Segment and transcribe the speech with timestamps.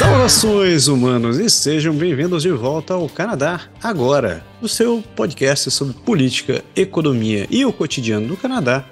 [0.00, 6.64] Saudações humanos e sejam bem-vindos de volta ao Canadá Agora, o seu podcast sobre política,
[6.74, 8.82] economia e o cotidiano do Canadá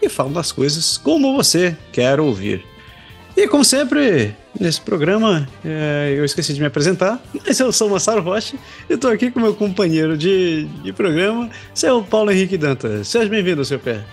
[0.00, 2.64] e falo das coisas como você quer ouvir.
[3.36, 7.90] E como sempre, nesse programa, é, eu esqueci de me apresentar, mas eu sou o
[7.90, 8.54] Massaro Rocha
[8.88, 13.08] e estou aqui com meu companheiro de, de programa, seu Paulo Henrique Dantas.
[13.08, 14.04] Seja bem-vindo, seu pé.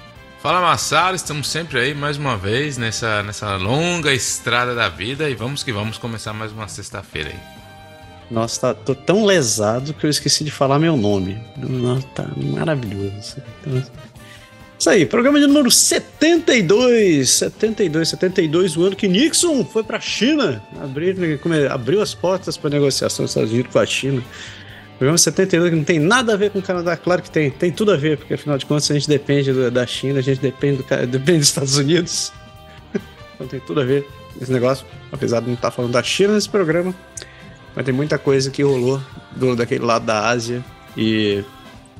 [0.41, 5.35] Fala Massaro, estamos sempre aí mais uma vez nessa, nessa longa estrada da vida e
[5.35, 7.39] vamos que vamos começar mais uma sexta-feira aí.
[8.31, 11.43] Nossa, tá, tô tão lesado que eu esqueci de falar meu nome.
[11.57, 13.41] Nossa, tá maravilhoso.
[14.79, 20.01] Isso aí, programa de número 72, 72, 72, o ano que Nixon foi para a
[20.01, 21.15] China, abriu,
[21.69, 24.23] abriu as portas para negociação dos Estados Unidos com a China.
[24.99, 27.71] Programa 72 que não tem nada a ver com o Canadá, claro que tem, tem
[27.71, 30.41] tudo a ver, porque afinal de contas a gente depende do, da China, a gente
[30.41, 32.33] depende, do, depende dos Estados Unidos.
[33.33, 34.05] então tem tudo a ver
[34.41, 36.93] esse negócio, apesar de não estar falando da China nesse programa,
[37.73, 40.63] mas tem muita coisa que rolou do, daquele lado da Ásia
[40.97, 41.45] e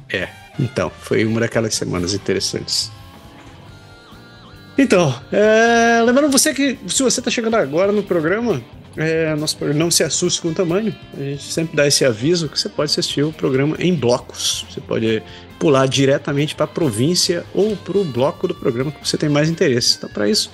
[0.09, 0.27] é,
[0.59, 2.91] então, foi uma daquelas semanas interessantes.
[4.77, 8.61] Então, é, lembrando você que se você está chegando agora no programa,
[8.99, 10.93] é, nosso programa não se assuste com o tamanho.
[11.17, 14.65] A gente sempre dá esse aviso que você pode assistir o programa em blocos.
[14.69, 15.23] Você pode
[15.57, 19.49] pular diretamente para a província ou para o bloco do programa que você tem mais
[19.49, 19.95] interesse.
[19.97, 20.51] Então, para isso,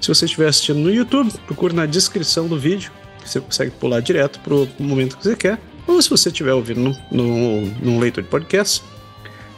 [0.00, 4.00] se você estiver assistindo no YouTube, procure na descrição do vídeo, que você consegue pular
[4.00, 5.58] direto para o momento que você quer.
[5.84, 8.80] Ou se você estiver ouvindo num leitor de podcast,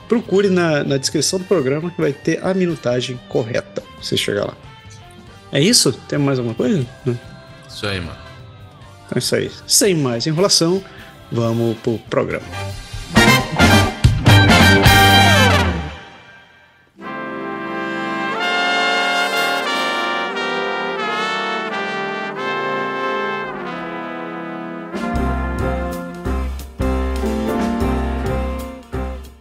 [0.08, 3.82] procure na, na descrição do programa que vai ter a minutagem correta.
[4.00, 4.56] Você chegar lá.
[5.52, 5.92] É isso?
[6.08, 6.86] Tem mais alguma coisa?
[7.68, 8.29] Isso aí, mano.
[9.10, 9.50] Então é isso aí.
[9.66, 10.80] Sem mais enrolação,
[11.32, 12.46] vamos pro programa.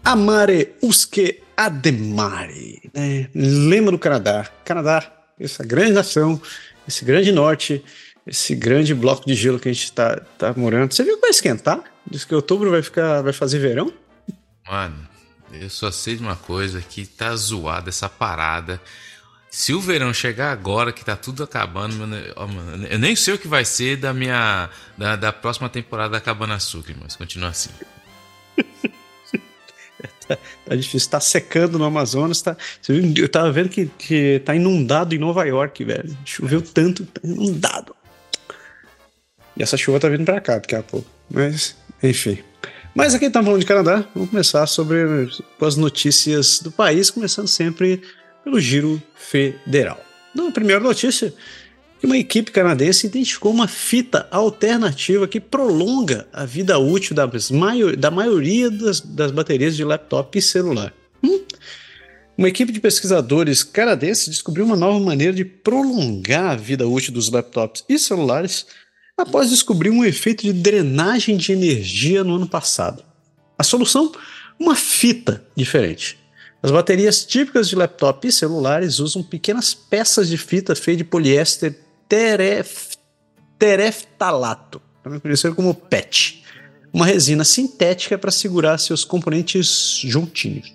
[0.03, 2.89] Amare usque ademare.
[2.91, 3.29] Né?
[3.35, 4.49] Lembra do Canadá.
[4.65, 5.03] Canadá,
[5.39, 6.41] essa grande nação,
[6.87, 7.83] esse grande norte,
[8.29, 10.93] esse grande bloco de gelo que a gente está tá morando.
[10.93, 11.81] Você viu que vai esquentar?
[12.09, 13.91] Diz que outubro vai ficar, vai fazer verão?
[14.67, 15.07] Mano,
[15.53, 18.79] eu só sei de uma coisa que tá zoada essa parada.
[19.49, 22.15] Se o verão chegar agora, que tá tudo acabando, mano,
[22.87, 24.69] eu nem sei o que vai ser da minha.
[24.95, 27.71] da, da próxima temporada da Cabana Açúcar, mas continua assim.
[30.65, 32.55] tá difícil, tá secando no Amazonas, tá.
[32.87, 36.15] Eu tava vendo que, que tá inundado em Nova York, velho.
[36.23, 37.95] Choveu tanto, tá inundado.
[39.59, 41.05] E essa chuva tá vindo pra cá daqui a pouco.
[41.29, 42.39] Mas, enfim.
[42.95, 45.29] Mas aqui estamos falando de Canadá, vamos começar sobre
[45.61, 48.01] as notícias do país, começando sempre
[48.41, 49.99] pelo giro federal.
[50.33, 51.33] Na primeira notícia,
[52.01, 58.09] uma equipe canadense identificou uma fita alternativa que prolonga a vida útil das maior, da
[58.09, 60.93] maioria das, das, baterias de laptop e celular.
[61.21, 61.41] Hum?
[62.37, 67.29] Uma equipe de pesquisadores canadenses descobriu uma nova maneira de prolongar a vida útil dos
[67.29, 68.65] laptops e celulares
[69.21, 73.03] após descobrir um efeito de drenagem de energia no ano passado.
[73.57, 74.11] A solução?
[74.59, 76.17] Uma fita diferente.
[76.61, 81.79] As baterias típicas de laptop e celulares usam pequenas peças de fita feitas de poliéster
[82.07, 82.95] teref,
[83.57, 86.43] tereftalato, também conhecido como PET,
[86.91, 90.73] uma resina sintética para segurar seus componentes juntinhos.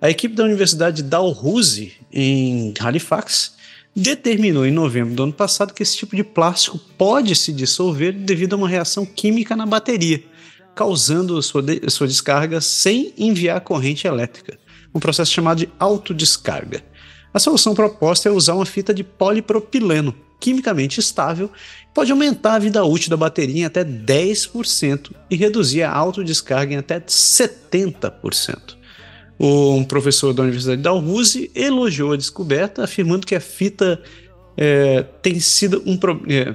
[0.00, 3.54] A equipe da Universidade Dalhousie, em Halifax,
[3.94, 8.54] determinou em novembro do ano passado que esse tipo de plástico pode se dissolver devido
[8.54, 10.22] a uma reação química na bateria,
[10.74, 14.58] causando sua, de sua descarga sem enviar corrente elétrica,
[14.94, 16.82] um processo chamado de autodescarga.
[17.34, 21.50] A solução proposta é usar uma fita de polipropileno, quimicamente estável,
[21.94, 26.78] pode aumentar a vida útil da bateria em até 10% e reduzir a autodescarga em
[26.78, 28.81] até 70%.
[29.44, 34.00] Um professor da Universidade de Dalhousie elogiou a descoberta, afirmando que a fita
[34.56, 35.98] é, tem sido um
[36.28, 36.54] é,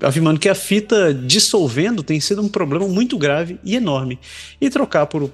[0.00, 4.18] afirmando que a fita dissolvendo tem sido um problema muito grave e enorme
[4.60, 5.28] e trocar para o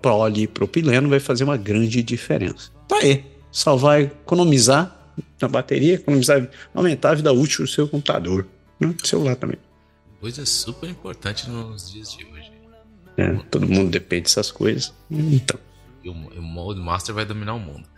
[0.00, 2.70] polipropileno vai fazer uma grande diferença.
[2.88, 4.96] Tá aí, só vai economizar
[5.40, 8.46] na bateria, economizar, aumentar a vida útil do seu computador,
[8.80, 8.88] né?
[8.88, 9.58] do celular também.
[10.20, 12.52] Coisa super importante nos dias de hoje.
[13.18, 14.92] É, todo mundo depende dessas coisas.
[15.10, 15.65] Então.
[16.08, 16.42] O, o
[16.82, 17.88] Master vai dominar o mundo.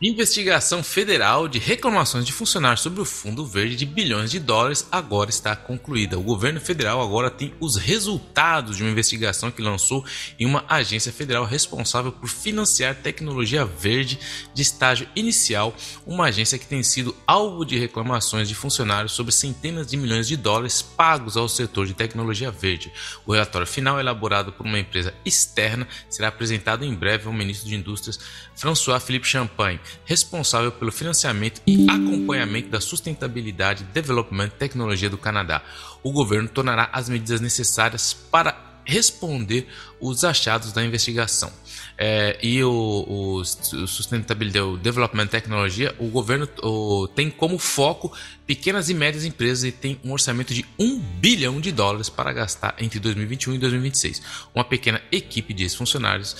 [0.00, 5.28] Investigação federal de reclamações de funcionários sobre o Fundo Verde de bilhões de dólares agora
[5.28, 6.16] está concluída.
[6.16, 10.04] O governo federal agora tem os resultados de uma investigação que lançou
[10.38, 14.20] em uma agência federal responsável por financiar tecnologia verde
[14.54, 15.74] de estágio inicial,
[16.06, 20.36] uma agência que tem sido alvo de reclamações de funcionários sobre centenas de milhões de
[20.36, 22.92] dólares pagos ao setor de tecnologia verde.
[23.26, 27.74] O relatório final, elaborado por uma empresa externa, será apresentado em breve ao ministro de
[27.74, 28.20] Indústrias,
[28.54, 35.62] François Philippe Champagne responsável pelo financiamento e acompanhamento da sustentabilidade, development e tecnologia do Canadá.
[36.02, 39.68] O governo tornará as medidas necessárias para responder
[40.00, 41.52] os achados da investigação.
[42.00, 48.12] É, e o, o, o Sustainability, o Development Tecnologia, o governo o, tem como foco
[48.46, 52.76] pequenas e médias empresas e tem um orçamento de 1 bilhão de dólares para gastar
[52.78, 54.22] entre 2021 e 2026.
[54.54, 56.36] Uma pequena equipe de ex-funcionários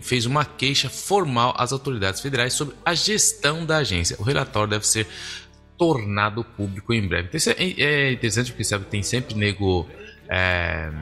[0.00, 4.16] fez uma queixa formal às autoridades federais sobre a gestão da agência.
[4.20, 5.08] O relatório deve ser
[5.76, 7.30] tornado público em breve.
[7.32, 9.88] Então, é, é interessante porque sabe, tem sempre nego
[10.28, 10.92] é,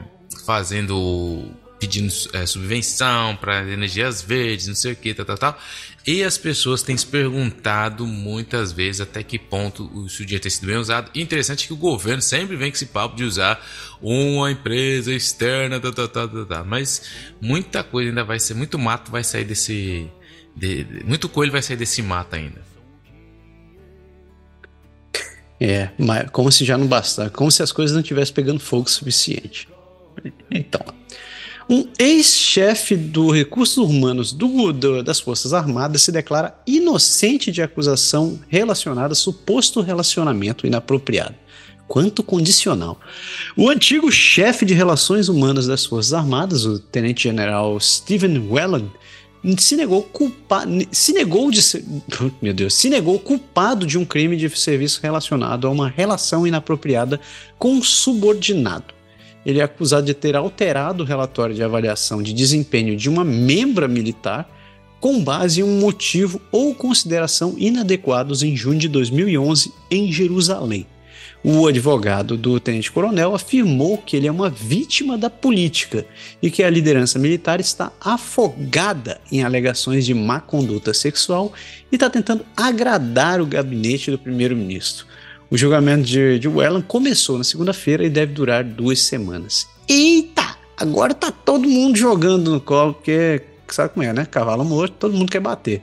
[0.47, 5.59] fazendo pedindo é, subvenção para energias verdes, não sei o que, tal, tal, tal.
[6.05, 10.67] E as pessoas têm se perguntado muitas vezes até que ponto o, dinheiro tem sido
[10.67, 11.09] bem usado.
[11.13, 13.63] E interessante que o governo sempre vem com esse papo de usar
[14.01, 16.65] uma empresa externa, tal, tal, tal, tal, tal.
[16.65, 17.03] mas
[17.41, 20.09] muita coisa ainda vai ser, muito mato vai sair desse.
[20.55, 22.67] De, muito coelho vai sair desse mato ainda.
[25.61, 28.87] É, mas como se já não bastasse, como se as coisas não estivessem pegando fogo
[28.87, 29.67] o suficiente.
[30.49, 30.81] Então,
[31.69, 38.39] um ex-chefe do Recursos Humanos do, do, das Forças Armadas se declara inocente de acusação
[38.47, 41.35] relacionada a suposto relacionamento inapropriado.
[41.87, 42.99] Quanto condicional.
[43.55, 48.89] O antigo chefe de Relações Humanas das Forças Armadas, o Tenente-General Stephen Whelan,
[49.57, 51.83] se negou culpa, se negou de ser,
[52.41, 57.19] meu Deus, se negou culpado de um crime de serviço relacionado a uma relação inapropriada
[57.57, 58.98] com um subordinado
[59.49, 63.87] ele é acusado de ter alterado o relatório de avaliação de desempenho de uma membra
[63.87, 64.49] militar
[64.99, 70.85] com base em um motivo ou consideração inadequados em junho de 2011 em Jerusalém.
[71.41, 76.05] O advogado do tenente-coronel afirmou que ele é uma vítima da política
[76.41, 81.53] e que a liderança militar está afogada em alegações de má conduta sexual
[81.89, 85.05] e está tentando agradar o gabinete do primeiro-ministro.
[85.51, 89.67] O julgamento de, de Welland começou na segunda-feira e deve durar duas semanas.
[89.87, 90.57] Eita!
[90.77, 94.25] Agora tá todo mundo jogando no colo, porque sabe como é, né?
[94.25, 95.81] Cavalo morto, todo mundo quer bater.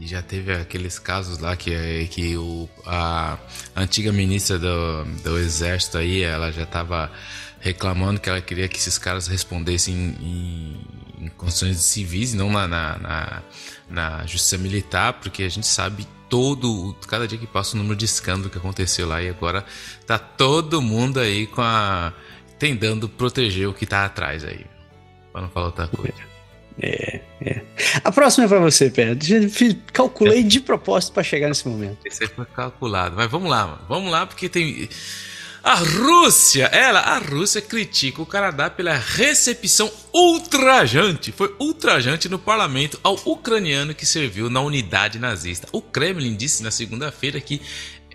[0.00, 3.38] E já teve aqueles casos lá que, que o, a
[3.76, 7.10] antiga ministra do, do Exército aí, ela já estava
[7.60, 12.66] reclamando que ela queria que esses caras respondessem em, em, em condições civis, não na,
[12.68, 13.42] na, na,
[13.88, 18.04] na justiça militar, porque a gente sabe todo, cada dia que passa o número de
[18.04, 19.64] escândalo que aconteceu lá e agora
[20.06, 22.12] tá todo mundo aí com a
[22.58, 24.66] tentando proteger o que tá atrás aí.
[25.32, 26.28] Para não falar outra coisa.
[26.80, 27.62] É, é.
[28.04, 29.18] A próxima é para você, Pedro.
[29.92, 31.98] Calculei de propósito para chegar nesse momento.
[32.04, 33.16] Esse foi calculado.
[33.16, 33.80] Mas vamos lá, mano.
[33.88, 34.88] Vamos lá, porque tem.
[35.62, 42.98] A Rússia, ela, a Rússia critica o Canadá pela recepção ultrajante, foi ultrajante no parlamento
[43.02, 45.68] ao ucraniano que serviu na unidade nazista.
[45.72, 47.60] O Kremlin disse na segunda-feira que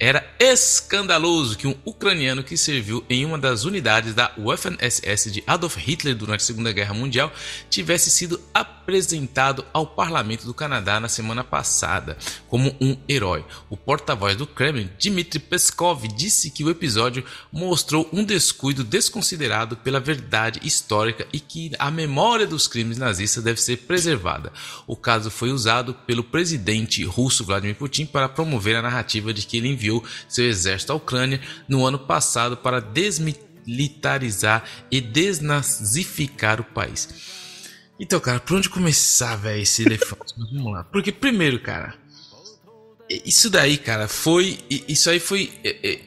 [0.04, 5.78] era escandaloso que um ucraniano que serviu em uma das unidades da Waffen-SS de Adolf
[5.78, 7.32] Hitler durante a Segunda Guerra Mundial
[7.70, 12.18] tivesse sido apresentado ao parlamento do Canadá na semana passada
[12.50, 13.46] como um herói.
[13.70, 20.02] O porta-voz do Kremlin, Dmitry Peskov, disse que o episódio mostrou um descuido desconsiderado pela
[20.02, 24.52] verdade histórica e que a memória dos crimes nazistas deve ser preservada.
[24.86, 29.56] O caso foi usado pelo presidente russo Vladimir Putin para promover a narrativa de que
[29.56, 29.93] ele enviou
[30.28, 37.10] seu exército à Ucrânia no ano passado para desmilitarizar e desnazificar o país.
[38.00, 40.34] Então, cara, por onde começar, velho, esse elefante?
[40.54, 40.84] Vamos lá.
[40.86, 41.96] Porque, primeiro, cara,
[43.10, 44.58] isso daí, cara, foi.
[44.88, 45.52] Isso aí foi.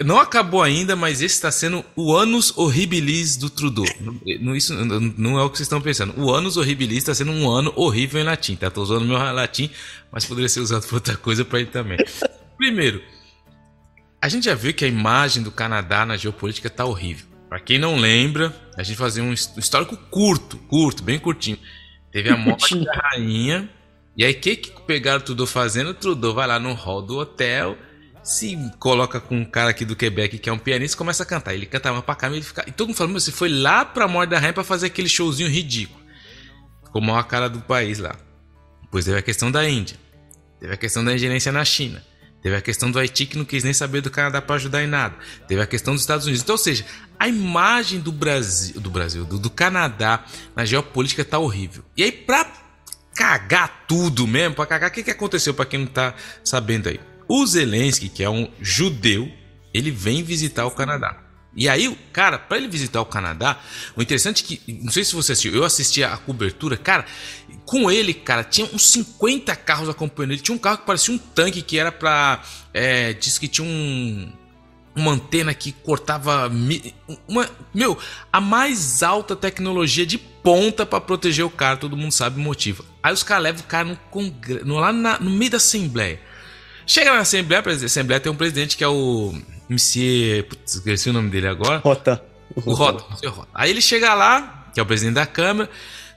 [0.05, 3.87] Não acabou ainda, mas esse está sendo o Anos Horribilis do Trudeau.
[4.57, 6.15] Isso não é o que vocês estão pensando.
[6.21, 8.71] O Anos Horribilis está sendo um ano horrível em latim, tá?
[8.71, 9.71] Tô usando meu latim,
[10.11, 11.99] mas poderia ser usado por outra coisa para ele também.
[12.57, 13.03] Primeiro,
[14.21, 17.27] a gente já viu que a imagem do Canadá na geopolítica tá horrível.
[17.49, 21.59] Para quem não lembra, a gente fazia um histórico curto, curto, bem curtinho.
[22.11, 23.69] Teve a morte da rainha.
[24.17, 25.91] E aí, o que, que pegaram o Trudeau fazendo?
[25.91, 27.77] O Trudeau vai lá no hall do hotel,
[28.23, 31.27] se coloca com um cara aqui do Quebec que é um pianista e começa a
[31.27, 31.55] cantar.
[31.55, 32.65] Ele canta uma pra cá e ele fica.
[32.67, 35.49] E todo mundo falando, você foi lá pra morte da rainha pra fazer aquele showzinho
[35.49, 36.01] ridículo.
[36.85, 38.17] Ficou mal a cara do país lá.
[38.83, 39.97] Depois teve a questão da Índia.
[40.59, 42.03] Teve a questão da ingerência na China.
[42.47, 44.87] Teve a questão do Haiti que não quis nem saber do Canadá para ajudar em
[44.87, 45.17] nada.
[45.49, 46.45] Teve a questão dos Estados Unidos.
[46.45, 46.87] Então, ou seja,
[47.19, 50.25] a imagem do Brasil, do Brasil, do, do Canadá
[50.55, 51.83] na geopolítica tá horrível.
[51.97, 52.47] E aí, pra
[53.17, 57.01] cagar tudo mesmo, pra cagar, o que, que aconteceu para quem não tá sabendo aí?
[57.27, 59.29] O Zelensky, que é um judeu,
[59.75, 61.26] ele vem visitar o Canadá.
[61.57, 63.59] E aí, cara, para ele visitar o Canadá,
[63.97, 67.07] o interessante é que, não sei se você assistiu, eu assisti a cobertura, cara,
[67.65, 70.43] com ele, cara, tinha uns 50 carros acompanhando ele.
[70.43, 72.43] Tinha um carro que parecia um tanque que era pra.
[72.75, 74.31] É, diz que tinha um.
[74.95, 76.51] Uma antena que cortava.
[77.27, 77.99] Uma, meu,
[78.33, 82.85] a mais alta tecnologia de ponta para proteger o cara, todo mundo sabe o motivo.
[83.03, 86.21] Aí os caras levam o cara no congresso, lá na, no meio da Assembleia.
[86.87, 89.35] Chega na Assembleia, a Assembleia tem um presidente que é o
[89.69, 90.45] Monsieur.
[90.45, 91.79] Putz, esqueci o nome dele agora.
[91.79, 92.23] Rota.
[92.65, 93.49] O Rota, o Rota.
[93.55, 95.69] Aí ele chega lá, que é o presidente da Câmara,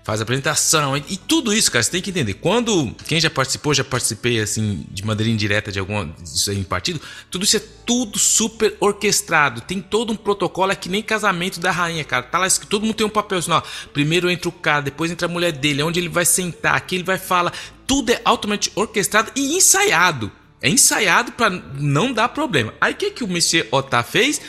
[0.09, 2.35] faz a apresentação e, e, tudo isso, cara, você tem que entender.
[2.35, 6.63] Quando quem já participou, já participei assim de maneira indireta de alguma disso aí em
[6.63, 9.61] partido, tudo isso é tudo super orquestrado.
[9.61, 12.23] Tem todo um protocolo, é que nem casamento da rainha, cara.
[12.23, 13.61] Tá lá escrito, todo mundo tem um papel assim, ó.
[13.93, 17.03] Primeiro entra o cara, depois entra a mulher dele, onde ele vai sentar, aqui ele
[17.03, 17.53] vai falar.
[17.85, 20.31] Tudo é altamente orquestrado e ensaiado.
[20.61, 22.73] É ensaiado para não dar problema.
[22.81, 24.41] Aí o que, que o Monsieur Otá fez?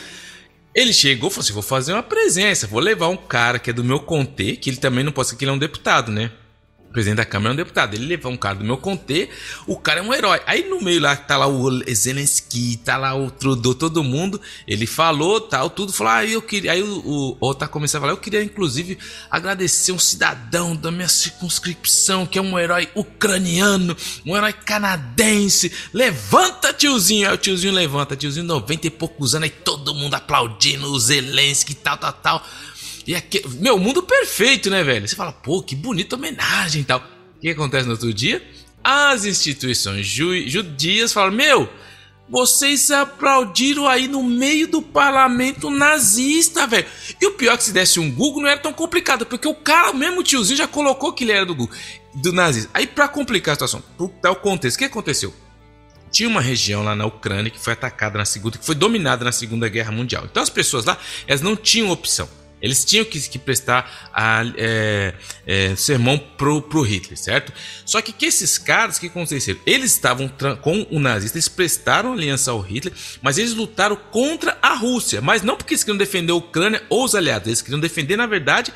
[0.73, 3.73] Ele chegou e falou assim: vou fazer uma presença, vou levar um cara que é
[3.73, 6.31] do meu contê, que ele também não pode ser que ele é um deputado, né?
[6.91, 7.93] O presidente da Câmara é um deputado.
[7.93, 9.29] Ele levou um cara do meu contê,
[9.65, 10.41] o cara é um herói.
[10.45, 14.41] Aí no meio lá tá lá o Zelensky, tá lá o Trudeau, todo mundo.
[14.67, 15.93] Ele falou, tal, tudo.
[15.93, 16.73] Falou, ah, eu queria.
[16.73, 18.97] Aí o, o tá começando a falar, eu queria inclusive
[19.29, 23.95] agradecer um cidadão da minha circunscrição, que é um herói ucraniano,
[24.25, 25.71] um herói canadense.
[25.93, 27.29] Levanta, tiozinho.
[27.29, 31.73] Aí o tiozinho levanta, tiozinho 90 e poucos anos, aí todo mundo aplaudindo o Zelensky,
[31.73, 32.45] tal, tal, tal.
[33.05, 35.07] E aqui, meu, mundo perfeito, né, velho?
[35.07, 36.99] Você fala, pô, que bonita homenagem e tal.
[37.37, 38.41] O que acontece no outro dia?
[38.83, 41.69] As instituições ju judias falam, meu,
[42.29, 46.87] vocês aplaudiram aí no meio do parlamento nazista, velho.
[47.19, 49.53] E o pior é que se desse um Google não era tão complicado, porque o
[49.53, 51.75] cara, mesmo tiozinho, já colocou que ele era do Google,
[52.15, 52.69] do nazista.
[52.73, 55.33] Aí, para complicar a situação, por tal contexto, o que aconteceu?
[56.09, 59.31] Tinha uma região lá na Ucrânia que foi atacada na segunda, que foi dominada na
[59.31, 60.25] Segunda Guerra Mundial.
[60.29, 62.29] Então as pessoas lá, elas não tinham opção.
[62.61, 65.13] Eles tinham que, que prestar a, é,
[65.47, 67.51] é, sermão pro, pro Hitler, certo?
[67.85, 69.59] Só que que esses caras que aconteceram?
[69.65, 74.75] Eles estavam com o nazista, eles prestaram aliança ao Hitler, mas eles lutaram contra a
[74.75, 75.21] Rússia.
[75.21, 78.27] Mas não porque eles queriam defender a Ucrânia ou os aliados, eles queriam defender, na
[78.27, 78.71] verdade,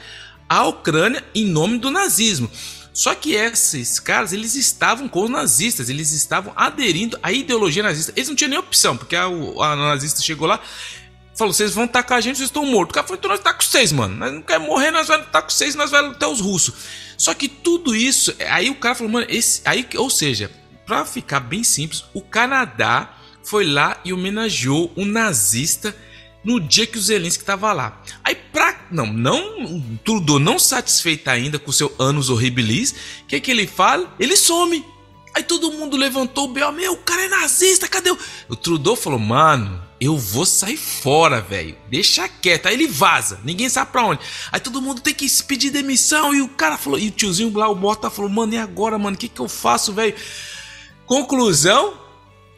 [0.49, 2.49] a Ucrânia em nome do nazismo.
[2.95, 8.13] Só que esses caras, eles estavam com os nazistas, eles estavam aderindo à ideologia nazista.
[8.15, 10.61] Eles não tinham nem opção, porque a, a nazista chegou lá
[11.35, 12.91] Falou, vocês vão tacar a gente, vocês estão mortos.
[12.91, 14.15] O cara falou, então nós tá com vocês, mano.
[14.15, 16.73] Nós não quer morrer, nós vamos estar com vocês, nós vamos até os russos.
[17.17, 20.49] Só que tudo isso, aí o cara falou, mano, esse, aí, ou seja,
[20.85, 23.13] pra ficar bem simples, o Canadá
[23.43, 25.95] foi lá e homenageou um nazista
[26.43, 28.01] no dia que o Zelensky estava lá.
[28.23, 32.91] Aí pra não, não tudo não satisfeito ainda com seu anos horribilis,
[33.23, 34.13] o que que ele fala?
[34.19, 34.85] Ele some.
[35.33, 36.71] Aí todo mundo levantou o B.O.
[36.71, 38.17] Meu, o cara é nazista, cadê o...
[38.47, 41.77] O Trudeau falou, mano, eu vou sair fora, velho.
[41.89, 42.67] Deixa quieto.
[42.67, 43.39] Aí ele vaza.
[43.43, 44.21] Ninguém sabe pra onde.
[44.51, 46.33] Aí todo mundo tem que pedir demissão.
[46.33, 46.99] E o cara falou.
[46.99, 49.15] E o tiozinho lá, o Bota, falou: Mano, e agora, mano?
[49.15, 50.15] O que, que eu faço, velho?
[51.05, 51.97] Conclusão: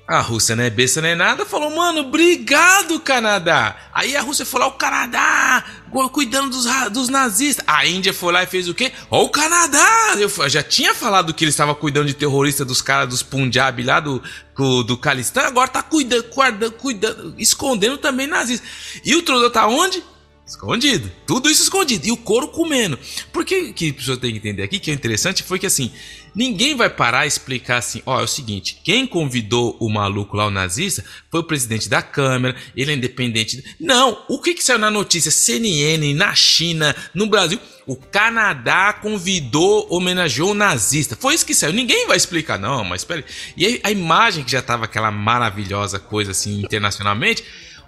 [0.07, 3.75] a Rússia não é besta nem nada, falou, mano, obrigado, Canadá.
[3.93, 5.65] Aí a Rússia falou, o Canadá,
[6.13, 7.65] cuidando dos, dos nazistas.
[7.67, 8.93] A Índia foi lá e fez o quê?
[9.11, 10.15] Ó, o Canadá!
[10.17, 13.99] Eu já tinha falado que ele estava cuidando de terrorista dos caras dos Punjab lá
[13.99, 14.23] do,
[14.55, 18.69] do, do Calistã, agora tá cuidando, guardando, cuidando, escondendo também nazistas.
[19.03, 20.01] E o Trudeau tá onde?
[20.47, 21.11] Escondido.
[21.25, 22.07] Tudo isso escondido.
[22.07, 22.97] E o couro comendo.
[23.33, 25.91] Por que, a pessoa tem que entender aqui que é interessante foi que assim,
[26.33, 30.47] ninguém vai parar e explicar assim: ó, é o seguinte, quem convidou o maluco lá,
[30.47, 33.61] o nazista, foi o presidente da Câmara, ele é independente.
[33.77, 35.29] Não, o que, que saiu na notícia?
[35.29, 37.59] CNN, na China, no Brasil.
[37.85, 41.15] O Canadá convidou, homenageou o nazista.
[41.15, 41.73] Foi isso que saiu.
[41.73, 43.23] Ninguém vai explicar, não, mas espere.
[43.55, 47.43] E a imagem que já tava aquela maravilhosa coisa assim internacionalmente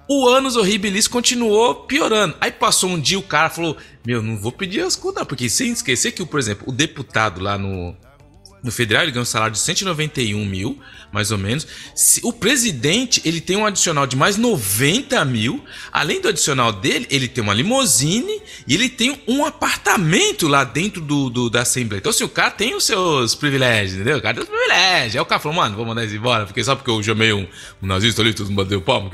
[0.09, 2.35] o Anos Horribilis continuou piorando.
[2.41, 5.71] Aí passou um dia o cara falou: Meu, não vou pedir as contas, porque sem
[5.71, 7.95] esquecer que, por exemplo, o deputado lá no,
[8.63, 10.79] no federal ele ganha um salário de 191 mil,
[11.11, 11.65] mais ou menos.
[12.23, 15.63] O presidente ele tem um adicional de mais 90 mil.
[15.91, 21.01] Além do adicional dele, ele tem uma limousine e ele tem um apartamento lá dentro
[21.01, 21.99] do, do da Assembleia.
[21.99, 24.17] Então, assim, o cara tem os seus privilégios, entendeu?
[24.17, 25.15] O cara tem os privilégios.
[25.15, 27.47] Aí o cara falou, mano, vou mandar eles embora, porque só porque eu chamei um,
[27.81, 29.09] um nazista ali, todo mundo bateu palma.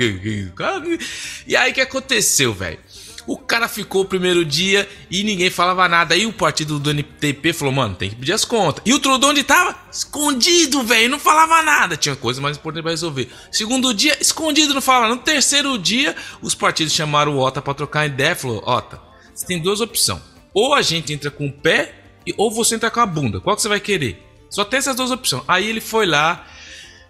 [1.47, 2.79] E aí o que aconteceu, velho?
[3.27, 6.13] O cara ficou o primeiro dia e ninguém falava nada.
[6.13, 8.83] Aí o partido do NTP falou, mano, tem que pedir as contas.
[8.85, 9.75] E o Trudeau onde tava?
[9.91, 11.97] Escondido, velho, não falava nada.
[11.97, 13.29] Tinha coisa mais importante pra resolver.
[13.51, 15.13] Segundo dia, escondido, não falava.
[15.13, 19.01] No terceiro dia, os partidos chamaram o Ota pra trocar ideia falou, Ota,
[19.33, 20.21] você tem duas opções.
[20.53, 21.93] Ou a gente entra com o pé,
[22.37, 23.39] ou você entra com a bunda.
[23.39, 24.23] Qual que você vai querer?
[24.49, 25.43] Só tem essas duas opções.
[25.47, 26.47] Aí ele foi lá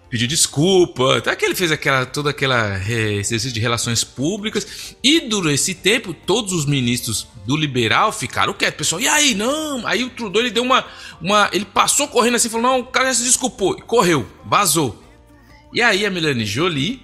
[0.08, 5.54] pediu desculpa, até que ele fez aquela toda aquela exercício de relações públicas e durante
[5.54, 9.00] esse tempo todos os ministros do liberal ficaram quietos, pessoal.
[9.00, 9.86] E aí, não?
[9.86, 10.84] Aí o Trudeau ele deu uma
[11.20, 15.02] uma ele passou correndo assim, falou: "Não, o cara já se desculpou", e correu, vazou.
[15.72, 17.02] E aí a Melanie Jolie,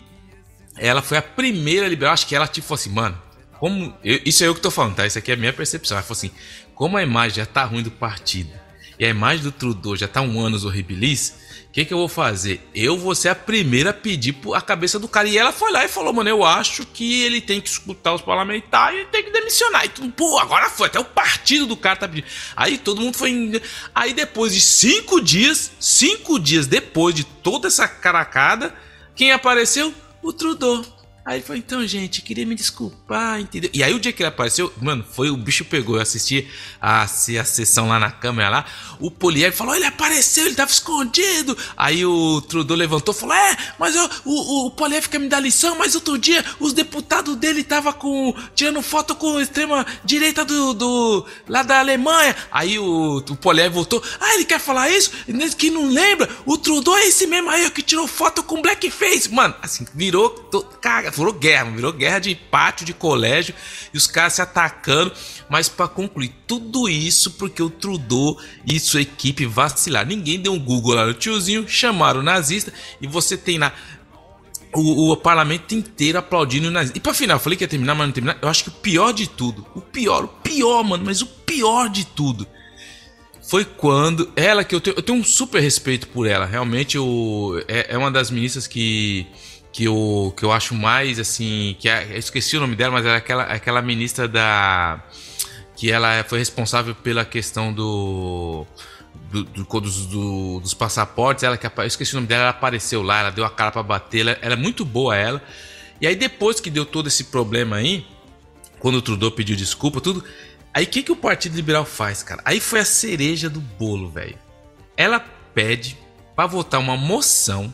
[0.76, 3.20] ela foi a primeira liberal, acho que ela tipo assim, mano,
[3.58, 5.06] como eu, isso é eu que tô falando, tá?
[5.06, 5.96] Isso aqui é a minha percepção.
[5.96, 6.30] Ela falou assim:
[6.74, 8.62] "Como a imagem já tá ruim do partido
[8.98, 11.34] e a imagem do Trudeau já tá um anos horribilis,
[11.72, 12.68] que, que eu vou fazer?
[12.74, 15.26] Eu vou ser a primeira a pedir a cabeça do cara.
[15.26, 18.20] E ela foi lá e falou, mano, eu acho que ele tem que escutar os
[18.20, 19.86] parlamentares e tem que demissionar.
[19.86, 20.88] E tudo, pô, agora foi.
[20.88, 22.26] Até o partido do cara tá pedindo.
[22.54, 23.62] Aí todo mundo foi.
[23.94, 28.74] Aí depois de cinco dias, cinco dias depois de toda essa caracada,
[29.16, 29.94] quem apareceu?
[30.22, 31.01] O Trudeau.
[31.24, 33.70] Aí ele falou, então, gente, queria me desculpar, entendeu?
[33.72, 35.94] E aí o dia que ele apareceu, mano, foi o bicho pegou.
[35.94, 36.48] Eu assisti
[36.80, 38.64] a, a sessão lá na câmera lá.
[38.98, 41.56] O Polier falou, ele apareceu, ele tava escondido.
[41.76, 45.38] Aí o Trudeau levantou e falou: É, mas eu, o, o Polier quer me dar
[45.38, 48.34] lição, mas outro dia os deputados dele tava com.
[48.54, 50.74] tirando foto com a extrema direita do.
[50.74, 52.34] do lá da Alemanha.
[52.50, 54.02] Aí o, o Polier voltou.
[54.20, 55.12] Ah, ele quer falar isso?
[55.56, 56.28] Que não lembra?
[56.44, 59.32] O Trudeau é esse mesmo aí que tirou foto com blackface.
[59.32, 60.30] Mano, assim, virou.
[60.30, 63.54] To, caga, virou guerra, virou guerra de pátio de colégio
[63.92, 65.12] e os caras se atacando.
[65.48, 70.08] Mas para concluir, tudo isso porque o Trudeau e sua equipe vacilaram.
[70.08, 73.72] Ninguém deu um Google lá no tiozinho, chamaram o nazista e você tem lá
[74.74, 76.96] o, o, parlamento inteiro aplaudindo o nazista.
[76.96, 78.38] E pra final, falei que ia terminar, mas não terminar.
[78.40, 81.88] Eu acho que o pior de tudo, o pior, o pior, mano, mas o pior
[81.88, 82.46] de tudo
[83.42, 86.46] foi quando ela que eu tenho, eu tenho um super respeito por ela.
[86.46, 89.26] Realmente eu, é, é uma das ministras que
[89.72, 91.74] que eu, que eu acho mais assim.
[91.78, 95.02] que é, Eu esqueci o nome dela, mas era aquela, aquela ministra da.
[95.74, 98.66] que ela foi responsável pela questão do.
[99.30, 103.02] Do, do, dos, do, dos passaportes, ela que eu esqueci o nome dela, ela apareceu
[103.02, 105.42] lá, ela deu a cara para bater, ela, ela é muito boa ela.
[105.98, 108.06] E aí depois que deu todo esse problema aí,
[108.78, 110.22] quando o Trudeau pediu desculpa, tudo,
[110.74, 112.42] aí o que que o Partido Liberal faz, cara?
[112.44, 114.38] Aí foi a cereja do bolo, velho.
[114.98, 115.20] Ela
[115.54, 115.96] pede
[116.36, 117.72] para votar uma moção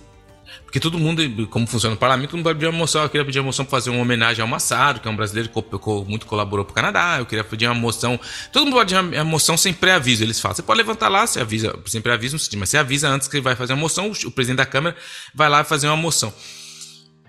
[0.64, 3.02] porque todo mundo, como funciona o parlamento, não vai pedir uma moção.
[3.02, 5.48] Eu queria pedir uma moção para fazer uma homenagem ao Massado, que é um brasileiro
[5.48, 7.16] que muito colaborou para o Canadá.
[7.18, 8.20] Eu queria pedir uma moção.
[8.52, 10.22] Todo mundo pode pedir uma moção sem pré-aviso.
[10.22, 10.54] Eles falam.
[10.54, 13.56] Você pode levantar lá, você avisa, sem pré-aviso, mas você avisa antes que ele vai
[13.56, 14.12] fazer uma moção.
[14.26, 14.94] O presidente da Câmara
[15.34, 16.32] vai lá fazer uma moção.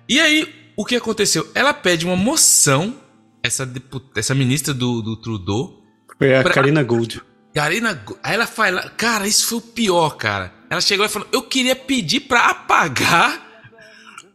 [0.08, 1.50] E aí, o que aconteceu?
[1.56, 2.96] Ela pede uma moção,
[3.42, 3.72] essa,
[4.16, 5.82] essa ministra do, do Trudeau.
[6.18, 6.54] Foi a pra...
[6.54, 7.22] Karina Gold.
[7.54, 10.59] Karina, aí ela fala, cara, isso foi o pior, cara.
[10.70, 13.48] Ela chegou e falou: Eu queria pedir para apagar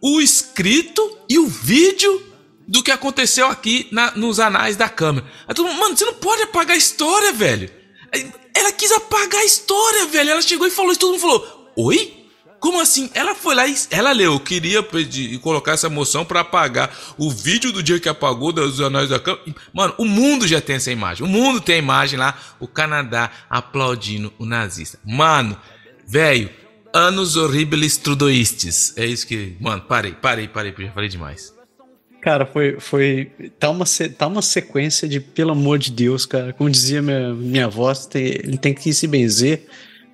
[0.00, 2.34] o escrito e o vídeo
[2.66, 5.26] do que aconteceu aqui na, nos anais da câmera.
[5.46, 7.70] Aí todo mundo, mano, você não pode apagar a história, velho.
[8.54, 10.30] Ela quis apagar a história, velho.
[10.30, 12.24] Ela chegou e falou isso, todo mundo falou: Oi?
[12.64, 13.10] Como assim?
[13.12, 17.70] Ela foi lá e ela leu, queria pedir, colocar essa moção para apagar o vídeo
[17.70, 19.44] do dia que apagou dos anais da câmera.
[19.70, 21.26] Mano, o mundo já tem essa imagem.
[21.26, 24.98] O mundo tem a imagem lá, o Canadá aplaudindo o nazista.
[25.04, 25.60] Mano,
[26.06, 26.50] Velho,
[26.92, 28.96] anos horribles trudoístes.
[28.96, 29.56] É isso que.
[29.60, 31.52] Mano, parei, parei, parei, já falei demais.
[32.20, 32.78] Cara, foi.
[32.78, 33.84] foi tá, uma,
[34.16, 36.52] tá uma sequência de, pelo amor de Deus, cara.
[36.52, 39.66] Como dizia minha, minha avó, tem, ele tem que se benzer,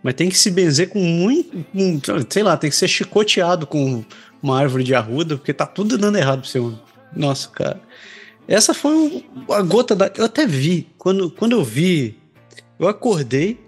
[0.03, 2.13] mas tem que se benzer com muito.
[2.31, 4.05] Sei lá, tem que ser chicoteado com
[4.43, 6.79] uma árvore de arruda, porque tá tudo dando errado pro seu.
[7.15, 7.81] Nossa, cara.
[8.49, 10.11] Essa foi a gota da.
[10.17, 10.89] Eu até vi.
[10.99, 12.19] Quando, quando eu vi,
[12.79, 13.61] eu acordei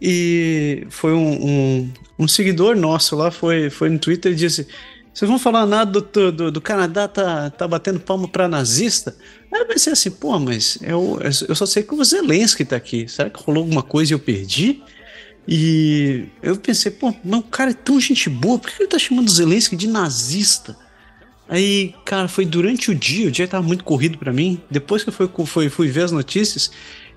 [0.00, 4.66] e foi um, um, um, seguidor nosso lá, foi, foi no Twitter e disse:
[5.12, 9.14] Vocês vão falar nada do, do, do Canadá tá, tá batendo palma pra nazista?
[9.52, 13.06] Aí eu pensei assim, pô, mas eu, eu só sei que o Zelensky tá aqui.
[13.08, 14.82] Será que rolou alguma coisa e eu perdi?
[15.46, 18.98] E eu pensei, pô, mas o cara é tão gente boa, por que ele tá
[18.98, 20.76] chamando o Zelensky de nazista?
[21.48, 24.62] Aí, cara, foi durante o dia, o dia tava muito corrido para mim.
[24.70, 26.70] Depois que eu fui, fui, fui ver as notícias,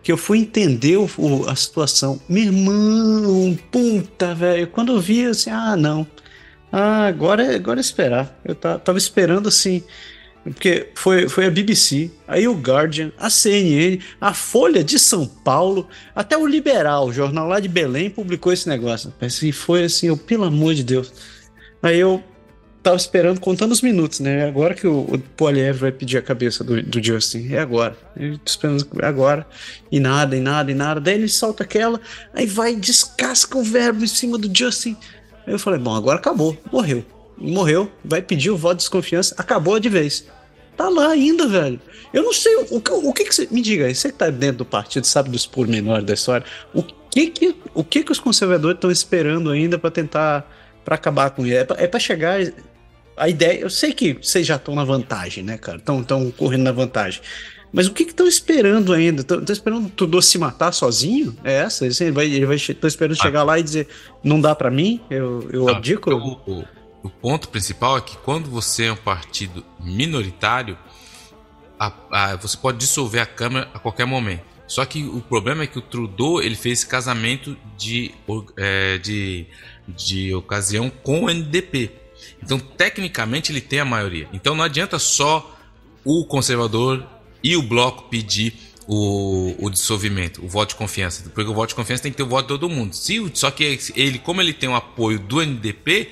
[0.03, 1.09] que eu fui entender o,
[1.47, 2.19] a situação.
[2.27, 4.67] Meu irmão, puta, velho.
[4.67, 6.05] Quando eu vi, assim, ah, não.
[6.69, 8.37] Ah, agora, agora é esperar.
[8.43, 9.81] Eu tava esperando assim.
[10.43, 15.87] Porque foi, foi a BBC, aí o Guardian, a CNN, a Folha de São Paulo,
[16.13, 19.13] até o Liberal, o jornal lá de Belém, publicou esse negócio.
[19.41, 21.13] E foi assim, eu, pelo amor de Deus.
[21.81, 22.21] Aí eu
[22.83, 24.41] tava esperando, contando os minutos, né?
[24.41, 27.53] É agora que o, o Poliev vai pedir a cabeça do, do Justin.
[27.53, 27.95] É agora.
[28.15, 29.47] Eu tô esperando agora.
[29.89, 30.99] E nada, e nada, e nada.
[30.99, 31.99] Daí ele solta aquela,
[32.33, 34.97] aí vai, descasca o verbo em cima do Justin.
[35.47, 36.57] Aí eu falei, bom, agora acabou.
[36.71, 37.05] Morreu.
[37.37, 40.25] Morreu, vai pedir o voto de desconfiança, acabou de vez.
[40.75, 41.79] Tá lá ainda, velho.
[42.13, 43.47] Eu não sei o, o, o que, que você.
[43.49, 46.45] Me diga você que tá dentro do partido, sabe dos pormenores da história.
[46.73, 50.51] O que que, o que, que os conservadores estão esperando ainda para tentar.
[50.83, 51.55] para acabar com isso?
[51.55, 52.39] É pra, é pra chegar.
[53.15, 53.59] A ideia.
[53.59, 55.77] Eu sei que vocês já estão na vantagem, né, cara?
[55.77, 57.21] Estão correndo na vantagem.
[57.71, 59.21] Mas o que estão esperando ainda?
[59.21, 61.35] Estão esperando o Trudeau se matar sozinho?
[61.43, 61.85] É essa?
[61.85, 63.21] Ele vai, ele vai estão esperando ah.
[63.21, 63.87] chegar lá e dizer:
[64.23, 65.01] não dá para mim?
[65.09, 66.11] Eu, eu ah, abdico?
[66.11, 66.63] O,
[67.03, 70.77] o ponto principal é que quando você é um partido minoritário,
[71.79, 74.53] a, a, você pode dissolver a Câmara a qualquer momento.
[74.67, 78.11] Só que o problema é que o Trudeau ele fez esse casamento de,
[78.55, 79.45] é, de,
[79.87, 81.91] de ocasião com o NDP.
[82.43, 84.27] Então, tecnicamente, ele tem a maioria.
[84.33, 85.57] Então, não adianta só
[86.03, 87.05] o conservador
[87.43, 88.53] e o bloco pedir
[88.87, 91.29] o, o dissolvimento, o voto de confiança.
[91.29, 92.93] Porque o voto de confiança tem que ter o voto de todo mundo.
[92.93, 96.09] Se, só que ele, como ele tem o apoio do NDP,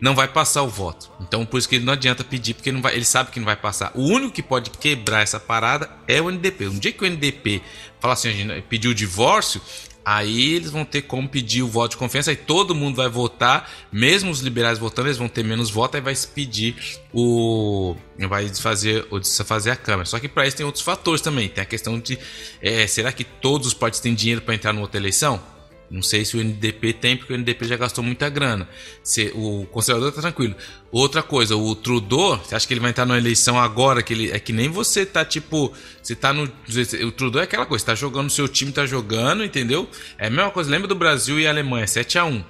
[0.00, 1.10] não vai passar o voto.
[1.20, 3.46] Então por isso que ele não adianta pedir, porque não vai, ele sabe que não
[3.46, 3.92] vai passar.
[3.94, 6.66] O único que pode quebrar essa parada é o NDP.
[6.66, 7.62] Um dia que o NDP
[8.00, 8.30] falar assim,
[8.68, 9.60] pediu o divórcio,
[10.04, 13.70] aí eles vão ter como pedir o voto de confiança, aí todo mundo vai votar,
[13.90, 16.76] mesmo os liberais votando, eles vão ter menos voto, aí vai se pedir
[17.12, 17.94] o.
[18.18, 20.04] vai fazer, o fazer a Câmara.
[20.04, 21.48] Só que para isso tem outros fatores também.
[21.48, 22.18] Tem a questão de
[22.60, 25.51] é, será que todos os partidos têm dinheiro para entrar numa outra eleição?
[25.92, 28.66] Não sei se o NDP tem, porque o NDP já gastou muita grana.
[29.02, 30.56] Se, o conservador tá tranquilo.
[30.90, 34.02] Outra coisa, o Trudeau, você acha que ele vai entrar numa eleição agora?
[34.02, 35.70] Que ele, é que nem você tá tipo.
[36.02, 36.44] Você tá no.
[36.44, 39.86] O Trudeau é aquela coisa, tá jogando, seu time tá jogando, entendeu?
[40.16, 40.70] É a mesma coisa.
[40.70, 41.84] Lembra do Brasil e Alemanha?
[41.84, 42.42] 7x1.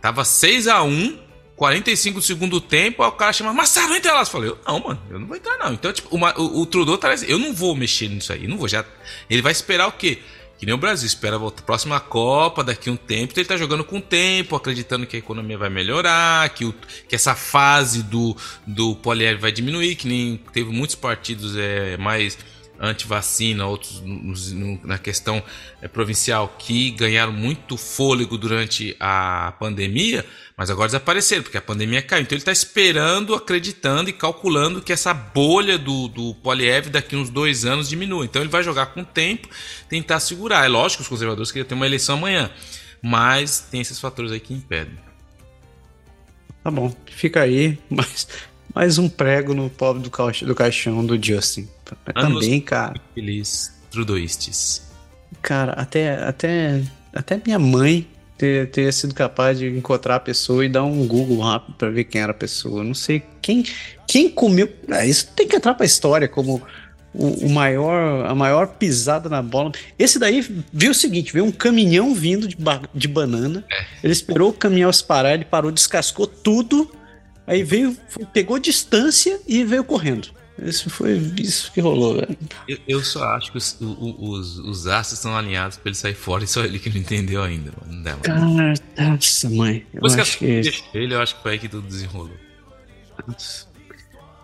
[0.00, 1.28] Tava 6x1.
[1.54, 4.20] 45 do segundo tempo, aí o cara chama Massaro, entra lá.
[4.20, 5.72] Eu falei, não, mano, eu não vou entrar, não.
[5.72, 8.68] Então, tipo, o, o, o Trudeau tá eu não vou mexer nisso aí, não vou.
[8.68, 8.84] Já,
[9.28, 10.18] ele vai esperar o quê?
[10.58, 13.30] Que nem o Brasil espera a próxima Copa daqui um tempo.
[13.30, 16.74] Então ele está jogando com tempo, acreditando que a economia vai melhorar, que, o,
[17.08, 22.36] que essa fase do, do poliédrico vai diminuir, que nem teve muitos partidos é, mais
[22.80, 24.02] anti-vacina, outros
[24.84, 25.42] na questão
[25.82, 30.24] é, provincial que ganharam muito fôlego durante a pandemia,
[30.56, 32.22] mas agora desapareceram, porque a pandemia caiu.
[32.22, 37.30] Então ele está esperando, acreditando e calculando que essa bolha do, do Poliev daqui uns
[37.30, 38.24] dois anos diminua.
[38.24, 39.48] Então ele vai jogar com o tempo,
[39.88, 40.64] tentar segurar.
[40.64, 42.50] É lógico que os conservadores queriam ter uma eleição amanhã,
[43.02, 44.98] mas tem esses fatores aí que impedem.
[46.62, 48.28] Tá bom, fica aí, mas
[48.78, 51.68] mais um prego no pobre do, caixão do, caixão do Justin.
[52.14, 52.94] Também, cara.
[53.12, 54.88] Feliz Trudoistes.
[55.42, 56.80] Cara, até, até,
[57.12, 61.40] até minha mãe ter, ter sido capaz de encontrar a pessoa e dar um Google
[61.40, 62.84] rápido para ver quem era a pessoa.
[62.84, 63.64] Não sei quem,
[64.06, 64.72] quem comeu.
[64.88, 66.62] Ah, isso tem que entrar pra história como
[67.12, 69.72] o, o, maior, a maior pisada na bola.
[69.98, 70.40] Esse daí
[70.72, 73.64] viu o seguinte: viu um caminhão vindo de, ba de banana.
[73.68, 73.84] É.
[74.04, 76.88] Ele esperou o caminhão se parar, ele parou, descascou tudo
[77.48, 77.96] Aí veio,
[78.32, 80.28] pegou distância e veio correndo.
[80.62, 82.36] Isso foi isso que rolou, velho.
[82.66, 86.44] Eu, eu, só acho que os, os, os astros estão alinhados pra ele sair fora
[86.44, 87.96] e só ele que não entendeu ainda, mano.
[87.96, 88.22] Não dá, mano.
[88.22, 89.86] Cara, nossa, mãe.
[89.94, 92.36] Eu Depois acho que, que ele, eu acho que foi aí que tudo desenrolou.
[93.26, 93.66] Nossa.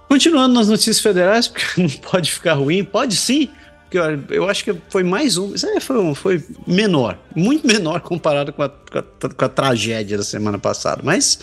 [0.08, 3.50] Continuando nas notícias federais, porque não pode ficar ruim, pode sim
[3.94, 5.54] que eu acho que foi mais um.
[5.54, 10.16] Isso foi, um, foi menor, muito menor comparado com a, com, a, com a, tragédia
[10.16, 11.00] da semana passada.
[11.04, 11.38] Mas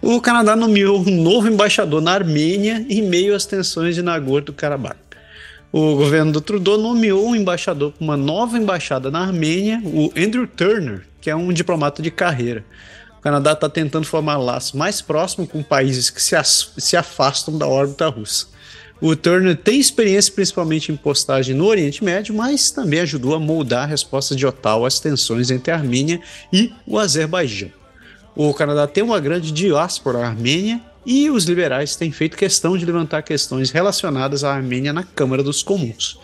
[0.00, 4.96] o Canadá nomeou um novo embaixador na Armênia em meio às tensões de Nagorno-Karabakh.
[5.72, 10.46] O governo do Trudeau nomeou um embaixador para uma nova embaixada na Armênia, o Andrew
[10.46, 12.64] Turner, que é um diplomata de carreira.
[13.18, 16.36] O Canadá está tentando formar laços mais próximos com países que se,
[16.78, 18.46] se afastam da órbita russa.
[19.00, 23.82] O Turner tem experiência principalmente em postagem no Oriente Médio, mas também ajudou a moldar
[23.82, 26.18] a resposta de Ottawa às tensões entre a Armênia
[26.50, 27.70] e o Azerbaijão.
[28.34, 33.22] O Canadá tem uma grande diáspora armênia e os liberais têm feito questão de levantar
[33.22, 36.18] questões relacionadas à Armênia na Câmara dos Comuns.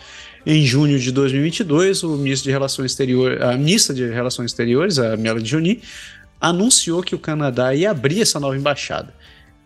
[0.44, 5.16] Em junho de 2022, o ministro de Relações Exteriores, a ministra de Relações Exteriores, a
[5.16, 5.82] Melanie Joly,
[6.40, 9.14] anunciou que o Canadá ia abrir essa nova embaixada.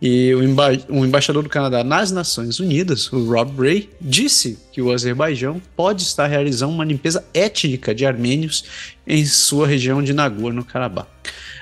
[0.01, 4.83] E o, emba o, embaixador do Canadá nas Nações Unidas, o Rob Bray, disse que
[4.83, 8.65] o Azerbaijão pode estar realizando uma limpeza étnica de armênios
[9.07, 11.09] em sua região de Nagorno-Karabakh.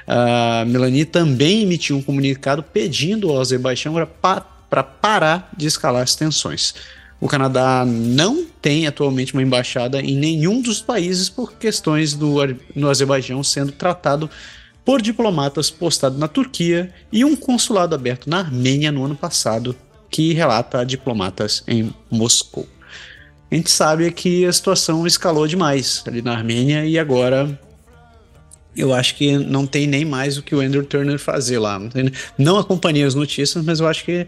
[0.06, 6.74] A Melanie também emitiu um comunicado pedindo ao Azerbaijão para parar de escalar as tensões.
[7.20, 12.34] O Canadá não tem atualmente uma embaixada em nenhum dos países por questões do
[12.74, 14.28] no Azerbaijão sendo tratado
[14.84, 19.74] por diplomatas postado na Turquia e um consulado aberto na Armênia no ano passado,
[20.10, 22.68] que relata a diplomatas em Moscou.
[23.50, 27.58] A gente sabe que a situação escalou demais ali na Armênia e agora
[28.76, 31.78] eu acho que não tem nem mais o que o Andrew Turner fazer lá.
[31.78, 31.90] Não,
[32.36, 34.26] não acompanhei as notícias, mas eu acho que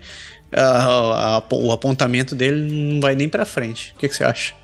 [0.53, 3.92] uh, o apontamento dele não vai nem para frente.
[3.97, 4.55] O que, que, você acha?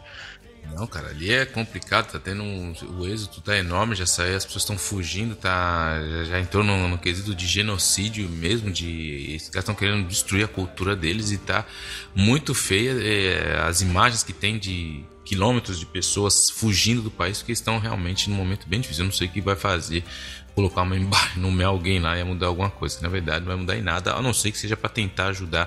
[0.74, 4.44] Não, cara, ali é complicado, tá tendo um, o êxito tá enorme, já saiu, as
[4.44, 9.56] pessoas estão fugindo, tá, já, já entrou no, no, quesito de genocídio mesmo, de caras
[9.56, 11.66] estão querendo destruir a cultura deles e tá
[12.14, 17.52] muito feia é, as imagens que tem de quilômetros de pessoas fugindo do país porque
[17.52, 19.04] estão realmente num momento bem difícil.
[19.04, 20.04] Eu não sei o que vai fazer
[20.54, 23.00] colocar uma embalagem, nomear alguém lá e mudar alguma coisa.
[23.00, 25.66] Na verdade, não vai mudar em nada, a não ser que seja para tentar ajudar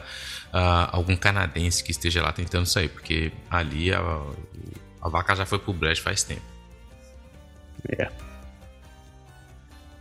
[0.53, 3.99] uh, algum canadense que esteja lá tentando sair, porque ali a,
[5.05, 6.41] a vaca já foi pro brejo faz tempo.
[7.89, 8.09] É.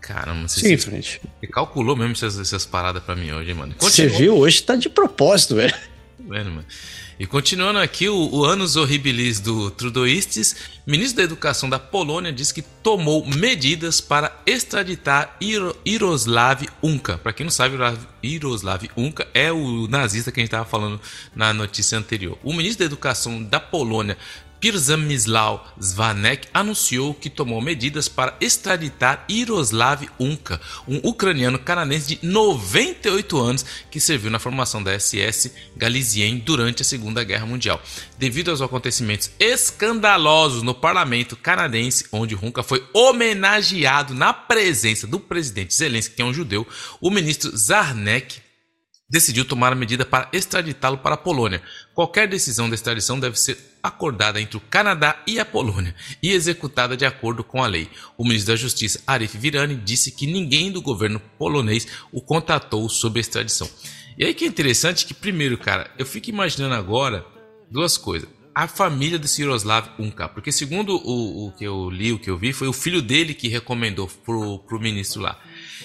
[0.01, 1.21] Caramba, você, Sim, frente.
[1.41, 3.75] você calculou mesmo essas, essas paradas pra mim hoje, mano.
[3.75, 3.91] Continua.
[3.91, 4.35] Você viu?
[4.39, 5.75] Hoje tá de propósito, velho.
[6.19, 6.65] Vendo, mano.
[7.19, 12.51] E continuando aqui, o, o Anos Horribilis do Trudeauistes, ministro da Educação da Polônia diz
[12.51, 15.37] que tomou medidas para extraditar
[15.85, 17.19] Iroslav Unka.
[17.19, 17.77] Para quem não sabe,
[18.23, 20.99] Iroslav Unka é o nazista que a gente estava falando
[21.37, 22.39] na notícia anterior.
[22.43, 24.17] O ministro da Educação da Polônia
[24.73, 33.39] Przemysław Zvanek anunciou que tomou medidas para extraditar Iroslav Unka, um ucraniano canadense de 98
[33.39, 37.83] anos que serviu na formação da SS Galizien durante a Segunda Guerra Mundial.
[38.19, 45.75] Devido aos acontecimentos escandalosos no parlamento canadense, onde Unka foi homenageado na presença do presidente
[45.75, 46.67] Zelensky, que é um judeu,
[47.01, 48.44] o ministro Zarnek
[49.09, 51.63] decidiu tomar a medida para extraditá-lo para a Polônia.
[51.95, 56.97] Qualquer decisão de extradição deve ser acordada entre o Canadá e a Polônia e executada
[56.97, 57.89] de acordo com a lei.
[58.17, 63.19] O ministro da Justiça, Arif Virani, disse que ninguém do governo polonês o contatou sobre
[63.19, 63.69] a extradição.
[64.17, 67.27] E aí que é interessante que, primeiro, cara, eu fico imaginando agora
[67.71, 68.29] duas coisas.
[68.55, 72.39] A família do Siroslav Unka, porque segundo o, o que eu li, o que eu
[72.39, 75.41] vi, foi o filho dele que recomendou pro, pro ministro lá.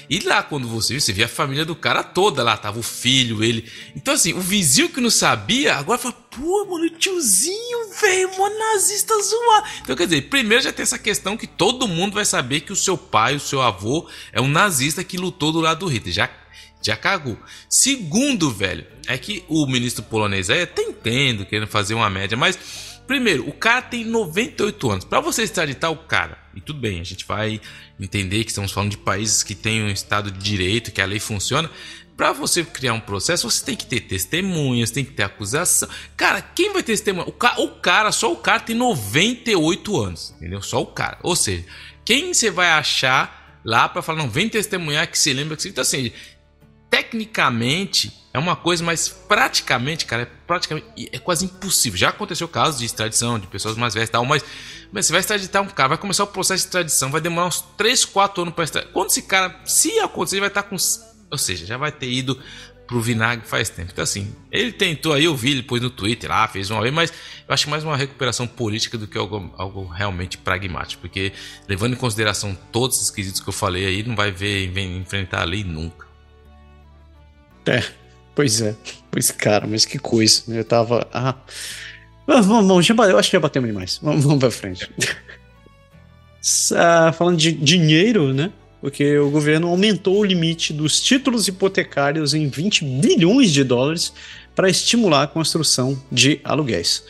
[0.09, 2.83] E lá, quando você viu, você via a família do cara toda lá, tava o
[2.83, 3.69] filho, ele.
[3.95, 9.13] Então, assim, o vizinho que não sabia, agora fala, pô, mano, tiozinho, velho, mó nazista
[9.21, 9.67] zoado.
[9.83, 12.75] Então, quer dizer, primeiro já tem essa questão que todo mundo vai saber que o
[12.75, 16.13] seu pai, o seu avô, é um nazista que lutou do lado do Hitler.
[16.13, 16.29] Já
[16.81, 17.37] já cagou.
[17.67, 22.57] Segundo, velho, é que o ministro polonês aí até entendo querendo fazer uma média, mas
[23.05, 25.05] primeiro, o cara tem 98 anos.
[25.05, 27.59] Para você extraditar o cara, e tudo bem, a gente vai
[27.99, 31.19] entender que estamos falando de países que têm um Estado de Direito, que a lei
[31.19, 31.69] funciona.
[32.17, 35.87] Para você criar um processo, você tem que ter testemunhas, tem que ter acusação.
[36.17, 37.25] Cara, quem vai ter testemunha?
[37.25, 40.61] O, ca o cara, só o cara tem 98 anos, entendeu?
[40.61, 41.17] Só o cara.
[41.23, 41.65] Ou seja,
[42.03, 45.69] quem você vai achar lá para falar, não, vem testemunhar que se lembra que você.
[45.69, 46.11] Então, assim,
[46.89, 51.97] tecnicamente é uma coisa, mas praticamente, cara, é praticamente é quase impossível.
[51.97, 54.43] Já aconteceu casos de extradição de pessoas mais velhas e tal, mas
[54.91, 57.61] mas você vai extraditar um cara, vai começar o processo de extradição, vai demorar uns
[57.77, 58.93] 3, 4 anos para extraditar.
[58.93, 60.75] Quando esse cara, se acontecer, ele vai estar tá com.
[61.31, 62.39] Ou seja, já vai ter ido
[62.87, 63.91] pro vinagre faz tempo.
[63.93, 66.91] Então, assim, ele tentou aí, eu vi, ele pôs no Twitter lá, fez uma vez,
[66.91, 67.13] mas
[67.47, 71.01] eu acho mais uma recuperação política do que algo, algo realmente pragmático.
[71.01, 71.31] Porque,
[71.67, 75.45] levando em consideração todos os quesitos que eu falei aí, não vai ver enfrentar a
[75.45, 76.07] lei nunca.
[77.67, 77.83] É,
[78.39, 78.73] pois é.
[79.11, 80.43] Pois, cara, mas que coisa.
[80.47, 81.05] Eu tava.
[81.11, 81.35] Ah.
[82.25, 83.99] Vamos, vamos, já, eu acho que já batemos demais.
[84.01, 84.89] Vamos, vamos pra frente.
[86.73, 88.49] ah, falando de dinheiro, né?
[88.79, 94.13] Porque o governo aumentou o limite dos títulos hipotecários em 20 bilhões de dólares
[94.55, 97.03] para estimular a construção de aluguéis.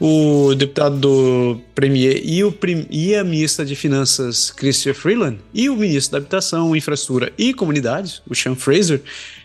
[0.00, 5.76] O deputado do Premier e, o, e a ministra de Finanças, Chrystia Freeland, e o
[5.76, 9.02] ministro da Habitação, Infraestrutura e Comunidades, o Sean Fraser,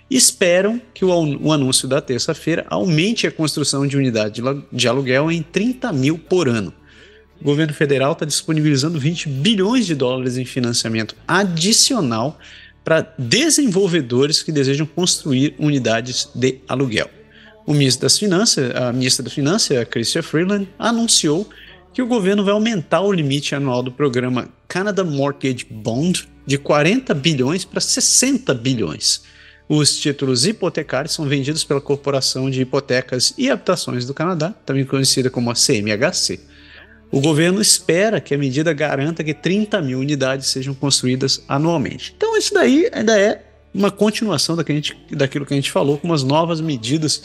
[0.09, 4.41] esperam que o, anúncio da terça-feira aumente a construção de unidade
[4.71, 6.73] de aluguel em 30 mil por ano.
[7.41, 12.39] O governo federal está disponibilizando 20 bilhões de dólares em financiamento adicional
[12.83, 17.09] para desenvolvedores que desejam construir unidades de aluguel.
[17.65, 21.49] O ministro das Finanças, a ministra da Finanças, Chrystia Freeland, anunciou
[21.91, 27.13] que o governo vai aumentar o limite anual do programa Canada Mortgage Bond de 40
[27.15, 29.23] bilhões para 60 bilhões.
[29.67, 35.29] Os títulos hipotecários são vendidos pela Corporação de Hipotecas e Habitações do Canadá, também conhecida
[35.29, 36.39] como a CMHC.
[37.11, 42.13] O governo espera que a medida garanta que 30 mil unidades sejam construídas anualmente.
[42.15, 46.61] Então, isso daí ainda é uma continuação daquilo que a gente falou, com umas novas
[46.61, 47.23] medidas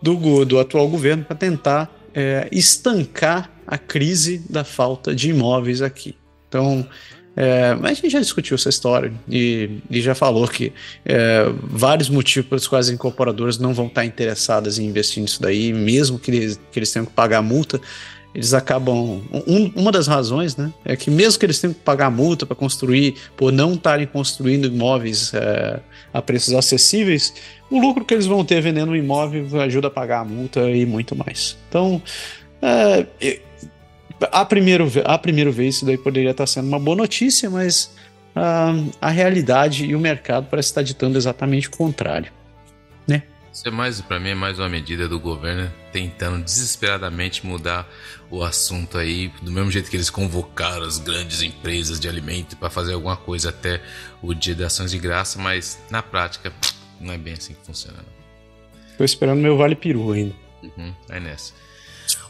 [0.00, 6.16] do, do atual governo para tentar é, estancar a crise da falta de imóveis aqui.
[6.48, 6.86] Então,
[7.36, 10.72] É, mas a gente já discutiu essa história e, e já falou que
[11.04, 15.70] é, vários motivos pelos quais as incorporadoras não vão estar interessadas em investir nisso daí,
[15.70, 17.78] mesmo que eles, que eles tenham que pagar multa,
[18.34, 19.22] eles acabam.
[19.46, 22.56] Um, uma das razões, né, é que mesmo que eles tenham que pagar multa para
[22.56, 25.80] construir, por não estarem construindo imóveis é,
[26.12, 27.34] a preços acessíveis,
[27.70, 30.86] o lucro que eles vão ter vendendo um imóvel ajuda a pagar a multa e
[30.86, 31.56] muito mais.
[31.68, 32.00] Então,
[32.62, 33.06] é,
[34.20, 37.94] a, primeiro, a primeiro vez isso daí poderia estar sendo uma boa notícia, mas
[38.34, 42.32] a, a realidade e o mercado parece estar ditando exatamente o contrário,
[43.06, 43.22] né?
[43.52, 47.88] Isso é mais, para mim, é mais uma medida do governo tentando desesperadamente mudar
[48.30, 52.68] o assunto aí, do mesmo jeito que eles convocaram as grandes empresas de alimento para
[52.68, 53.80] fazer alguma coisa até
[54.20, 56.52] o dia das ações de graça, mas na prática
[57.00, 57.98] não é bem assim que funciona.
[58.98, 60.34] Tô esperando meu vale peru ainda.
[60.62, 61.52] Uhum, é nessa.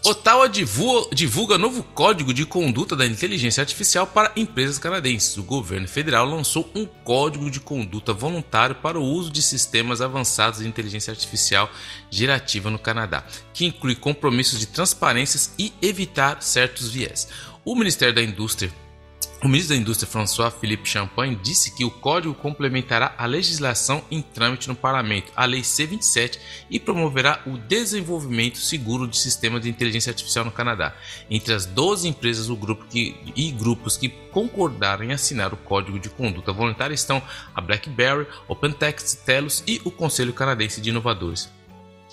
[0.08, 5.36] Ottawa divulga novo código de conduta da inteligência artificial para empresas canadenses.
[5.36, 10.60] O governo federal lançou um código de conduta voluntário para o uso de sistemas avançados
[10.60, 11.68] de inteligência artificial
[12.08, 17.26] gerativa no Canadá, que inclui compromissos de transparência e evitar certos viés.
[17.64, 18.72] O Ministério da Indústria
[19.42, 24.22] o ministro da Indústria François Philippe Champagne disse que o código complementará a legislação em
[24.22, 26.38] trâmite no parlamento, a Lei C27,
[26.70, 30.94] e promoverá o desenvolvimento seguro de sistemas de inteligência artificial no Canadá.
[31.30, 36.08] Entre as 12 empresas grupo que, e grupos que concordaram em assinar o código de
[36.08, 37.22] conduta voluntária estão
[37.54, 41.50] a BlackBerry, OpenText, Telos e o Conselho Canadense de Inovadores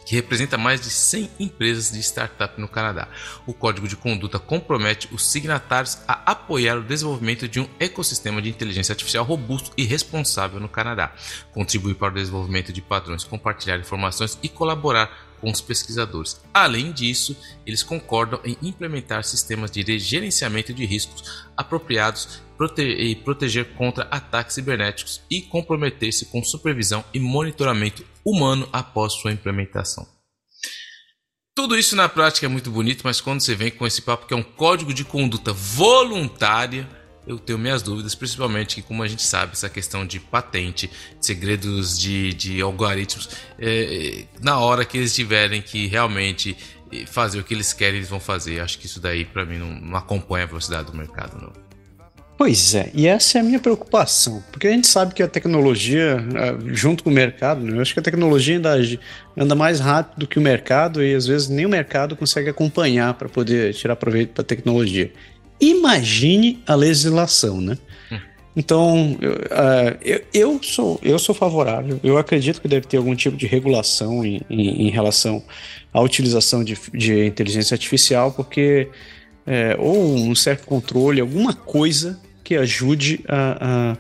[0.05, 3.07] que representa mais de 100 empresas de startup no Canadá.
[3.45, 8.49] O código de conduta compromete os signatários a apoiar o desenvolvimento de um ecossistema de
[8.49, 11.13] inteligência artificial robusto e responsável no Canadá,
[11.51, 16.39] contribuir para o desenvolvimento de padrões, compartilhar informações e colaborar com os pesquisadores.
[16.53, 17.35] Além disso,
[17.67, 24.55] eles concordam em implementar sistemas de gerenciamento de riscos apropriados prote e proteger contra ataques
[24.55, 30.07] cibernéticos e comprometer-se com supervisão e monitoramento humano após sua implementação.
[31.53, 34.33] Tudo isso na prática é muito bonito, mas quando você vem com esse papo que
[34.33, 36.87] é um código de conduta voluntária,
[37.25, 41.97] eu tenho minhas dúvidas, principalmente que, como a gente sabe, essa questão de patente, segredos
[41.97, 46.57] de, de algoritmos, é, na hora que eles tiverem que realmente
[47.07, 48.59] fazer o que eles querem, eles vão fazer.
[48.59, 51.63] Acho que isso daí, para mim, não, não, acompanha a velocidade do mercado, não.
[52.35, 56.17] Pois é, e essa é a minha preocupação, porque a gente sabe que a tecnologia,
[56.35, 58.75] é, junto com o mercado, né, eu acho que a tecnologia ainda
[59.37, 63.13] anda mais rápido do que o mercado e às vezes nem o mercado consegue acompanhar
[63.13, 65.13] para poder tirar proveito da tecnologia.
[65.59, 67.77] Imagine a legislação, né?
[68.11, 68.19] Hum.
[68.55, 73.15] Então, eu, uh, eu, eu, sou, eu sou favorável, eu acredito que deve ter algum
[73.15, 75.43] tipo de regulação em, em, em relação
[75.93, 78.89] à utilização de, de inteligência artificial, porque
[79.45, 83.97] é, ou um certo controle, alguma coisa que ajude a,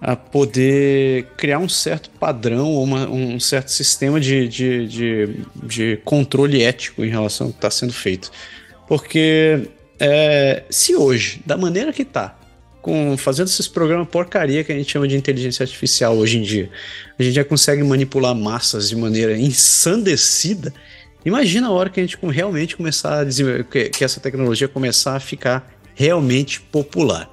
[0.00, 5.40] a, a poder criar um certo padrão ou uma, um certo sistema de, de, de,
[5.62, 8.30] de, controle ético em relação ao que está sendo feito.
[8.88, 12.38] Porque é, se hoje, da maneira que está,
[12.82, 16.70] com fazendo esses programas porcaria que a gente chama de inteligência artificial hoje em dia,
[17.18, 20.72] a gente já consegue manipular massas de maneira ensandecida
[21.26, 25.20] Imagina a hora que a gente realmente começar a dizer que, essa tecnologia começar a
[25.20, 27.28] ficar realmente popular.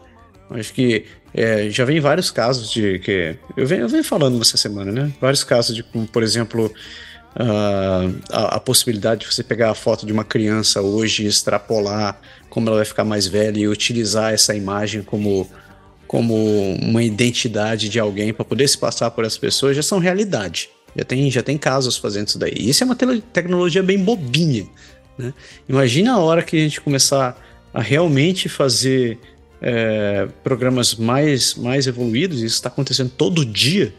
[0.50, 4.58] Acho que é, já vem vários casos de que eu venho, eu venho falando nessa
[4.58, 5.14] semana, né?
[5.22, 6.74] Vários casos de como, por exemplo,
[7.36, 12.20] uh, a, a, possibilidade de você pegar a foto de uma criança hoje extrapolar
[12.50, 15.50] como ela vai ficar mais velha e utilizar essa imagem como
[16.08, 16.36] como
[16.76, 20.70] uma identidade de alguém para poder se passar por essas pessoas já são realidade.
[20.96, 22.54] Já tem, já tem casos fazendo isso daí.
[22.56, 24.68] Isso é uma te tecnologia bem bobinha.
[25.18, 25.34] Né?
[25.68, 27.36] Imagina a hora que a gente começar
[27.74, 29.18] a realmente fazer
[29.60, 33.92] é, programas mais, mais evoluídos, isso está acontecendo todo dia,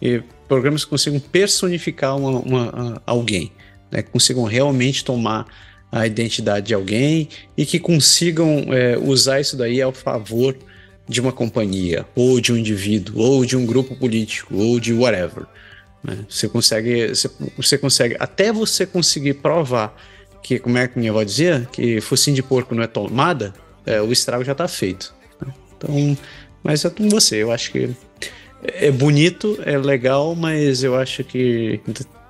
[0.00, 3.52] e programas que consigam personificar uma, uma alguém,
[3.90, 4.02] né?
[4.02, 5.46] que consigam realmente tomar
[5.90, 10.56] a identidade de alguém e que consigam é, usar isso daí ao favor
[11.08, 15.46] de uma companhia, ou de um indivíduo, ou de um grupo político, ou de whatever.
[16.02, 16.18] Né?
[16.28, 19.94] Você consegue, você, você, consegue, até você conseguir provar
[20.42, 23.54] que, como é que minha avó dizia, que focinho de porco não é tomada,
[23.84, 25.14] é, o estrago já está feito.
[25.40, 25.54] Né?
[25.76, 26.18] Então,
[26.62, 27.90] mas é com você, eu acho que
[28.62, 31.80] é bonito, é legal, mas eu acho que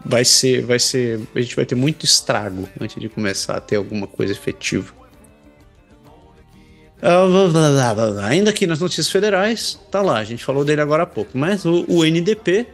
[0.05, 3.77] vai ser, vai ser, a gente vai ter muito estrago antes de começar a ter
[3.77, 4.95] alguma coisa efetiva.
[6.99, 11.37] Uh, ainda aqui nas notícias federais, tá lá, a gente falou dele agora há pouco,
[11.37, 12.67] mas o, o NDP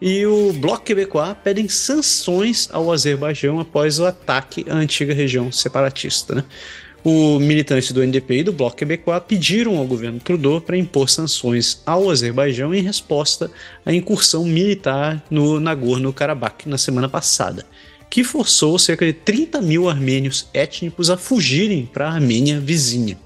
[0.00, 6.36] e o Bloco Quebecois pedem sanções ao Azerbaijão após o ataque à antiga região separatista.
[6.36, 6.44] Né?
[7.04, 11.80] O militante do NDP e do Bloco Quebecois pediram ao governo Trudeau para impor sanções
[11.86, 13.50] ao Azerbaijão em resposta
[13.86, 17.64] à incursão militar no Nagorno-Karabakh na semana passada,
[18.10, 23.16] que forçou cerca de 30 mil armênios étnicos a fugirem para a Armênia vizinha.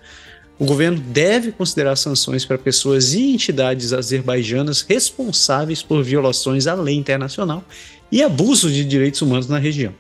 [0.59, 6.95] O governo deve considerar sanções para pessoas e entidades azerbaijanas responsáveis por violações à lei
[6.95, 7.65] internacional
[8.13, 9.95] e abuso de direitos humanos na região.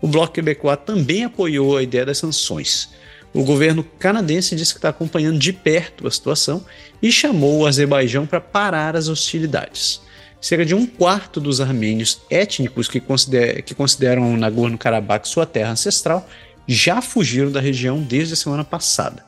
[0.00, 2.88] O Bloco Quebecois também apoiou a ideia das sanções.
[3.32, 6.64] O governo canadense disse que está acompanhando de perto a situação
[7.00, 10.00] e chamou o Azerbaijão para parar as hostilidades.
[10.40, 16.28] Cerca de um quarto dos armênios étnicos que, consider que consideram Nagorno-Karabakh sua terra ancestral
[16.66, 19.24] já fugiram da região desde a semana passada.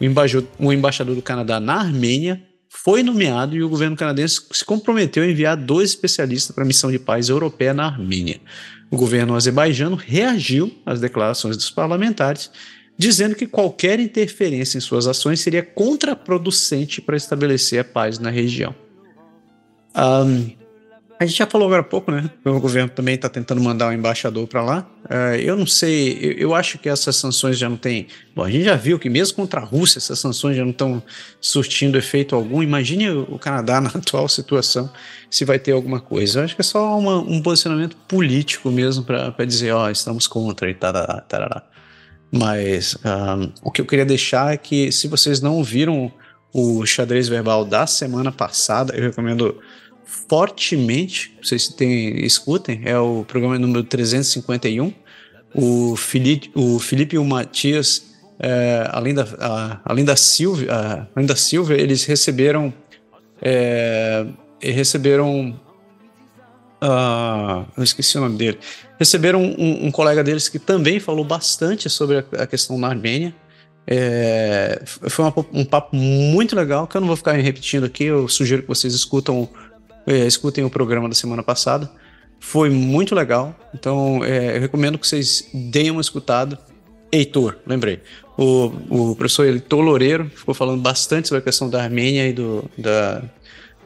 [0.00, 4.64] O embaixador, o embaixador do Canadá na Armênia foi nomeado e o governo canadense se
[4.64, 8.40] comprometeu a enviar dois especialistas para a missão de paz europeia na Armênia.
[8.90, 12.50] O governo azerbaijano reagiu às declarações dos parlamentares
[13.00, 18.74] dizendo que qualquer interferência em suas ações seria contraproducente para estabelecer a paz na região.
[19.96, 20.50] Um,
[21.18, 22.28] a gente já falou agora há pouco, né?
[22.44, 24.86] O governo também está tentando mandar um embaixador para lá.
[25.06, 28.06] Uh, eu não sei, eu, eu, acho que essas sanções já não têm.
[28.36, 31.02] Bom, a gente já viu que mesmo contra a Rússia essas sanções já não estão
[31.40, 32.62] surtindo efeito algum.
[32.62, 34.92] Imagine o, Canadá na atual situação,
[35.30, 36.40] se vai ter alguma coisa.
[36.40, 40.26] Eu acho que é só uma, um posicionamento político mesmo para dizer, ó, oh, estamos
[40.26, 41.69] contra e tarará, tarará.
[42.30, 46.12] Mas um, o que eu queria deixar é que se vocês não viram
[46.52, 49.60] o xadrez verbal da semana passada, eu recomendo
[50.28, 54.92] fortemente, vocês têm, escutem, é o programa número 351.
[55.54, 61.26] O Felipe, o Felipe e o Matias, é, além, da, a, além da Silvia, além
[61.26, 62.72] da Silvia, eles receberam
[63.42, 64.26] é,
[64.60, 65.58] receberam
[66.82, 68.58] uh, eu esqueci o nome dele
[69.00, 73.34] receberam um, um, colega deles que também falou bastante sobre a, a questão na Armênia.
[73.86, 78.04] É, foi uma, um papo muito legal que eu não vou ficar repetindo aqui.
[78.04, 79.48] Eu sugiro que vocês escutam,
[80.06, 81.90] é, escutem o programa da semana passada.
[82.38, 83.58] Foi muito legal.
[83.74, 86.58] Então é, eu recomendo que vocês deem uma escutada.
[87.10, 88.02] Heitor, lembrei.
[88.36, 92.70] O, o professor Heitor Loureiro ficou falando bastante sobre a questão da Armênia e do,
[92.76, 93.22] da,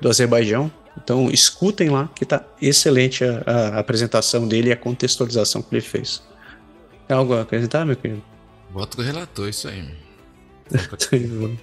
[0.01, 0.71] do Azerbaijão.
[1.05, 5.83] Então escutem lá que tá excelente a, a, apresentação dele e a contextualização que ele
[5.83, 6.23] fez.
[7.07, 8.23] É algo a acrescentar, meu querido?
[8.73, 9.87] Voto com o relator, isso aí.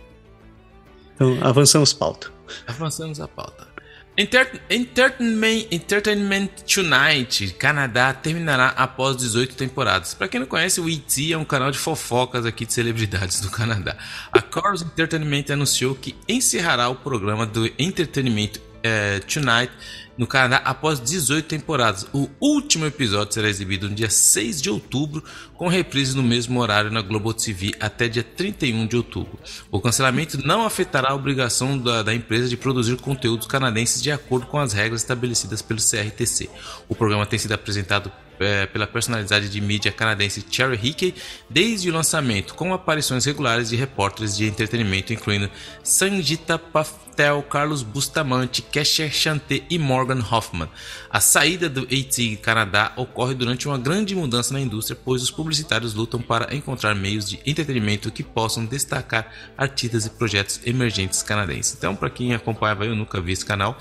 [1.15, 2.31] então, avançamos pauta.
[2.67, 3.67] Avançamos a pauta.
[4.15, 10.13] Enter Entertainment, Entertainment Tonight, Canadá, terminará após 18 temporadas.
[10.13, 13.49] Para quem não conhece, o ET é um canal de fofocas aqui de celebridades do
[13.49, 13.97] Canadá.
[14.31, 19.69] A Corus Entertainment anunciou que encerrará o programa do entretenimento Uh, tonight
[20.17, 22.07] no Canadá após 18 temporadas.
[22.13, 25.23] O último episódio será exibido no dia 6 de outubro,
[25.55, 29.39] com reprise no mesmo horário na Global TV até dia 31 de outubro.
[29.69, 34.45] O cancelamento não afetará a obrigação da, da empresa de produzir conteúdos canadenses de acordo
[34.47, 36.49] com as regras estabelecidas pelo CRTC.
[36.87, 41.13] O programa tem sido apresentado é, pela personalidade de mídia canadense Cherry Hickey
[41.49, 45.49] desde o lançamento, com aparições regulares de repórteres de entretenimento, incluindo
[45.83, 50.00] Sanjita Patel, Carlos Bustamante, Kesher Chanté e Morgan
[50.31, 50.69] Hoffman.
[51.09, 55.93] A saída do AT Canadá ocorre durante uma grande mudança na indústria, pois os publicitários
[55.93, 61.75] lutam para encontrar meios de entretenimento que possam destacar artistas e projetos emergentes canadenses.
[61.77, 63.77] Então, para quem acompanhava, eu nunca vi esse canal,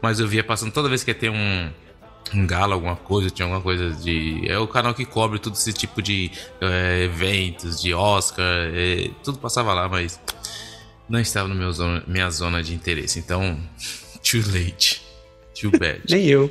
[0.00, 1.70] mas eu via passando toda vez que ter um
[2.34, 4.42] um gala, alguma coisa, tinha alguma coisa de.
[4.48, 9.38] É o canal que cobre todo esse tipo de é, eventos, de Oscar, é, tudo
[9.38, 10.18] passava lá, mas
[11.08, 13.18] não estava no meu zona, minha zona de interesse.
[13.18, 13.58] Então,
[14.22, 15.01] too late.
[15.58, 16.00] Too bad.
[16.08, 16.50] Nem eu.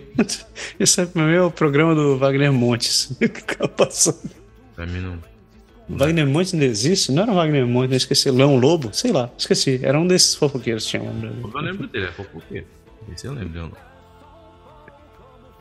[0.80, 3.12] Esse é o meu programa do Wagner Montes.
[4.76, 5.18] Pra mim não.
[5.90, 7.12] Wagner Montes ainda existe?
[7.12, 8.32] Não era Wagner Montes, esqueci.
[8.32, 8.90] Lão Lobo?
[8.94, 9.80] Sei lá, esqueci.
[9.84, 12.66] Era um desses fofoqueiros que tinha Eu lembro dele, é fofoqueiro.
[13.12, 13.72] Esse eu lembro.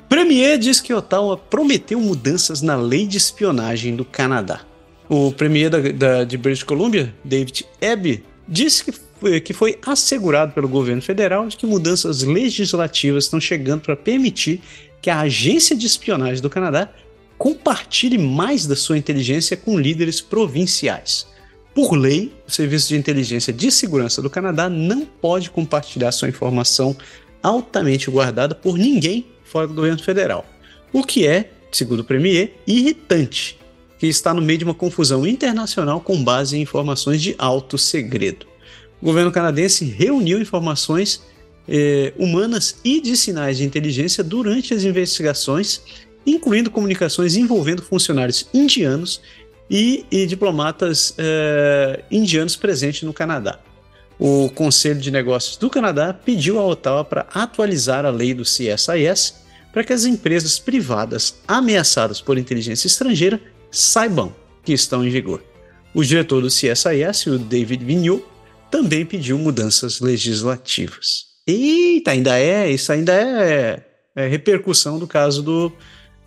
[0.08, 4.60] Premier diz que Ottawa prometeu mudanças na lei de espionagem do Canadá.
[5.08, 8.92] O premier da, da, de British Columbia, David Ebb, disse que
[9.44, 14.60] que foi assegurado pelo governo federal de que mudanças legislativas estão chegando para permitir
[15.00, 16.90] que a agência de espionagem do Canadá
[17.38, 21.26] compartilhe mais da sua inteligência com líderes provinciais.
[21.74, 26.96] Por lei, o Serviço de Inteligência de Segurança do Canadá não pode compartilhar sua informação
[27.42, 30.44] altamente guardada por ninguém fora do governo federal.
[30.92, 33.58] O que é, segundo o Premier, irritante,
[33.98, 38.46] que está no meio de uma confusão internacional com base em informações de alto segredo.
[39.00, 41.22] O governo canadense reuniu informações
[41.68, 45.80] eh, humanas e de sinais de inteligência durante as investigações,
[46.26, 49.20] incluindo comunicações envolvendo funcionários indianos
[49.70, 53.60] e, e diplomatas uh, indianos presentes no Canadá.
[54.18, 59.36] O Conselho de Negócios do Canadá pediu à Ottawa para atualizar a lei do CSIS
[59.72, 63.40] para que as empresas privadas ameaçadas por inteligência estrangeira
[63.70, 64.34] saibam
[64.64, 65.42] que estão em vigor.
[65.94, 68.24] O diretor do CSIS, o David Vigneault,
[68.70, 71.26] também pediu mudanças legislativas.
[71.46, 75.72] Eita, ainda é, isso ainda é, é repercussão do caso do,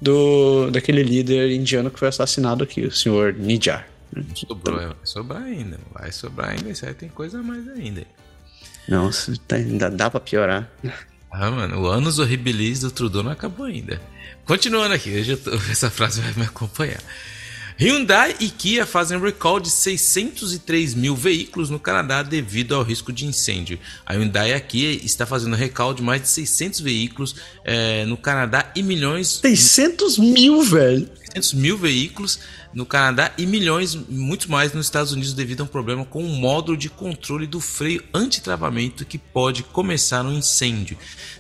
[0.01, 3.87] do daquele líder indiano que foi assassinado aqui, o senhor Nijar.
[4.35, 8.05] Sobrou, vai sobrar ainda, vai sobrar ainda, isso aí tem coisa a mais ainda.
[8.87, 9.09] Não,
[9.47, 10.69] tá, ainda dá pra piorar.
[11.31, 13.99] Ah, mano, o anos horribilis do Trudeau não acabou ainda.
[14.45, 17.01] Continuando aqui, tô, essa frase vai me acompanhar.
[17.79, 23.25] Hyundai e Kia fazem recall de 603 mil veículos no Canadá devido ao risco de
[23.25, 23.79] incêndio.
[24.05, 28.17] A Hyundai e a Kia está fazendo recall de mais de 600 veículos é, no
[28.17, 29.39] Canadá e milhões...
[29.41, 31.09] 600 mil, velho!
[31.33, 32.39] 600 mil veículos
[32.73, 36.29] no Canadá e milhões, muito mais nos Estados Unidos devido a um problema com o
[36.29, 40.97] módulo de controle do freio antitravamento que pode começar um incêndio.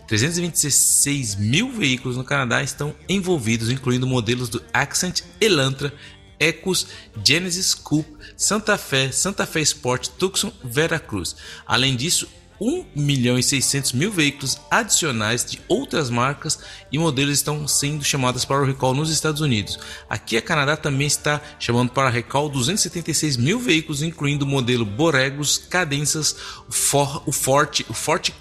[0.07, 5.93] 326 mil veículos no Canadá estão envolvidos, incluindo modelos do Accent, Elantra,
[6.39, 6.87] Ecos,
[7.23, 11.35] Genesis Coupe, Santa Fe, Santa Fe Sport, Tucson, Veracruz.
[11.65, 12.27] Além disso,
[12.63, 16.59] 1 milhão e 600 mil veículos adicionais de outras marcas
[16.89, 19.77] e modelos estão sendo chamados para o recall nos Estados Unidos.
[20.09, 25.57] Aqui a Canadá também está chamando para recall 276 mil veículos, incluindo o modelo Boregos,
[25.57, 26.37] Cadenzas,
[26.69, 28.31] o, For, o Forte, o Forte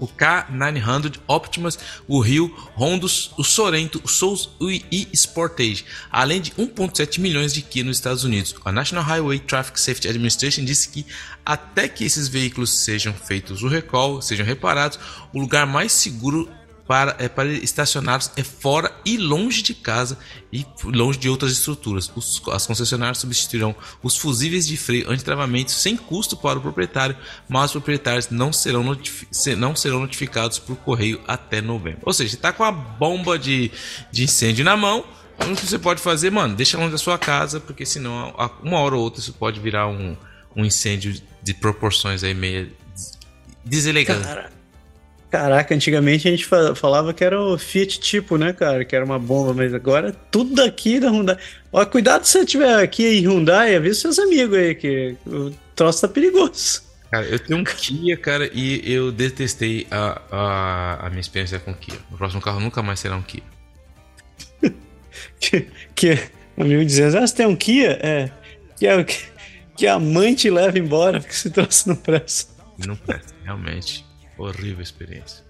[0.00, 1.78] o K900 Optimus,
[2.08, 7.84] o Rio, Hondos, o Sorento, o Souls e Sportage, além de 1.7 milhões de Kia
[7.84, 8.54] nos Estados Unidos.
[8.64, 11.06] A National Highway Traffic Safety Administration disse que
[11.44, 14.98] até que esses veículos sejam feitos o recall, sejam reparados,
[15.32, 16.48] o lugar mais seguro
[16.90, 20.18] para, é, para estacionados é fora e longe de casa
[20.52, 22.10] e longe de outras estruturas.
[22.16, 27.16] Os, as concessionárias substituirão os fusíveis de freio antitravamento sem custo para o proprietário,
[27.48, 28.82] mas os proprietários não serão,
[29.56, 32.00] não serão notificados por correio até novembro.
[32.02, 33.70] Ou seja, está com a bomba de,
[34.10, 35.04] de incêndio na mão.
[35.48, 36.56] O que você pode fazer, mano?
[36.56, 38.34] Deixa longe da sua casa, porque senão,
[38.64, 40.16] uma hora ou outra, isso pode virar um,
[40.56, 42.72] um incêndio de proporções aí meio
[43.64, 44.26] deselegantes.
[44.26, 44.59] Cara,
[45.30, 48.84] Caraca, antigamente a gente falava que era o Fiat tipo, né, cara?
[48.84, 51.36] Que era uma bomba, mas agora tudo daqui da Hyundai.
[51.72, 56.00] Ó, cuidado se você tiver aqui em Hyundai, avisa seus amigos aí, que o troço
[56.00, 56.82] tá perigoso.
[57.12, 61.72] Cara, eu tenho um Kia, cara, e eu detestei a, a, a minha experiência com
[61.74, 61.98] Kia.
[62.10, 63.42] O próximo carro nunca mais será um Kia.
[65.38, 66.18] que, que
[66.58, 67.98] amigo dizendo, ah, você tem um Kia?
[68.02, 68.30] É.
[68.76, 69.16] Que, é, que,
[69.76, 72.52] que a mãe te leva embora porque esse troço não presta.
[72.84, 74.09] Não presta, realmente.
[74.40, 75.44] Horrível experiência.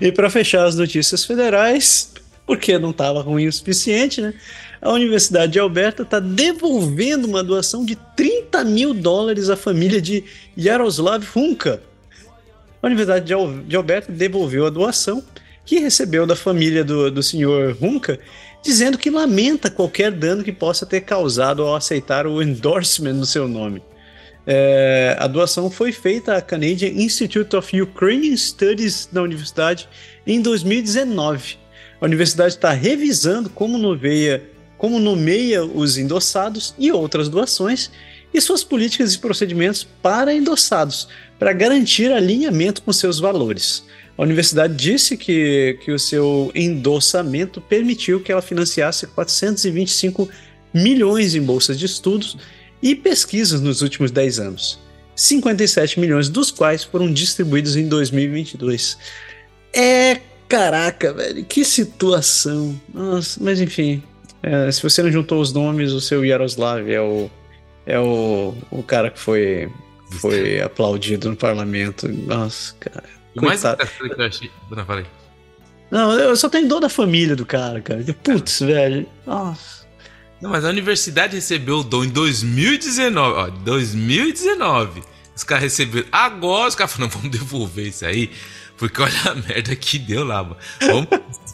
[0.00, 2.12] E para fechar as notícias federais,
[2.46, 4.34] porque não estava ruim o suficiente, né?
[4.80, 10.24] A Universidade de Alberta está devolvendo uma doação de 30 mil dólares à família de
[10.56, 11.82] Yaroslav Hunka.
[12.82, 13.26] A Universidade
[13.66, 15.22] de Alberta devolveu a doação
[15.66, 18.18] que recebeu da família do, do senhor Hunka,
[18.64, 23.46] dizendo que lamenta qualquer dano que possa ter causado ao aceitar o endorsement no seu
[23.46, 23.82] nome.
[24.46, 29.88] É, a doação foi feita à Canadian Institute of Ukrainian Studies da universidade
[30.26, 31.58] em 2019.
[32.00, 34.42] A universidade está revisando como nomeia,
[34.78, 37.90] como nomeia os endossados e outras doações
[38.32, 43.84] e suas políticas e procedimentos para endossados, para garantir alinhamento com seus valores.
[44.16, 50.28] A universidade disse que, que o seu endossamento permitiu que ela financiasse 425
[50.72, 52.36] milhões em bolsas de estudos
[52.82, 54.78] e pesquisas nos últimos 10 anos,
[55.14, 58.96] 57 milhões dos quais foram distribuídos em 2022.
[59.72, 62.80] É caraca, velho, que situação.
[62.92, 64.02] Nossa, mas enfim,
[64.42, 67.30] é, se você não juntou os nomes, o seu Yaroslav é o
[67.86, 69.70] é o, o cara que foi
[70.20, 72.08] foi aplaudido no parlamento.
[72.08, 73.04] Nossa, cara.
[73.36, 74.50] O mais engraçado que eu achei.
[74.70, 75.06] Não, falei.
[75.90, 78.04] Não, eu só tenho dor da família do cara, cara.
[78.22, 79.06] Putz, velho.
[79.26, 79.79] Nossa.
[80.40, 83.38] Não, mas a universidade recebeu o dom em 2019.
[83.38, 85.02] Ó, 2019.
[85.36, 86.06] Os caras receberam.
[86.10, 88.30] Agora os caras falaram, vamos devolver isso aí.
[88.76, 90.56] Porque olha a merda que deu lá, mano.
[90.80, 91.08] Vamos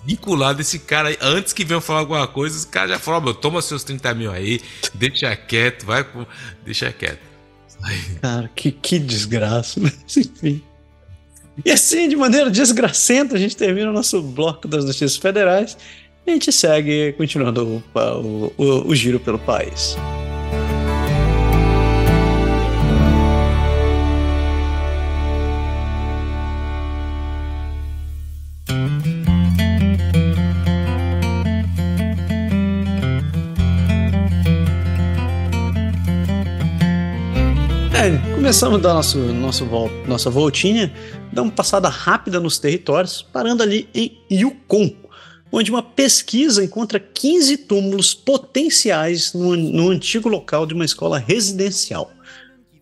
[0.05, 1.19] vincular desse cara aí.
[1.21, 4.61] Antes que venham falar alguma coisa, os caras já falaram, toma seus 30 mil aí,
[4.95, 6.25] deixa quieto, vai com.
[6.65, 7.19] Deixa quieto.
[7.83, 8.01] Aí.
[8.23, 9.79] Cara, que, que desgraça.
[9.83, 10.63] Mas enfim.
[11.65, 15.77] E assim, de maneira desgracenta, a gente termina o nosso bloco das notícias federais
[16.27, 19.97] a gente segue continuando o, o, o, o giro pelo país.
[37.95, 40.93] É, começamos a nosso, nosso vol nossa voltinha,
[41.33, 45.06] dando uma passada rápida nos territórios, parando ali em Yukon,
[45.51, 52.13] onde uma pesquisa encontra 15 túmulos potenciais no, no antigo local de uma escola residencial.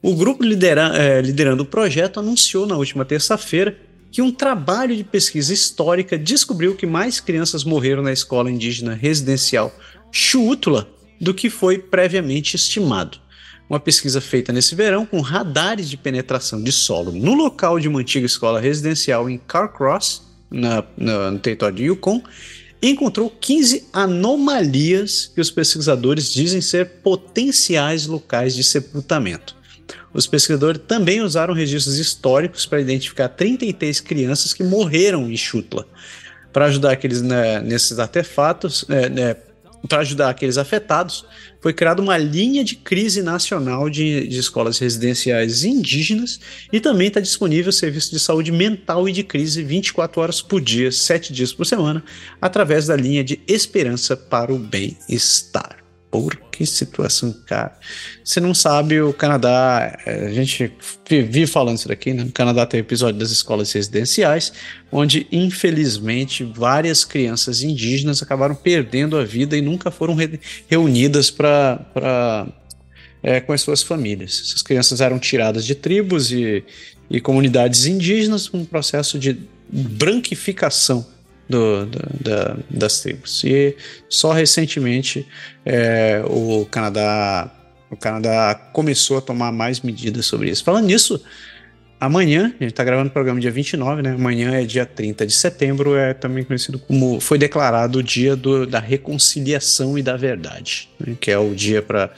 [0.03, 3.77] O grupo lidera, é, liderando o projeto anunciou na última terça-feira
[4.11, 9.75] que um trabalho de pesquisa histórica descobriu que mais crianças morreram na escola indígena residencial
[10.13, 10.89] Chuútula
[11.21, 13.19] do que foi previamente estimado.
[13.69, 18.01] Uma pesquisa feita nesse verão com radares de penetração de solo no local de uma
[18.01, 20.23] antiga escola residencial em Carcross,
[20.55, 22.23] na, na, no território de Yukon,
[22.81, 29.57] encontrou 15 anomalias que os pesquisadores dizem ser potenciais locais de sepultamento.
[30.13, 35.87] Os pesquisadores também usaram registros históricos para identificar 33 crianças que morreram em Chutla.
[36.53, 39.37] Para ajudar aqueles né, nesses artefatos, é, né,
[39.89, 41.25] para ajudar aqueles afetados,
[41.61, 46.41] foi criada uma linha de crise nacional de, de escolas residenciais indígenas
[46.73, 50.61] e também está disponível o serviço de saúde mental e de crise 24 horas por
[50.61, 52.03] dia, 7 dias por semana,
[52.41, 55.84] através da linha de Esperança para o Bem-Estar.
[56.15, 57.77] Por que situação, cara.
[58.23, 60.73] Você não sabe, o Canadá, é, a gente
[61.11, 62.23] vive falando isso daqui, né?
[62.23, 64.53] No Canadá tem episódio das escolas residenciais,
[64.93, 70.39] onde, infelizmente, várias crianças indígenas acabaram perdendo a vida e nunca foram re
[70.69, 72.47] reunidas para.
[73.21, 74.41] É, com as suas famílias.
[74.47, 76.63] Essas crianças eram tiradas de tribos e,
[77.11, 79.37] e comunidades indígenas, um processo de
[79.69, 81.05] branquificação
[81.49, 83.43] do, do, da, das tribos.
[83.45, 83.77] E
[84.09, 85.27] só recentemente
[85.65, 87.51] é, o Canadá
[87.91, 90.65] o Canadá começou a tomar mais medidas sobre isso.
[90.65, 91.23] Falando nisso,
[92.01, 94.11] amanhã, a gente está gravando o programa dia 29, né?
[94.11, 98.67] Amanhã é dia 30 de setembro, é também conhecido como foi declarado o dia do,
[98.67, 101.17] da reconciliação e da verdade, né?
[101.21, 102.11] que é o dia para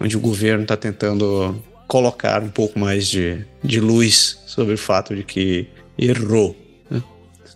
[0.00, 5.14] onde o governo está tentando colocar um pouco mais de, de luz sobre o fato
[5.14, 6.63] de que errou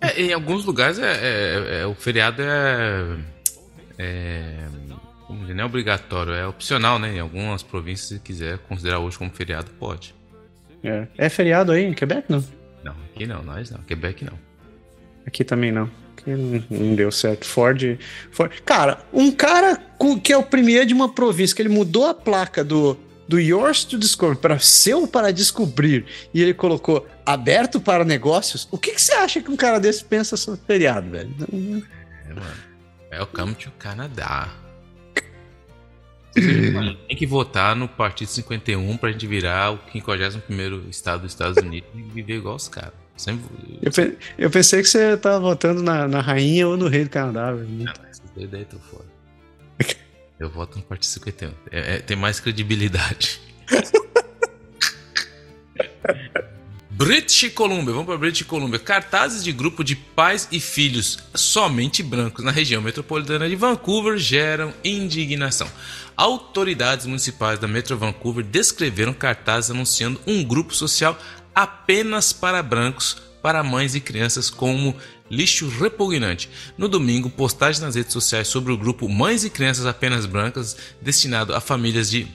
[0.01, 3.17] é, em alguns lugares é, é, é o feriado é,
[3.99, 4.69] é
[5.29, 7.17] como dizer, não é obrigatório, é opcional, né?
[7.17, 10.15] Em algumas províncias, se quiser considerar hoje como feriado, pode.
[10.83, 12.43] É, é feriado aí em Quebec, não?
[12.83, 13.79] Não, aqui não, nós não.
[13.81, 14.39] Quebec não.
[15.27, 15.91] Aqui também não.
[16.17, 17.45] Aqui não, não deu certo.
[17.45, 17.99] Ford,
[18.31, 18.59] Ford.
[18.65, 19.79] Cara, um cara
[20.25, 22.97] que é o primeiro de uma província, que ele mudou a placa do
[23.29, 28.79] do Yours to Discover para seu para descobrir e ele colocou aberto para negócios, o
[28.79, 31.31] que, que você acha que um cara desse pensa sobre feriado, velho?
[32.27, 32.69] É, mano.
[33.13, 34.49] Welcome to Canadá.
[36.35, 41.89] Tem que votar no Partido 51 pra gente virar o 51 estado dos Estados Unidos
[41.95, 42.95] e viver igual os caras.
[43.17, 43.49] Sempre...
[43.83, 43.91] Eu,
[44.39, 47.69] eu, pensei que você tava votando na, na rainha ou no rei do Canadá, velho.
[47.69, 49.08] Não, essas daí tô fora.
[50.39, 51.51] Eu voto no Partido 51.
[51.71, 53.41] É, é, tem mais credibilidade.
[56.91, 58.79] British Columbia, vamos para British Columbia.
[58.79, 64.75] Cartazes de grupo de pais e filhos somente brancos na região metropolitana de Vancouver geram
[64.83, 65.71] indignação.
[66.17, 71.17] Autoridades municipais da Metro Vancouver descreveram cartazes anunciando um grupo social
[71.55, 74.97] apenas para brancos, para mães e crianças como
[75.31, 76.49] lixo repugnante.
[76.77, 81.55] No domingo, postagens nas redes sociais sobre o grupo Mães e Crianças Apenas Brancas, destinado
[81.55, 82.27] a famílias de,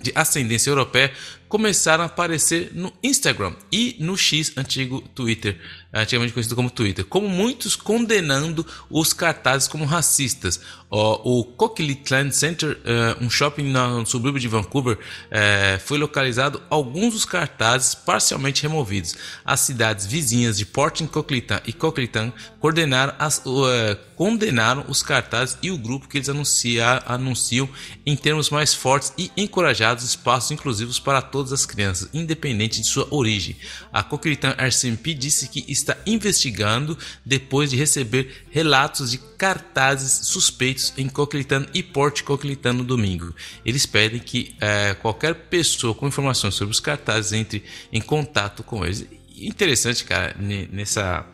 [0.00, 1.12] de ascendência europeia,
[1.48, 5.58] começaram a aparecer no Instagram e no X, antigo Twitter,
[5.92, 10.60] antigamente conhecido como Twitter, como muitos condenando os cartazes como racistas.
[10.90, 14.98] O Coquitlam Center, eh, um shopping no subúrbio de Vancouver,
[15.30, 19.14] eh, foi localizado alguns dos cartazes parcialmente removidos.
[19.44, 25.70] As cidades vizinhas de Port Coquitlam e Coquitlam coordenaram as, uh, condenaram os cartazes e
[25.70, 27.68] o grupo que eles anunciam
[28.04, 33.06] em termos mais fortes e encorajados espaços inclusivos para todas as crianças, independente de sua
[33.10, 33.56] origem.
[33.92, 41.08] A Coquitlam RCMP disse que está investigando depois de receber relatos de cartazes suspeitos em
[41.08, 43.32] Coquitlam e Port Coquitlam no domingo.
[43.64, 47.62] Eles pedem que é, qualquer pessoa com informações sobre os cartazes entre
[47.92, 49.06] em contato com eles.
[49.36, 50.36] Interessante, cara,
[50.72, 51.24] nessa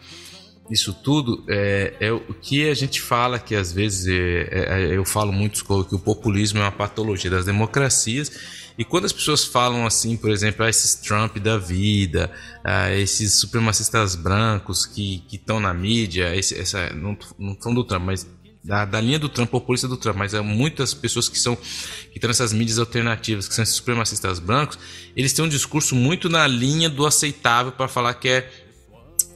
[0.70, 5.04] isso tudo é, é, o que a gente fala que às vezes é, é, eu
[5.04, 9.86] falo muito que o populismo é uma patologia das democracias e quando as pessoas falam
[9.86, 12.30] assim, por exemplo, a ah, esses Trump da vida,
[12.64, 17.16] a ah, esses supremacistas brancos que estão na mídia, esse, essa, não,
[17.60, 18.26] falando do Trump, mas
[18.64, 22.16] da, da, linha do Trump, populista do Trump, mas há muitas pessoas que são que
[22.16, 24.78] estão nessas mídias alternativas, que são esses supremacistas brancos,
[25.14, 28.50] eles têm um discurso muito na linha do aceitável para falar que é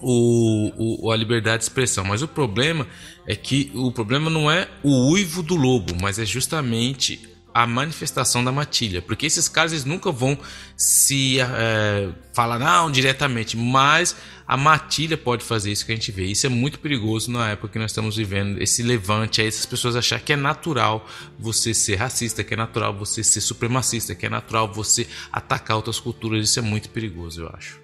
[0.00, 2.04] o, o, a liberdade de expressão.
[2.04, 2.86] Mas o problema
[3.26, 7.20] é que o problema não é o uivo do lobo, mas é justamente
[7.52, 10.38] a manifestação da matilha, porque esses caras eles nunca vão
[10.76, 14.14] se é, falar não diretamente, mas
[14.46, 16.24] a matilha pode fazer isso que a gente vê.
[16.24, 18.62] Isso é muito perigoso na época que nós estamos vivendo.
[18.62, 21.06] Esse levante aí, essas pessoas achar que é natural
[21.38, 25.98] você ser racista, que é natural você ser supremacista, que é natural você atacar outras
[25.98, 26.48] culturas.
[26.48, 27.80] Isso é muito perigoso, eu acho.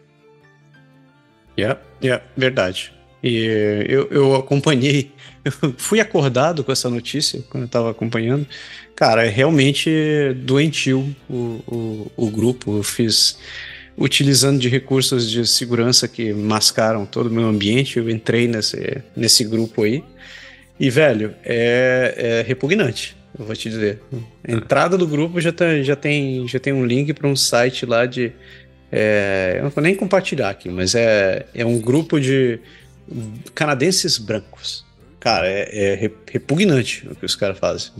[1.59, 2.93] Yeah, yeah, verdade.
[3.23, 5.13] E eu, eu acompanhei,
[5.45, 8.47] eu fui acordado com essa notícia quando eu estava acompanhando.
[8.97, 9.91] Cara, é realmente
[10.37, 11.35] doentio o,
[11.67, 12.77] o, o grupo.
[12.79, 13.39] Eu fiz
[13.97, 17.99] utilizando de recursos de segurança que mascaram todo o meu ambiente.
[17.99, 20.03] Eu entrei nesse, nesse grupo aí.
[20.79, 24.01] E, velho, é, é repugnante, eu vou te dizer.
[24.47, 27.87] A entrada do grupo já, tá, já, tem, já tem um link para um site
[27.87, 28.33] lá de.
[28.91, 32.61] É, eu não vou nem compartilhar aqui, mas é, é um grupo de
[33.55, 34.84] canadenses brancos.
[35.25, 37.93] Cara, é, é repugnante o que os caras fazem.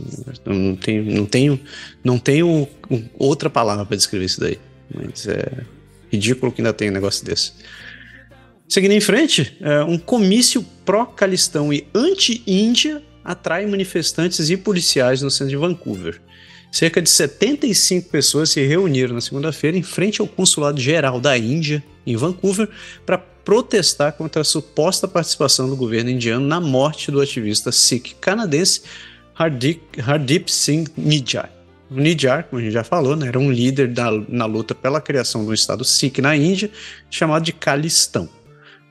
[0.45, 1.59] Não tenho, não tenho,
[2.03, 2.67] não tenho
[3.17, 4.59] outra palavra para descrever isso daí.
[4.93, 5.63] Mas é
[6.11, 7.53] ridículo que ainda tem um negócio desse.
[8.69, 15.49] Seguindo em frente, é, um comício pró-calistão e anti-Índia atrai manifestantes e policiais no centro
[15.49, 16.21] de Vancouver.
[16.71, 21.83] Cerca de 75 pessoas se reuniram na segunda-feira em frente ao Consulado Geral da Índia,
[22.05, 22.69] em Vancouver,
[23.03, 28.81] para protestar contra a suposta participação do governo indiano na morte do ativista Sikh canadense
[29.35, 31.51] Hardeep, Hardeep Singh Nijjar.
[31.89, 34.99] O Nijjar, como a gente já falou, né, era um líder da, na luta pela
[34.99, 36.71] criação do estado Sikh na Índia,
[37.11, 38.27] chamado de Calistão.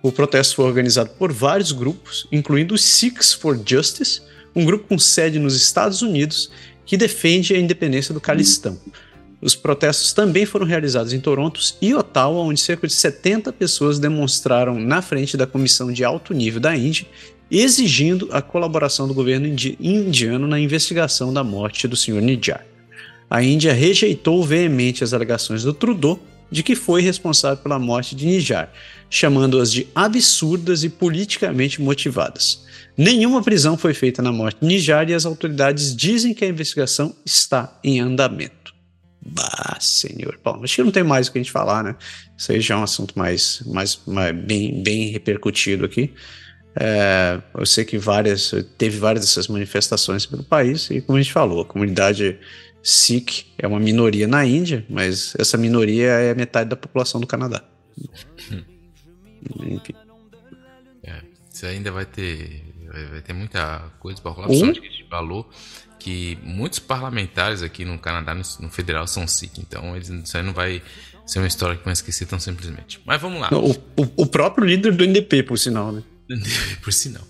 [0.00, 4.22] O protesto foi organizado por vários grupos, incluindo os Sikhs for Justice,
[4.54, 6.50] um grupo com sede nos Estados Unidos
[6.86, 8.78] que defende a independência do Calistão.
[9.44, 14.80] Os protestos também foram realizados em Toronto e Ottawa, onde cerca de 70 pessoas demonstraram
[14.80, 17.06] na frente da comissão de alto nível da Índia,
[17.50, 19.46] exigindo a colaboração do governo
[19.78, 22.22] indiano na investigação da morte do Sr.
[22.22, 22.64] Nijjar.
[23.28, 26.18] A Índia rejeitou veemente as alegações do Trudeau
[26.50, 28.72] de que foi responsável pela morte de Nijjar,
[29.10, 32.64] chamando-as de absurdas e politicamente motivadas.
[32.96, 37.14] Nenhuma prisão foi feita na morte de Nijjar e as autoridades dizem que a investigação
[37.26, 38.63] está em andamento.
[39.26, 40.38] Bah, senhor.
[40.44, 41.96] Bom, acho que não tem mais o que a gente falar, né?
[42.36, 46.12] Isso aí já é um assunto mais, mais, mais bem, bem repercutido aqui.
[46.76, 51.32] É, eu sei que várias, teve várias dessas manifestações pelo país e, como a gente
[51.32, 52.38] falou, a comunidade
[52.82, 57.64] Sikh é uma minoria na Índia, mas essa minoria é metade da população do Canadá.
[59.58, 59.94] Enfim.
[61.02, 62.62] É, isso ainda vai ter,
[63.10, 64.72] vai, ter muita coisa para rolar, um?
[64.72, 65.48] que a gente falou
[66.04, 69.58] que muitos parlamentares aqui no Canadá, no, federal, são Sikh.
[69.58, 70.82] Então, eles, isso aí não vai
[71.24, 73.00] ser uma história que vão esquecer tão simplesmente.
[73.06, 73.48] Mas vamos lá.
[73.50, 76.02] O, o, o próprio líder do NDP, por sinal, né?
[76.84, 77.22] por sinal.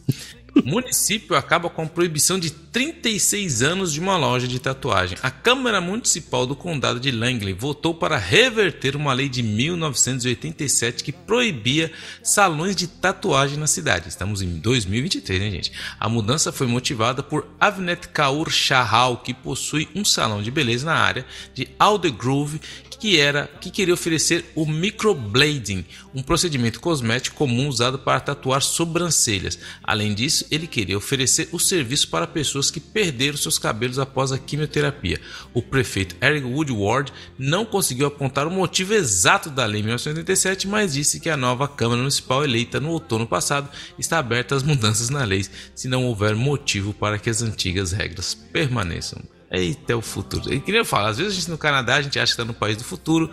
[0.63, 5.17] Município acaba com a proibição de 36 anos de uma loja de tatuagem.
[5.23, 11.13] A Câmara Municipal do Condado de Langley votou para reverter uma lei de 1987 que
[11.13, 11.93] proibia
[12.23, 14.09] salões de tatuagem na cidade.
[14.09, 15.73] Estamos em 2023, né, gente?
[15.99, 20.97] A mudança foi motivada por Avnet Kaur Shahal, que possui um salão de beleza na
[20.97, 22.61] área de Aldergrove
[22.99, 25.85] que era que queria oferecer o microblading,
[26.15, 29.59] um procedimento cosmético comum usado para tatuar sobrancelhas.
[29.83, 34.39] Além disso, ele queria oferecer o serviço para pessoas que perderam seus cabelos após a
[34.39, 35.21] quimioterapia.
[35.53, 41.21] O prefeito Eric Woodward não conseguiu apontar o motivo exato da lei 1987, mas disse
[41.21, 43.69] que a nova Câmara Municipal eleita no outono passado
[43.99, 48.35] está aberta às mudanças na lei se não houver motivo para que as antigas regras
[48.35, 49.34] permaneçam.
[49.51, 50.53] Eita, é o futuro.
[50.53, 52.55] Eu queria falar, às vezes a gente no Canadá, a gente acha que está no
[52.55, 53.31] país do futuro,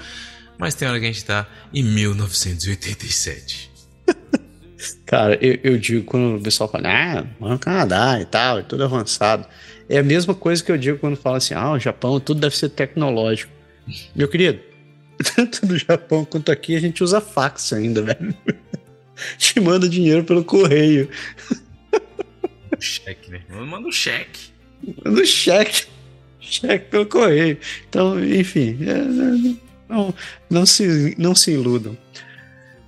[0.58, 3.72] mas tem hora que a gente está em 1987.
[5.06, 8.84] Cara, eu, eu, digo quando o pessoal fala, ah, no Canadá e tal, é tudo
[8.84, 9.48] avançado.
[9.90, 12.56] É a mesma coisa que eu digo quando fala assim, ah, o Japão tudo deve
[12.56, 13.52] ser tecnológico.
[14.16, 14.60] Meu querido,
[15.36, 18.36] tanto no Japão quanto aqui a gente usa fax ainda, velho.
[19.38, 21.10] Te manda dinheiro pelo correio.
[22.80, 23.42] cheque, né?
[23.50, 24.52] Manda um cheque.
[25.04, 25.86] Manda um cheque
[26.62, 27.58] cheque pelo correio.
[27.90, 29.54] Então, enfim, é,
[29.90, 30.14] não,
[30.50, 31.98] não, se, não se iludam.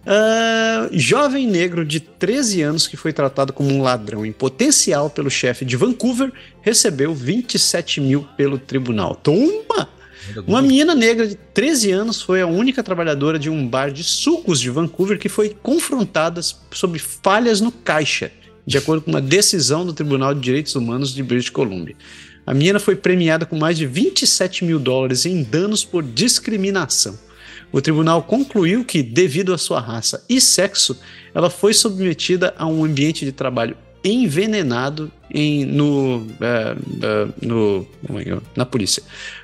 [0.06, 5.30] Uh, jovem negro de 13 anos que foi tratado como um ladrão em potencial pelo
[5.30, 6.30] chefe de Vancouver
[6.62, 9.16] recebeu 27 mil pelo tribunal.
[9.16, 9.88] Toma!
[10.48, 14.60] Uma menina negra de 13 anos foi a única trabalhadora de um bar de sucos
[14.60, 16.42] de Vancouver que foi confrontada
[16.72, 18.32] sobre falhas no caixa,
[18.66, 21.96] de acordo com uma decisão do Tribunal de Direitos Humanos de British Columbia.
[22.46, 27.18] A menina foi premiada com mais de 27 mil dólares em danos por discriminação.
[27.72, 31.00] O tribunal concluiu que, devido à sua raça e sexo,
[31.34, 37.88] ela foi submetida a um ambiente de trabalho envenenado em, no, uh, uh, no,
[38.56, 39.02] na polícia.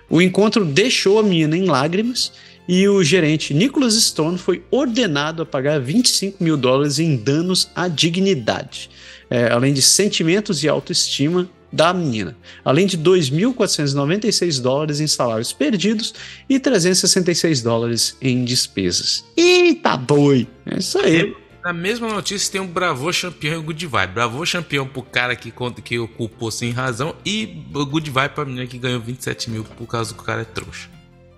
[0.10, 2.32] O encontro deixou a menina em lágrimas
[2.68, 7.88] e o gerente Nicholas Stone foi ordenado a pagar 25 mil dólares em danos à
[7.88, 8.92] dignidade,
[9.28, 16.14] é, além de sentimentos e autoestima da menina, além de 2.496 dólares em salários perdidos
[16.48, 19.24] e 366 dólares em despesas.
[19.38, 20.48] Eita boi!
[20.66, 21.36] É isso aí.
[21.64, 24.14] Na mesma notícia tem um Bravo campeão e o Good Vibe.
[24.14, 25.54] Bravo campeão pro cara que,
[25.84, 29.86] que ocupou sem razão e o Good Vibe pra menina que ganhou 27 mil por
[29.86, 30.90] causa que o cara é trouxa.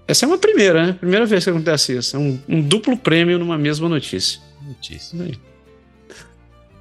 [0.07, 0.93] Essa é uma primeira, né?
[0.93, 2.15] Primeira vez que acontece isso.
[2.15, 4.39] É um, um duplo prêmio numa mesma notícia.
[4.61, 5.17] Notícia.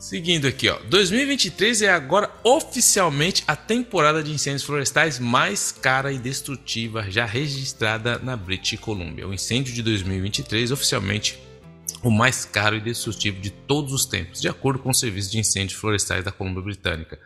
[0.00, 0.78] Seguindo aqui, ó.
[0.88, 8.18] 2023 é agora oficialmente a temporada de incêndios florestais mais cara e destrutiva já registrada
[8.18, 9.28] na British Columbia.
[9.28, 11.38] O incêndio de 2023 oficialmente
[12.02, 15.38] o mais caro e destrutivo de todos os tempos, de acordo com o Serviço de
[15.38, 17.18] Incêndios Florestais da Colômbia Britânica.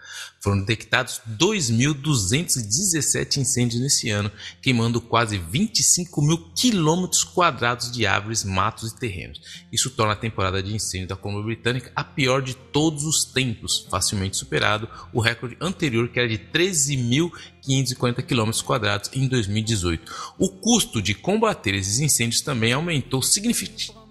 [0.44, 4.30] Foram detectados 2.217 incêndios nesse ano,
[4.60, 9.40] queimando quase 25 mil quilômetros quadrados de árvores, matos e terrenos.
[9.72, 13.86] Isso torna a temporada de incêndio da Colômbia Britânica a pior de todos os tempos,
[13.90, 20.34] facilmente superado o recorde anterior que era de 13.540 quilômetros quadrados em 2018.
[20.38, 24.04] O custo de combater esses incêndios também aumentou significativamente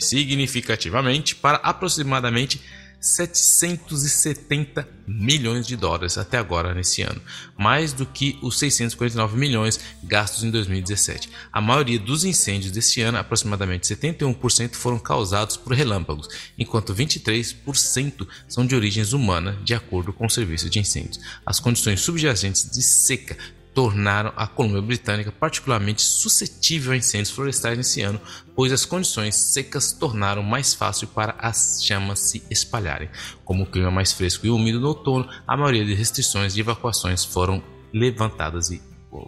[0.00, 2.60] significativamente para aproximadamente
[3.00, 7.20] 770 milhões de dólares até agora nesse ano,
[7.56, 11.30] mais do que os 649 milhões gastos em 2017.
[11.52, 16.28] A maioria dos incêndios desse ano, aproximadamente 71%, foram causados por relâmpagos,
[16.58, 21.20] enquanto 23% são de origens humana, de acordo com o Serviço de Incêndios.
[21.44, 23.36] As condições subjacentes de seca
[23.76, 28.18] tornaram a Colômbia Britânica particularmente suscetível a incêndios florestais nesse ano,
[28.54, 33.10] pois as condições secas tornaram mais fácil para as chamas se espalharem.
[33.44, 37.22] Como o clima mais fresco e úmido no outono, a maioria de restrições de evacuações
[37.22, 37.62] foram
[37.92, 38.80] levantadas e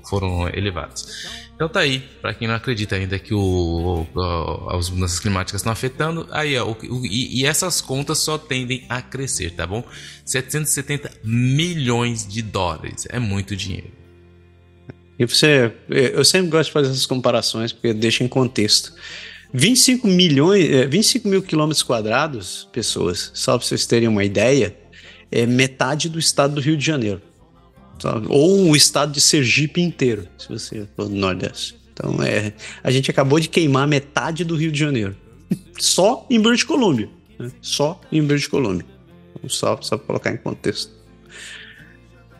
[0.08, 1.28] foram elevadas.
[1.54, 5.72] Então tá aí, para quem não acredita ainda que o, o, as mudanças climáticas estão
[5.72, 9.84] afetando, aí ó, o, e, e, essas contas só tendem a crescer, tá bom?
[10.24, 13.97] 770 milhões de dólares, é muito dinheiro.
[15.18, 18.94] E você, eu sempre gosto de fazer essas comparações porque deixa em contexto.
[19.52, 24.76] 25 milhões, 25 é, mil quilômetros quadrados, pessoas, só para vocês terem uma ideia,
[25.30, 27.20] é metade do estado do Rio de Janeiro.
[28.28, 31.76] Ou o estado de Sergipe inteiro, se você for do Nordeste.
[31.92, 32.52] Então é,
[32.82, 35.16] a gente acabou de queimar metade do Rio de Janeiro.
[35.78, 37.08] Só em British Columbia.
[37.38, 37.50] Né?
[37.60, 38.86] Só em British Columbia.
[39.48, 40.92] Só, só para colocar em contexto.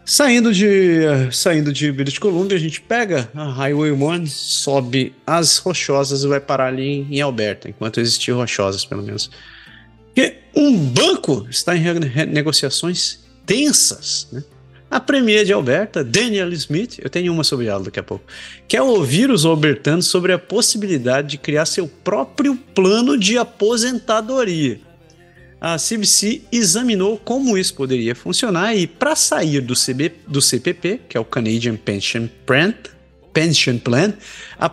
[0.09, 6.25] Saindo de, saindo de British Columbia, a gente pega a Highway 1, sobe as rochosas
[6.25, 9.31] e vai parar ali em Alberta, enquanto existir rochosas, pelo menos.
[10.07, 11.83] Porque um banco está em
[12.25, 14.43] negociações tensas, né?
[14.91, 18.25] A Premier de Alberta, Daniel Smith, eu tenho uma sobre ela daqui a pouco,
[18.67, 24.88] quer ouvir os albertanos sobre a possibilidade de criar seu próprio plano de aposentadoria
[25.61, 31.17] a CBC examinou como isso poderia funcionar e, para sair do, CB, do CPP, que
[31.17, 32.73] é o Canadian Pension Plan,
[33.33, 34.15] Pension Plan
[34.59, 34.67] a,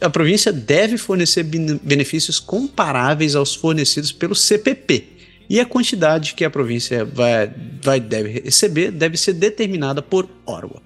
[0.00, 5.18] a província deve fornecer benefícios comparáveis aos fornecidos pelo CPP.
[5.50, 7.50] E a quantidade que a província vai,
[7.82, 10.82] vai deve receber deve ser determinada por Orwa.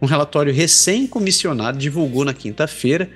[0.00, 3.10] Um relatório recém-comissionado divulgou na quinta-feira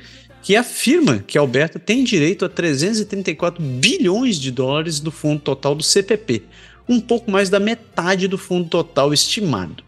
[0.51, 5.83] que afirma que Alberta tem direito a 334 bilhões de dólares do fundo total do
[5.85, 6.43] CPP,
[6.89, 9.85] um pouco mais da metade do fundo total estimado.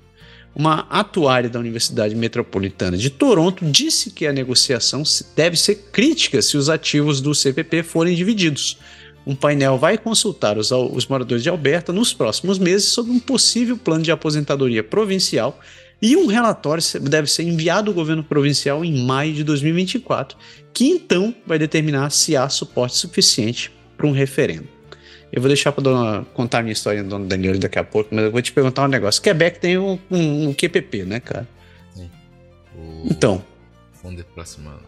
[0.55, 5.03] Uma atuária da Universidade Metropolitana de Toronto disse que a negociação
[5.35, 8.79] deve ser crítica se os ativos do CPP forem divididos.
[9.27, 13.77] Um painel vai consultar os, os moradores de Alberta nos próximos meses sobre um possível
[13.77, 15.59] plano de aposentadoria provincial
[16.03, 20.37] e um relatório deve ser enviado ao governo provincial em maio de 2024,
[20.75, 24.67] que então vai determinar se há suporte suficiente para um referendo.
[25.33, 28.25] Eu vou deixar para contar a minha história do Dona Daniela daqui a pouco, mas
[28.25, 29.23] eu vou te perguntar um negócio.
[29.23, 31.49] Quebec tem um, um, um QPP, né, cara?
[31.95, 32.11] Sim.
[32.77, 33.43] O então.
[33.95, 34.81] Fundo de Placement.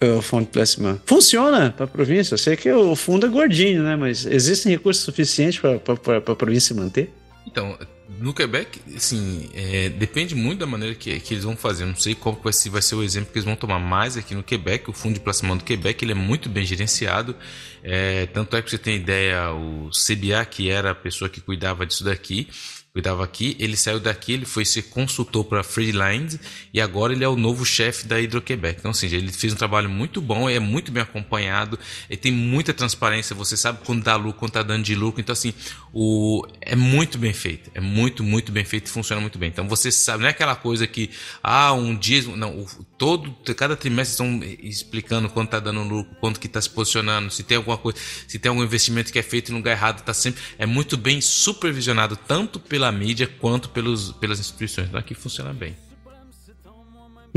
[0.00, 1.00] O Fundo de Placement.
[1.06, 2.34] Funciona para a província?
[2.34, 3.96] Eu sei que o fundo é gordinho, né?
[3.96, 7.10] Mas existem recursos suficientes para a província manter?
[7.46, 7.76] Então,
[8.18, 11.84] no Quebec, assim, é, depende muito da maneira que, que eles vão fazer.
[11.84, 14.34] Não sei qual vai ser, vai ser o exemplo que eles vão tomar mais aqui
[14.34, 14.88] no Quebec.
[14.88, 17.34] O Fundo de Placimento do Quebec ele é muito bem gerenciado.
[17.82, 21.84] É, tanto é que você tem ideia, o CBA, que era a pessoa que cuidava
[21.84, 22.48] disso daqui,
[22.92, 23.56] cuidava aqui.
[23.58, 26.38] Ele saiu daqui, ele foi ser consultor para Freeland
[26.72, 28.78] e agora ele é o novo chefe da Hidroquebec.
[28.78, 31.78] Então, assim, ele fez um trabalho muito bom, é muito bem acompanhado,
[32.08, 35.20] ele tem muita transparência, você sabe quando dá lucro, quando tá dando de lucro.
[35.20, 35.54] Então, assim,
[35.92, 39.48] o, é muito bem feito, é muito, muito bem feito e funciona muito bem.
[39.48, 41.10] Então, você sabe, não é aquela coisa que,
[41.42, 42.66] ah, um dia, não, o,
[42.98, 47.42] todo, cada trimestre estão explicando quanto tá dando lucro, quanto que tá se posicionando, se
[47.42, 50.42] tem alguma coisa, se tem algum investimento que é feito no lugar errado, tá sempre,
[50.58, 54.88] é muito bem supervisionado, tanto pela mídia quanto pelos, pelas instituições.
[54.88, 55.76] Então aqui funciona bem.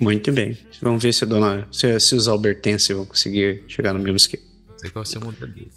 [0.01, 0.57] Muito bem.
[0.81, 4.43] Vamos ver se, a dona, se, se os albertenses vão conseguir chegar no mesmo esquema.
[4.69, 5.71] Não sei qual ser o modelo dele.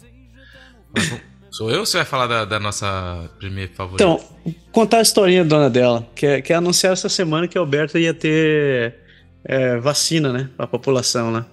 [1.51, 4.03] Sou eu ou você vai falar da, da nossa primeira favorita?
[4.03, 7.57] Então, contar a historinha da dona dela, que, é, que é anunciar essa semana que
[7.57, 8.95] a Alberta ia ter
[9.43, 11.45] é, vacina, né, pra população, né?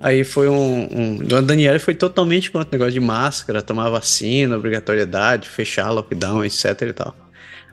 [0.00, 0.88] Aí foi um.
[0.92, 6.44] um Dona Daniela foi totalmente contra o negócio de máscara, tomar vacina, obrigatoriedade, fechar lockdown,
[6.44, 7.27] etc e tal.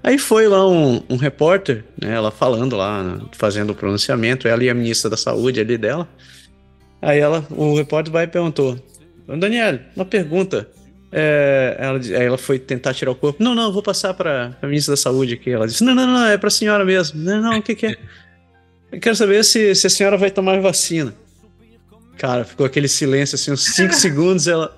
[0.06, 4.64] Aí foi lá um, um repórter, né, ela falando lá, né, fazendo o pronunciamento, ela
[4.64, 6.08] e a ministra da saúde ali dela.
[7.02, 8.80] Aí ela, o repórter vai e perguntou:
[9.28, 10.70] Daniela, uma pergunta.
[11.12, 13.42] É, ela, aí ela foi tentar tirar o corpo.
[13.44, 15.50] Não, não, vou passar para a ministra da saúde aqui.
[15.50, 17.20] Ela disse: Não, não, não, é para a senhora mesmo.
[17.20, 17.98] Não, não, o que, que é?
[18.92, 21.16] Eu quero saber se, se a senhora vai tomar vacina.
[22.16, 24.48] Cara, ficou aquele silêncio assim, uns 5 segundos.
[24.48, 24.72] Ela.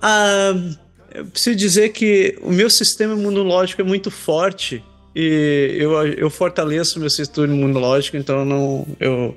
[0.00, 0.54] Ah
[1.16, 7.00] eu preciso dizer que o meu sistema imunológico é muito forte e eu, eu fortaleço
[7.00, 9.34] meu sistema imunológico, então não, eu,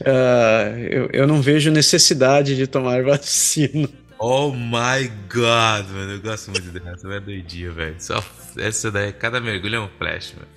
[0.00, 3.88] uh, eu, eu não vejo necessidade de tomar vacina.
[4.18, 7.96] Oh my god, mano, eu gosto muito dessa, é doidinho, velho.
[7.98, 8.24] Só
[8.56, 10.48] essa daí, cada mergulho é um flash, mano.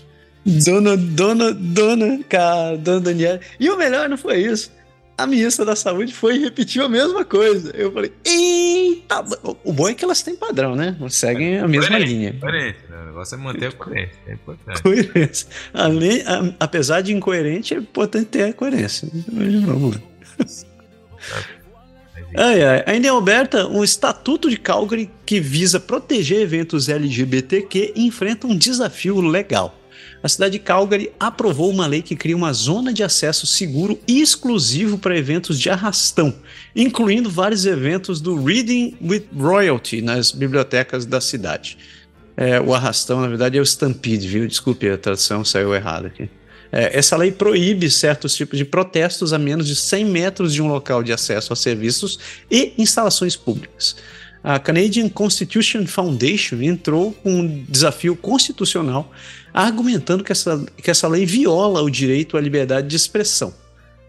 [0.63, 3.39] Dona, dona, dona, cara, dona Daniela.
[3.59, 4.71] E o melhor não foi isso
[5.17, 7.71] a ministra da Saúde foi e repetiu a mesma coisa.
[7.75, 9.23] Eu falei, eita!
[9.63, 10.95] O bom é que elas têm padrão, né?
[11.09, 12.35] Seguem a mesma coerente, linha.
[12.39, 12.97] Coerente, né?
[13.01, 14.81] O negócio é manter a coerência, é importante.
[14.81, 15.47] Coerência.
[15.73, 19.07] Além, a, apesar de incoerente, é importante ter a coerência.
[19.65, 20.01] Vamos lá.
[22.35, 22.83] Ai, ai.
[22.87, 29.19] Ainda em Alberta, um estatuto de Calgary que visa proteger eventos LGBTQ enfrenta um desafio
[29.19, 29.80] legal
[30.23, 34.21] a cidade de Calgary aprovou uma lei que cria uma zona de acesso seguro e
[34.21, 36.33] exclusivo para eventos de arrastão,
[36.75, 41.77] incluindo vários eventos do Reading with Royalty nas bibliotecas da cidade.
[42.37, 44.47] É, o arrastão, na verdade, é o Stampede, viu?
[44.47, 46.29] Desculpe, a tradução saiu errada aqui.
[46.71, 50.67] É, essa lei proíbe certos tipos de protestos a menos de 100 metros de um
[50.67, 52.17] local de acesso a serviços
[52.49, 53.97] e instalações públicas.
[54.43, 59.11] A Canadian Constitution Foundation entrou com um desafio constitucional
[59.53, 63.53] argumentando que essa, que essa lei viola o direito à liberdade de expressão.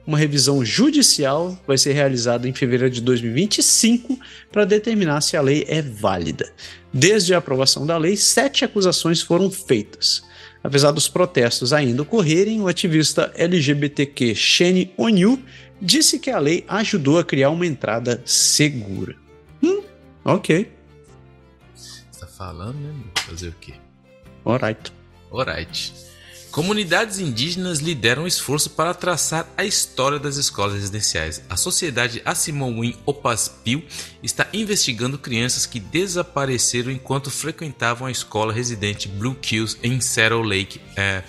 [0.04, 4.18] Uma revisão judicial vai ser realizada em fevereiro de 2025
[4.50, 6.52] para determinar se a lei é válida.
[6.92, 10.22] Desde a aprovação da lei, sete acusações foram feitas.
[10.62, 15.40] Apesar dos protestos ainda ocorrerem, o ativista LGBTQ Shane O'Neill
[15.80, 19.16] disse que a lei ajudou a criar uma entrada segura.
[19.62, 19.82] Hum,
[20.24, 20.70] ok.
[21.74, 22.94] Você tá falando, né?
[23.26, 23.74] Fazer o quê?
[24.44, 24.92] Alright.
[25.32, 25.92] Alright.
[26.52, 31.42] Comunidades indígenas lideram esforço para traçar a história das escolas residenciais.
[31.48, 33.82] A Sociedade Asimowin Opaspil
[34.22, 40.78] está investigando crianças que desapareceram enquanto frequentavam a escola residente Blue Kills em Saddle Lake,
[40.94, 41.22] é,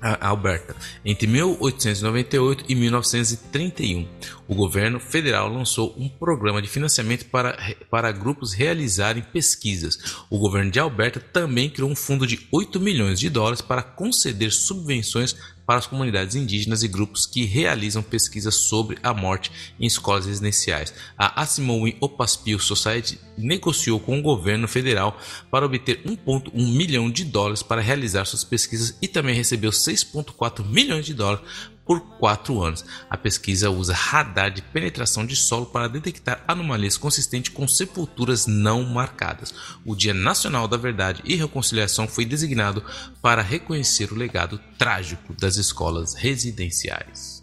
[0.00, 0.76] Alberta.
[1.04, 4.08] Entre 1898 e 1931,
[4.46, 7.56] o governo federal lançou um programa de financiamento para,
[7.90, 9.98] para grupos realizarem pesquisas.
[10.30, 14.52] O governo de Alberta também criou um fundo de 8 milhões de dólares para conceder
[14.52, 15.34] subvenções
[15.66, 20.94] para as comunidades indígenas e grupos que realizam pesquisas sobre a morte em escolas residenciais.
[21.16, 25.18] A Asimowin Opaspil Society negociou com o governo federal
[25.50, 31.06] para obter 1,1 milhão de dólares para realizar suas pesquisas e também recebeu 6,4 milhões
[31.06, 31.42] de dólares
[31.88, 32.84] por quatro anos.
[33.08, 38.82] A pesquisa usa radar de penetração de solo para detectar anomalias consistentes com sepulturas não
[38.84, 39.54] marcadas.
[39.86, 42.84] O Dia Nacional da Verdade e Reconciliação foi designado
[43.22, 47.37] para reconhecer o legado trágico das escolas residenciais.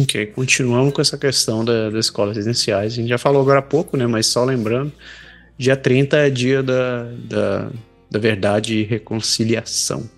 [0.00, 2.92] Ok, continuamos com essa questão da, das escolas residenciais.
[2.92, 4.06] A gente já falou agora há pouco, né?
[4.06, 4.92] Mas só lembrando,
[5.58, 7.70] dia 30 é dia da, da,
[8.08, 10.08] da verdade e reconciliação.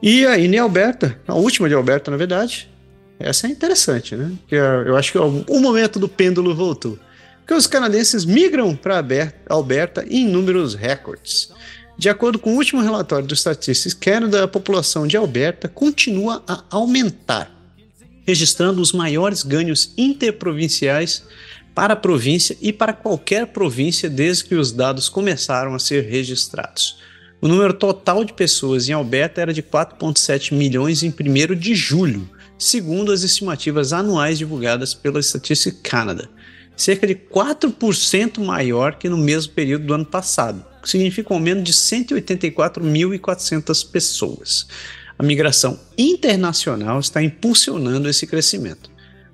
[0.00, 2.70] E aí, em Alberta, a última de Alberta, na verdade,
[3.18, 4.32] essa é interessante, né?
[4.46, 6.98] Que eu acho que o momento do pêndulo voltou.
[7.40, 9.04] porque os canadenses migram para
[9.48, 11.52] Alberta em números recordes.
[11.98, 16.64] De acordo com o último relatório do Statistics Canada, a população de Alberta continua a
[16.70, 17.59] aumentar,
[18.30, 21.24] registrando os maiores ganhos interprovinciais
[21.74, 27.00] para a província e para qualquer província desde que os dados começaram a ser registrados.
[27.40, 32.30] O número total de pessoas em Alberta era de 4,7 milhões em 1 de julho,
[32.56, 36.30] segundo as estimativas anuais divulgadas pela Statistics Canada,
[36.76, 41.36] cerca de 4% maior que no mesmo período do ano passado, o que significa um
[41.36, 44.68] aumento de 184.400 pessoas.
[45.20, 48.90] A migração internacional está impulsionando esse crescimento.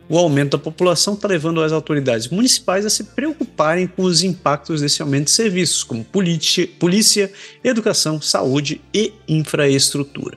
[0.09, 4.80] O aumento da população está levando as autoridades municipais a se preocuparem com os impactos
[4.80, 7.32] desse aumento de serviços, como polícia,
[7.62, 10.37] educação, saúde e infraestrutura.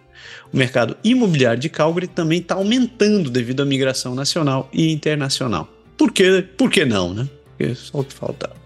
[0.54, 5.68] O mercado imobiliário de Calgary também está aumentando devido à migração nacional e internacional.
[5.98, 7.28] Por que, por que não, né?
[7.58, 8.59] Porque só o que falta.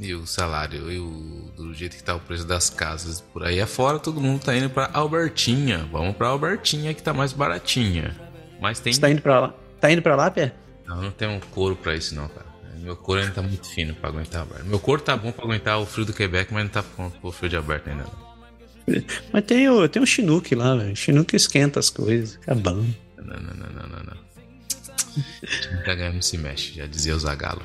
[0.00, 3.60] E o salário, e o, do jeito que tá o preço das casas por aí
[3.60, 5.88] afora, todo mundo tá indo para Albertinha.
[5.90, 8.16] Vamos para Albertinha que tá mais baratinha.
[8.60, 8.92] Mas tem.
[8.92, 9.54] Você tá indo para lá?
[9.80, 10.52] Tá indo pra lá, Pé?
[10.86, 12.46] Não, não tem um couro pra isso não, cara.
[12.80, 14.64] Meu couro ainda tá muito fino pra aguentar Alberta.
[14.64, 17.32] Meu couro tá bom pra aguentar o frio do Quebec, mas não tá pronto pro
[17.32, 18.06] frio de Alberta ainda.
[19.32, 20.96] Mas tem o, tem o Chinook lá, velho.
[20.96, 22.36] Chinook esquenta as coisas.
[22.36, 22.86] Fica bom.
[23.16, 24.28] Não, não, não, não, não, não.
[25.84, 27.62] Tá ganhando não se mexe, já dizia o Zagalo.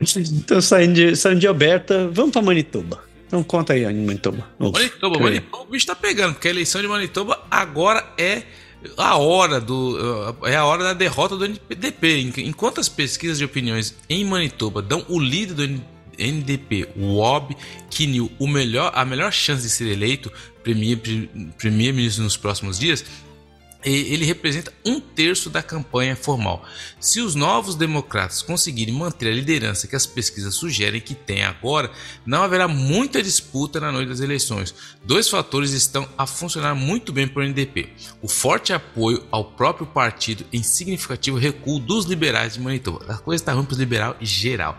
[0.00, 3.02] Então, saindo de, saindo de Alberta, vamos pra Manitoba.
[3.26, 4.48] Então conta aí, Manitoba.
[4.58, 8.42] Manitoba, Manitoba, o bicho tá pegando, porque a eleição de Manitoba agora é
[8.96, 9.98] a hora do
[10.44, 12.32] é a hora da derrota do NDP.
[12.38, 15.80] Enquanto as pesquisas de opiniões em Manitoba dão o líder do
[16.18, 17.56] NDP, o Wob
[17.90, 20.32] Kinil, o melhor, a melhor chance de ser eleito
[20.62, 23.04] primeiro-ministro nos próximos dias,
[23.84, 26.64] ele representa um terço da campanha formal.
[26.98, 31.90] Se os novos democratas conseguirem manter a liderança que as pesquisas sugerem que tem agora,
[32.26, 34.74] não haverá muita disputa na noite das eleições.
[35.04, 37.88] Dois fatores estão a funcionar muito bem para o NDP:
[38.20, 43.04] o forte apoio ao próprio partido em significativo recuo dos liberais de Manitoba.
[43.08, 44.78] A coisa está ruim para os liberais geral.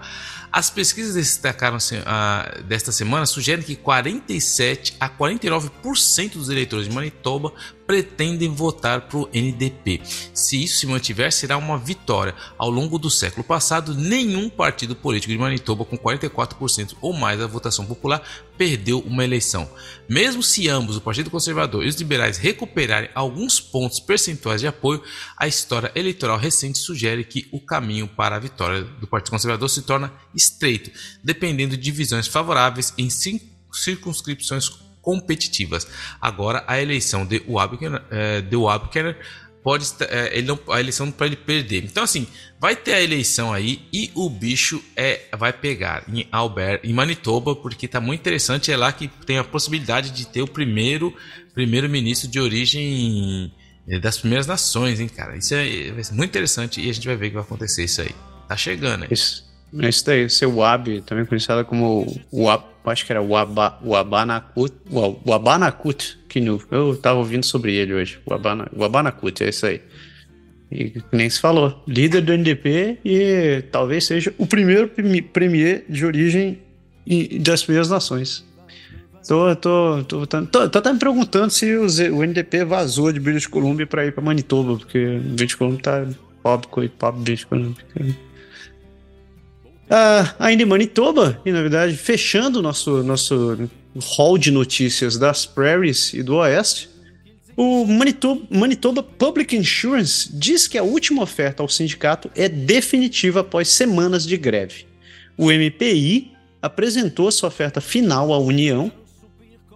[0.52, 7.54] As pesquisas destacaram uh, desta semana sugerem que 47 a 49% dos eleitores de Manitoba
[7.92, 10.02] pretendem votar para o NDP.
[10.34, 12.34] Se isso se mantiver, será uma vitória.
[12.58, 17.48] Ao longo do século passado, nenhum partido político de Manitoba com 44% ou mais da
[17.48, 18.22] votação popular
[18.58, 19.70] perdeu uma eleição.
[20.08, 25.04] Mesmo se ambos, o Partido Conservador e os liberais, recuperarem alguns pontos percentuais de apoio,
[25.36, 29.82] a história eleitoral recente sugere que o caminho para a vitória do Partido Conservador se
[29.82, 30.92] torna estreito,
[31.24, 34.70] dependendo de divisões favoráveis em circunscrições
[35.02, 35.88] competitivas.
[36.20, 38.56] Agora, a eleição de Wabkener, é, de
[39.64, 41.84] pode é, ele não, a eleição para ele perder.
[41.84, 42.28] Então assim,
[42.60, 47.56] vai ter a eleição aí e o bicho é vai pegar em Albert, em Manitoba,
[47.56, 51.16] porque tá muito interessante, é lá que tem a possibilidade de ter o primeiro
[51.54, 53.54] primeiro ministro de origem
[54.02, 55.36] das primeiras nações, hein, cara.
[55.36, 57.84] Isso é, vai ser muito interessante e a gente vai ver o que vai acontecer
[57.84, 58.16] isso aí.
[58.48, 59.10] Tá chegando, hein?
[59.12, 59.51] Isso.
[59.74, 64.74] Isso daí, seu Wab, também conhecido como Wab, acho que era Waba, Wabanakut,
[65.26, 69.82] Wabanakut, que eu tava ouvindo sobre ele hoje, Wabana, Wabanakut, é isso aí.
[70.72, 74.90] E nem se falou, líder do NDP e talvez seja o primeiro
[75.34, 76.60] premier de origem
[77.42, 78.46] das primeiras nações.
[79.28, 83.48] Tô, tô, tô, tô, tô, tô até me perguntando se o NDP vazou de British
[83.48, 86.08] Columbia para ir para Manitoba, porque British Columbia tá
[86.42, 87.86] pobre, pobre British Columbia.
[89.92, 93.70] Uh, ainda em Manitoba, e na verdade fechando o nosso, nosso
[94.16, 96.90] hall de notícias das prairies e do oeste,
[97.58, 103.68] o Manitoba, Manitoba Public Insurance diz que a última oferta ao sindicato é definitiva após
[103.68, 104.86] semanas de greve.
[105.38, 106.32] O MPI
[106.62, 108.90] apresentou sua oferta final à União,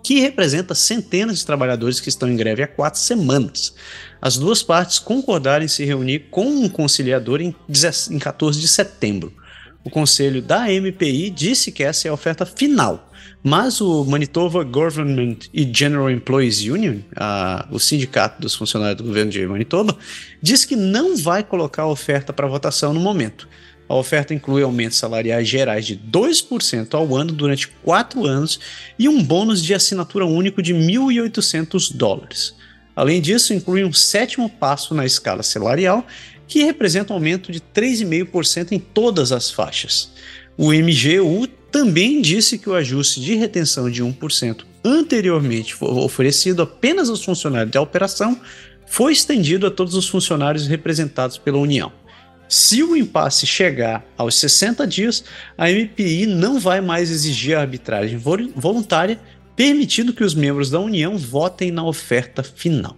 [0.01, 3.75] que representa centenas de trabalhadores que estão em greve há quatro semanas.
[4.21, 7.53] As duas partes concordaram em se reunir com um conciliador em
[8.17, 9.43] 14 de setembro
[9.85, 13.11] o conselho da MPI disse que essa é a oferta final,
[13.43, 19.29] mas o Manitoba Government e General Employees Union, a, o sindicato dos funcionários do governo
[19.29, 19.95] de Manitoba,
[20.41, 23.47] diz que não vai colocar a oferta para votação no momento.
[23.87, 28.59] A oferta inclui aumentos salariais gerais de 2% ao ano durante quatro anos
[28.97, 32.55] e um bônus de assinatura único de 1.800 dólares.
[32.95, 36.07] Além disso, inclui um sétimo passo na escala salarial
[36.47, 40.11] que representa um aumento de 3,5% em todas as faixas.
[40.57, 47.23] O MGU também disse que o ajuste de retenção de 1% anteriormente oferecido apenas aos
[47.23, 48.39] funcionários da operação
[48.85, 51.91] foi estendido a todos os funcionários representados pela União.
[52.47, 55.23] Se o impasse chegar aos 60 dias,
[55.57, 59.19] a MPI não vai mais exigir a arbitragem voluntária,
[59.55, 62.95] permitindo que os membros da União votem na oferta final.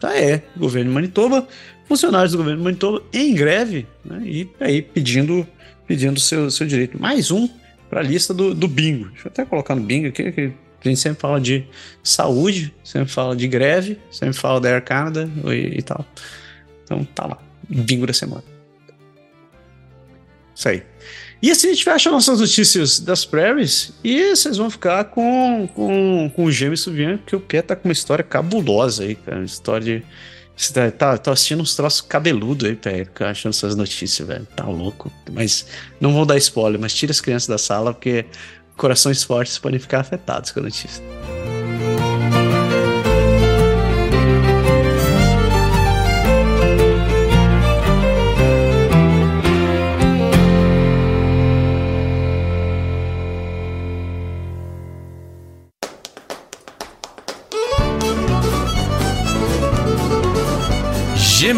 [0.00, 1.46] Tá é, governo de Manitoba,
[1.88, 5.46] funcionários do governo Manitoba em greve né, e aí pedindo
[5.86, 7.00] pedindo seu, seu direito.
[7.00, 7.48] Mais um
[7.88, 9.08] para a lista do, do bingo.
[9.10, 10.52] Deixa eu até colocar no bingo aqui, que
[10.84, 11.64] a gente sempre fala de
[12.02, 16.04] saúde, sempre fala de greve, sempre fala da Air Canada e, e tal.
[16.84, 17.38] Então tá lá,
[17.68, 18.44] bingo da semana.
[20.54, 20.82] Isso aí.
[21.42, 26.32] E assim a gente fecha nossas notícias das prairies e vocês vão ficar com, com,
[26.34, 29.38] com o James Suvian, que o Pé tá com uma história cabulosa aí, cara.
[29.38, 30.06] Uma história de.
[30.72, 34.46] Tá, tá, tá assistindo uns troços cabeludos aí, Pé, achando essas notícias, velho.
[34.56, 35.12] Tá louco.
[35.30, 35.66] Mas
[36.00, 38.24] não vou dar spoiler, mas tira as crianças da sala, porque
[38.76, 41.02] corações fortes podem ficar afetados com a notícia.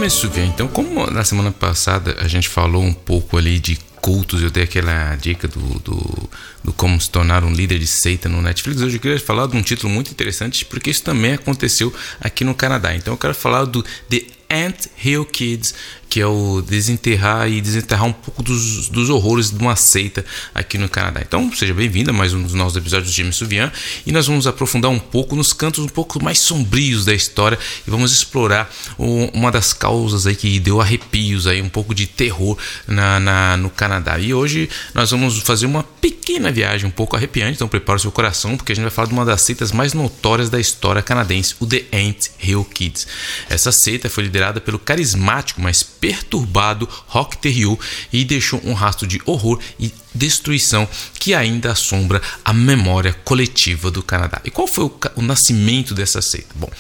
[0.09, 4.51] Gemesuvian, então, como na semana passada a gente falou um pouco ali de cultos, eu
[4.51, 6.30] dei aquela dica do, do,
[6.64, 9.56] do, como se tornar um líder de seita no Netflix, hoje eu queria falar de
[9.56, 12.94] um título muito interessante, porque isso também aconteceu aqui no Canadá.
[12.94, 15.74] Então eu quero falar do The Ant Hill Kids,
[16.09, 20.24] que é o desenterrar e desenterrar um pouco dos, dos horrores de uma seita
[20.55, 21.20] aqui no Canadá.
[21.20, 23.70] Então, seja bem-vindo a mais um dos nossos episódios de James Suvian
[24.06, 27.90] e nós vamos aprofundar um pouco nos cantos um pouco mais sombrios da história e
[27.90, 32.56] vamos explorar o, uma das causas aí que deu arrepios aí, um pouco de terror
[32.86, 34.18] na, na, no Canadá.
[34.18, 38.12] E hoje nós vamos fazer uma pequena viagem um pouco arrepiante, então prepare o seu
[38.12, 41.55] coração porque a gente vai falar de uma das seitas mais notórias da história canadense,
[41.60, 43.06] o The Ant Hill Kids.
[43.48, 47.76] Essa seita foi liderada pelo carismático, mas perturbado Rock Terrier
[48.12, 50.88] e deixou um rastro de horror e destruição
[51.18, 54.40] que ainda assombra a memória coletiva do Canadá.
[54.44, 56.48] E qual foi o, o, nascimento dessa seita?
[56.54, 56.70] Bom,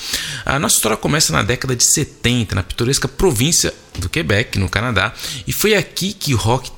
[0.44, 5.12] a nossa história começa na década de 70, na pitoresca província do Quebec, no Canadá,
[5.46, 6.70] e foi aqui que Roch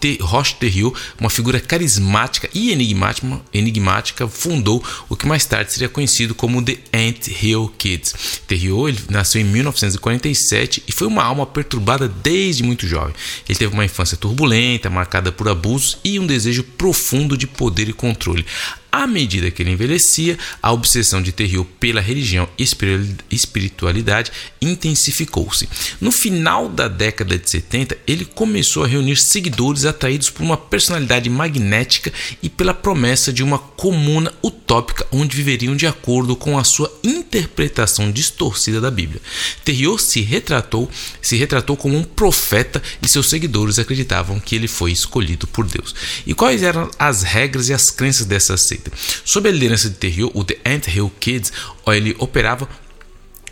[0.54, 6.62] Terriot, uma figura carismática e enigmática, enigmática, fundou o que mais tarde seria conhecido como
[6.62, 8.40] The Ant Hill Kids.
[8.46, 13.14] Terriot nasceu em 1947 e foi uma alma perturbada desde muito jovem.
[13.48, 17.92] Ele teve uma infância turbulenta, marcada por abusos e um desejo profundo de poder e
[17.92, 18.44] controle.
[18.92, 22.66] À medida que ele envelhecia, a obsessão de Terriot pela religião e
[23.30, 25.68] espiritualidade intensificou-se.
[26.00, 31.30] No final da década de 70, ele começou a reunir seguidores atraídos por uma personalidade
[31.30, 32.12] magnética
[32.42, 38.10] e pela promessa de uma comuna utópica onde viveriam de acordo com a sua interpretação
[38.10, 39.20] distorcida da Bíblia.
[39.64, 40.90] Terriot se retratou,
[41.22, 45.94] se retratou como um profeta e seus seguidores acreditavam que ele foi escolhido por Deus.
[46.26, 48.79] E quais eram as regras e as crenças dessa seita?
[49.24, 51.52] Sob a liderança de Terriot, o The Ant Hill Kids,
[51.86, 52.68] ele operava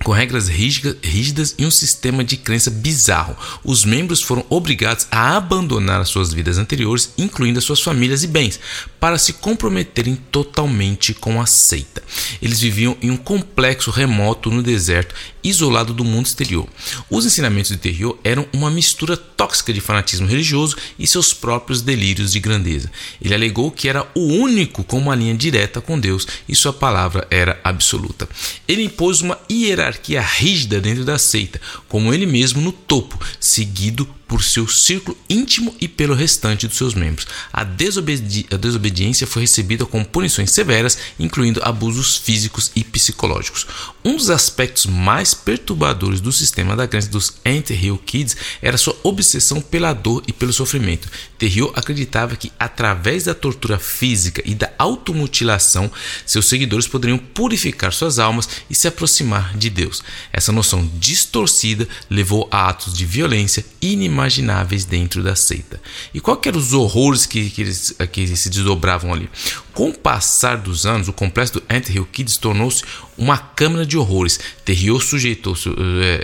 [0.05, 3.37] com regras rígidas e um sistema de crença bizarro.
[3.65, 8.27] Os membros foram obrigados a abandonar as suas vidas anteriores, incluindo as suas famílias e
[8.27, 8.61] bens,
[9.01, 12.03] para se comprometerem totalmente com a seita.
[12.41, 16.69] Eles viviam em um complexo remoto no deserto, isolado do mundo exterior.
[17.11, 22.33] Os ensinamentos de Terriot eram uma mistura tóxica de fanatismo religioso e seus próprios delírios
[22.33, 22.91] de grandeza.
[23.21, 27.27] Ele alegou que era o único com uma linha direta com Deus e sua palavra
[27.31, 28.29] era absoluta.
[28.67, 34.45] Ele impôs uma hierarquia rígida dentro da seita, como ele mesmo no topo, seguido por
[34.45, 37.27] seu círculo íntimo e pelo restante dos seus membros.
[37.51, 43.67] A, desobedi a desobediência foi recebida com punições severas, incluindo abusos físicos e psicológicos.
[44.05, 49.63] Um dos aspectos mais perturbadores do sistema da crença dos Ant-Hill Kids era sua obsessão
[49.63, 51.09] pela dor e pelo sofrimento.
[51.39, 55.91] Terriot acreditava que, através da tortura física e da automutilação,
[56.27, 60.03] seus seguidores poderiam purificar suas almas e se aproximar de Deus.
[60.33, 65.81] Essa noção distorcida levou a atos de violência inimagináveis dentro da seita.
[66.13, 69.31] E qual eram os horrores que, que, eles, que eles se desdobravam ali?
[69.73, 72.83] Com o passar dos anos, o complexo do Ant Hill Kids tornou-se
[73.19, 74.39] uma câmara de horrores.
[74.65, 75.55] Terriot sujeitou,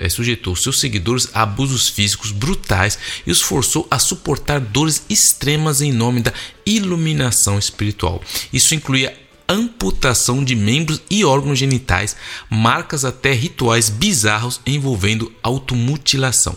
[0.01, 5.81] é, sujeitou seus seguidores a abusos físicos brutais e os forçou a suportar dores extremas
[5.83, 6.33] em nome da
[6.65, 8.23] iluminação espiritual.
[8.53, 12.17] Isso incluía amputação de membros e órgãos genitais,
[12.49, 16.57] marcas até rituais bizarros envolvendo automutilação.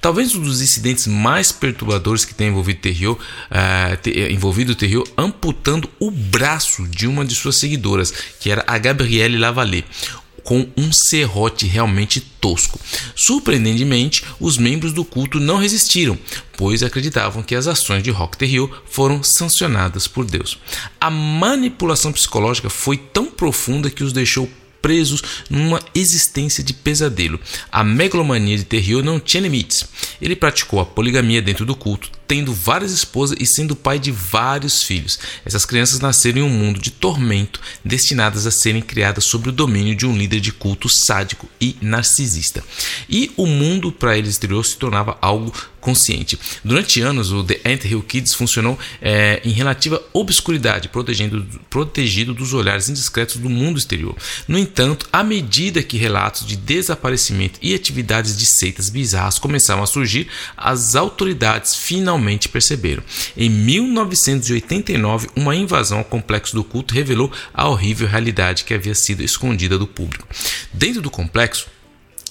[0.00, 6.10] Talvez um dos incidentes mais perturbadores que tenha envolvido Terriot, uh, envolvido Terriot amputando o
[6.10, 9.84] braço de uma de suas seguidoras, que era a Gabrielle Lavallée.
[10.48, 12.80] Com um serrote realmente tosco.
[13.14, 16.18] Surpreendentemente, os membros do culto não resistiram,
[16.56, 20.58] pois acreditavam que as ações de Rock the Hill foram sancionadas por Deus.
[20.98, 24.48] A manipulação psicológica foi tão profunda que os deixou
[24.80, 27.38] presos numa existência de pesadelo.
[27.70, 29.84] A megalomania de Terriot não tinha limites.
[30.18, 34.82] Ele praticou a poligamia dentro do culto, tendo várias esposas e sendo pai de vários
[34.82, 35.18] filhos.
[35.46, 39.96] Essas crianças nasceram em um mundo de tormento, destinadas a serem criadas sob o domínio
[39.96, 42.62] de um líder de culto sádico e narcisista.
[43.08, 46.38] E o mundo para eles exterior se tornava algo consciente.
[46.62, 52.52] Durante anos, o The Ant Hill Kids funcionou é, em relativa obscuridade, protegendo, protegido dos
[52.52, 54.14] olhares indiscretos do mundo exterior.
[54.46, 59.86] No entanto, à medida que relatos de desaparecimento e atividades de seitas bizarras começaram a
[59.86, 62.17] surgir, as autoridades finalmente
[62.48, 63.02] perceberam.
[63.36, 69.22] Em 1989, uma invasão ao complexo do culto revelou a horrível realidade que havia sido
[69.22, 70.26] escondida do público.
[70.72, 71.66] Dentro do complexo,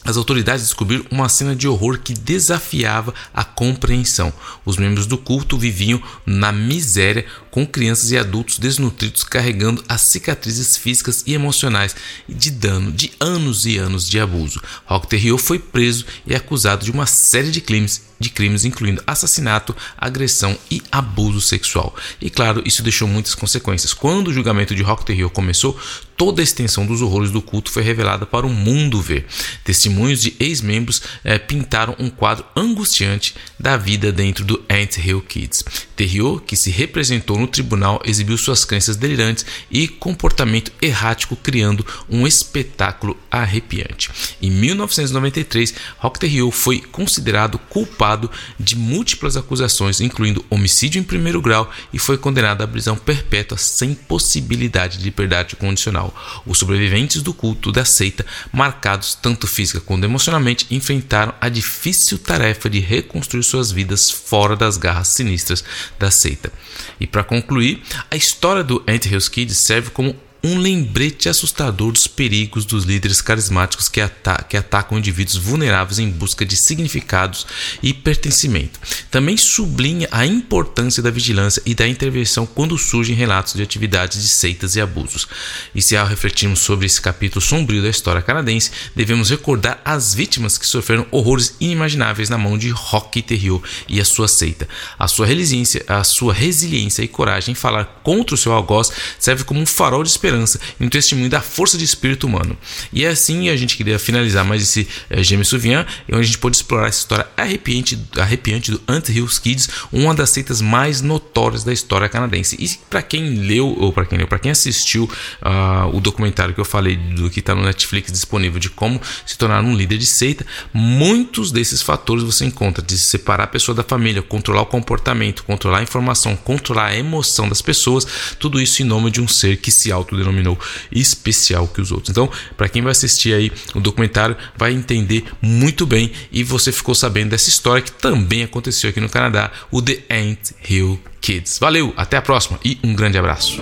[0.07, 4.31] as autoridades descobriram uma cena de horror que desafiava a compreensão.
[4.63, 10.77] Os membros do culto viviam na miséria, com crianças e adultos desnutridos carregando as cicatrizes
[10.77, 11.93] físicas e emocionais
[12.25, 14.61] de dano de anos e anos de abuso.
[14.85, 19.75] Rock Terriot foi preso e acusado de uma série de crimes de crimes incluindo assassinato,
[19.97, 21.95] agressão e abuso sexual.
[22.21, 23.93] E claro, isso deixou muitas consequências.
[23.93, 25.79] Quando o julgamento de Rock Terriot começou,
[26.15, 29.27] toda a extensão dos horrores do culto foi revelada para o mundo ver.
[29.63, 35.63] Testemunhos de ex-membros eh, pintaram um quadro angustiante da vida dentro do Ant Hill Kids.
[35.95, 42.25] Terriot, que se representou no tribunal, exibiu suas crenças delirantes e comportamento errático, criando um
[42.25, 44.09] espetáculo arrepiante.
[44.41, 51.41] Em 1993, Rock Terriot foi considerado culpado culpado de múltiplas acusações, incluindo homicídio em primeiro
[51.41, 56.15] grau, e foi condenado à prisão perpétua sem possibilidade de liberdade condicional.
[56.45, 62.69] Os sobreviventes do culto da seita, marcados tanto física quanto emocionalmente, enfrentaram a difícil tarefa
[62.69, 65.63] de reconstruir suas vidas fora das garras sinistras
[65.99, 66.51] da seita.
[66.99, 70.15] E para concluir, a história do Ant-Hills Kid serve como
[70.47, 76.09] um lembrete assustador dos perigos dos líderes carismáticos que, ata que, atacam indivíduos vulneráveis em
[76.09, 77.45] busca de significados
[77.83, 78.79] e pertencimento.
[79.11, 84.29] Também sublinha a importância da vigilância e da intervenção quando surgem relatos de atividades de
[84.29, 85.27] seitas e abusos.
[85.75, 90.57] E se ao refletirmos sobre esse capítulo sombrio da história canadense, devemos recordar as vítimas
[90.57, 94.67] que sofreram horrores inimagináveis na mão de Rocky Terriot e a sua seita.
[94.97, 99.43] A sua resiliência, a sua resiliência e coragem em falar contra o seu algoz serve
[99.43, 102.57] como um farol de esperança esperança e um testemunho da força de espírito humano.
[102.93, 106.37] E é assim a gente queria finalizar mais esse é, James Souvian, onde a gente
[106.37, 111.73] pôde explorar essa história arrepiante, arrepiante do Ant-Hills Kids, uma das seitas mais notórias da
[111.73, 112.55] história canadense.
[112.59, 116.59] E para quem leu, ou para quem leu, para quem assistiu uh, o documentário que
[116.59, 120.05] eu falei do que está no Netflix disponível de como se tornar um líder de
[120.05, 125.43] seita, muitos desses fatores você encontra de separar a pessoa da família, controlar o comportamento,
[125.43, 128.05] controlar a informação, controlar a emoção das pessoas,
[128.39, 130.59] tudo isso em nome de um ser que se auto denominou
[130.91, 132.09] especial que os outros.
[132.09, 136.95] Então, para quem vai assistir aí o documentário, vai entender muito bem e você ficou
[136.95, 141.59] sabendo dessa história que também aconteceu aqui no Canadá, o The Ant Hill Kids.
[141.59, 143.61] Valeu, até a próxima e um grande abraço.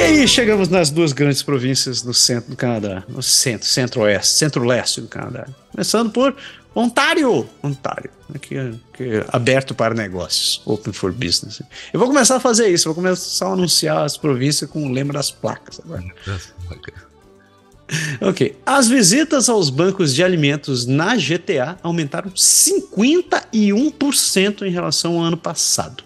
[0.00, 5.02] E aí chegamos nas duas grandes províncias do centro do Canadá, no centro, centro-oeste, centro-leste
[5.02, 5.46] do Canadá.
[5.70, 6.34] Começando por
[6.74, 11.60] Ontário, Ontário, aqui, aqui, aberto para negócios, open for business.
[11.92, 15.12] Eu vou começar a fazer isso, vou começar a anunciar as províncias com o lema
[15.12, 16.02] das placas agora.
[18.20, 18.56] Ok.
[18.64, 26.04] As visitas aos bancos de alimentos na GTA aumentaram 51% em relação ao ano passado.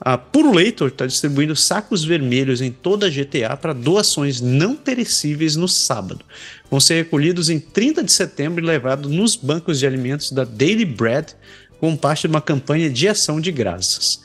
[0.00, 5.66] A Puruleitor está distribuindo sacos vermelhos em toda a GTA para doações não perecíveis no
[5.66, 6.24] sábado.
[6.70, 10.84] Vão ser recolhidos em 30 de setembro e levados nos bancos de alimentos da Daily
[10.84, 11.34] Bread
[11.80, 14.20] como parte de uma campanha de ação de graças.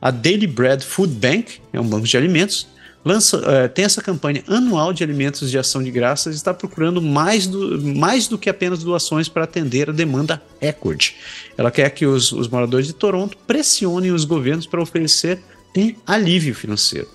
[0.00, 2.68] A Daily Bread Food Bank é um banco de alimentos
[3.06, 7.00] lança, uh, tem essa campanha anual de alimentos de ação de graças e está procurando
[7.00, 11.14] mais do, mais do que apenas doações para atender a demanda recorde.
[11.56, 15.38] Ela quer que os, os moradores de Toronto pressionem os governos para oferecer
[15.78, 17.06] um alívio financeiro.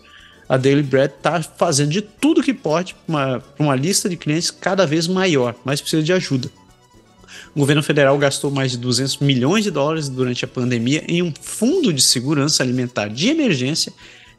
[0.47, 4.49] A Daily Bread está fazendo de tudo que pode para uma, uma lista de clientes
[4.49, 6.49] cada vez maior, mas precisa de ajuda.
[7.53, 11.33] O governo federal gastou mais de 200 milhões de dólares durante a pandemia em um
[11.41, 13.91] fundo de segurança alimentar de emergência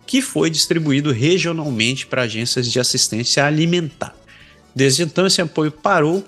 [0.07, 4.15] que foi distribuído regionalmente para agências de assistência alimentar.
[4.75, 6.25] Desde então, esse apoio parou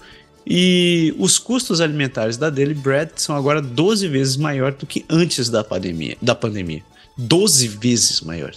[0.46, 5.48] E os custos alimentares da Daily Bread são agora 12 vezes maior do que antes
[5.48, 6.16] da pandemia.
[6.20, 6.82] Da pandemia.
[7.16, 8.52] 12 vezes maior.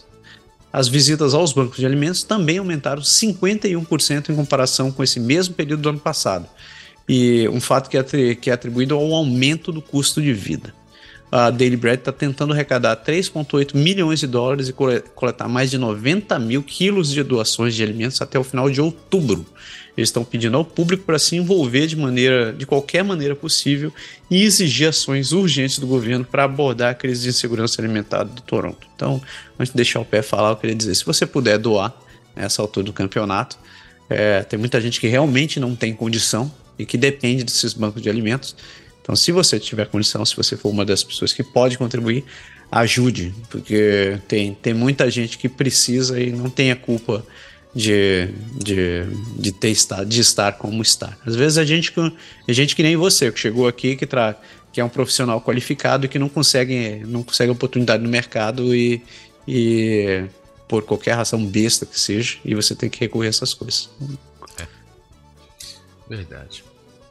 [0.72, 5.82] As visitas aos bancos de alimentos também aumentaram 51% em comparação com esse mesmo período
[5.82, 6.46] do ano passado.
[7.08, 10.74] E um fato que é, que é atribuído ao aumento do custo de vida.
[11.30, 16.40] A Daily Bread está tentando arrecadar 3,8 milhões de dólares e coletar mais de 90
[16.40, 19.46] mil quilos de doações de alimentos até o final de outubro.
[19.98, 23.92] Eles estão pedindo ao público para se envolver de maneira, de qualquer maneira possível
[24.32, 28.88] e exigir ações urgentes do governo para abordar a crise de insegurança alimentar de Toronto.
[28.96, 29.22] Então,
[29.60, 31.94] antes de deixar o pé falar, eu queria dizer: se você puder doar
[32.36, 33.58] nessa altura do campeonato,
[34.10, 36.50] é, tem muita gente que realmente não tem condição
[36.80, 38.56] e que depende desses bancos de alimentos.
[39.08, 42.26] Então, se você tiver condição, se você for uma das pessoas que pode contribuir,
[42.70, 47.26] ajude, porque tem, tem muita gente que precisa e não tem a culpa
[47.74, 49.06] de, de,
[49.40, 51.18] de, ter estar, de estar como está.
[51.26, 51.94] Às vezes a gente,
[52.46, 54.36] a gente que nem você, que chegou aqui, que, tra,
[54.74, 59.02] que é um profissional qualificado e que não consegue, não consegue oportunidade no mercado e,
[59.48, 60.26] e
[60.68, 63.90] por qualquer razão besta que seja, e você tem que recorrer a essas coisas.
[64.60, 64.68] É.
[66.10, 66.67] Verdade.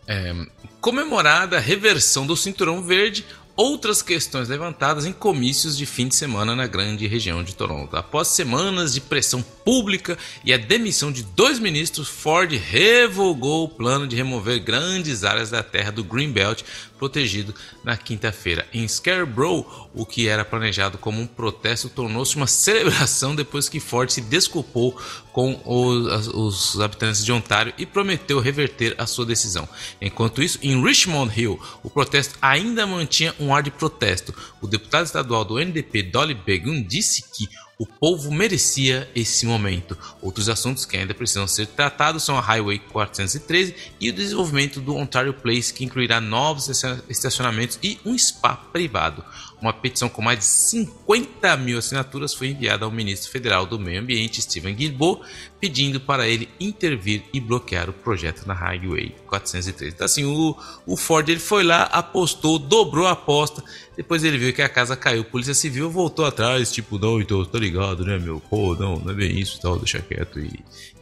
[0.06, 0.34] É,
[0.80, 3.24] comemorada a reversão do cinturão verde,
[3.56, 7.96] outras questões levantadas em comícios de fim de semana na grande região de Toronto.
[7.96, 14.06] Após semanas de pressão pública e a demissão de dois ministros, Ford revogou o plano
[14.06, 16.62] de remover grandes áreas da terra do Greenbelt
[16.98, 17.55] protegido
[17.85, 18.66] na quinta-feira.
[18.73, 24.10] Em Scarborough, o que era planejado como um protesto tornou-se uma celebração depois que Ford
[24.10, 24.98] se desculpou
[25.32, 29.68] com os, os, habitantes de Ontário e prometeu reverter a sua decisão.
[30.01, 34.35] Enquanto isso, em Richmond Hill, o protesto ainda mantinha um ar de protesto.
[34.60, 37.48] O deputado estadual do NDP, Dolly Begun, disse que
[37.78, 39.97] o povo merecia esse momento.
[40.23, 44.97] Outros assuntos que ainda precisam ser tratados são a Highway 413 e o desenvolvimento do
[44.97, 46.69] Ontario Place, que incluirá novos
[47.09, 49.23] estacionamentos e um spa privado.
[49.60, 54.00] Uma petição com mais de 50 mil assinaturas foi enviada ao ministro federal do Meio
[54.00, 55.22] Ambiente, Steven Guilbeault,
[55.58, 59.94] pedindo para ele intervir e bloquear o projeto na Highway 403.
[59.94, 60.54] Então, assim, o,
[60.86, 63.64] o Ford ele foi lá, apostou, dobrou a aposta,
[63.96, 67.58] depois ele viu que a casa caiu, Polícia Civil voltou atrás, tipo, não, então, tá
[67.58, 68.40] ligado, né, meu?
[68.40, 70.38] Pô, não, não é bem isso e tal, deixa quieto.
[70.38, 70.52] E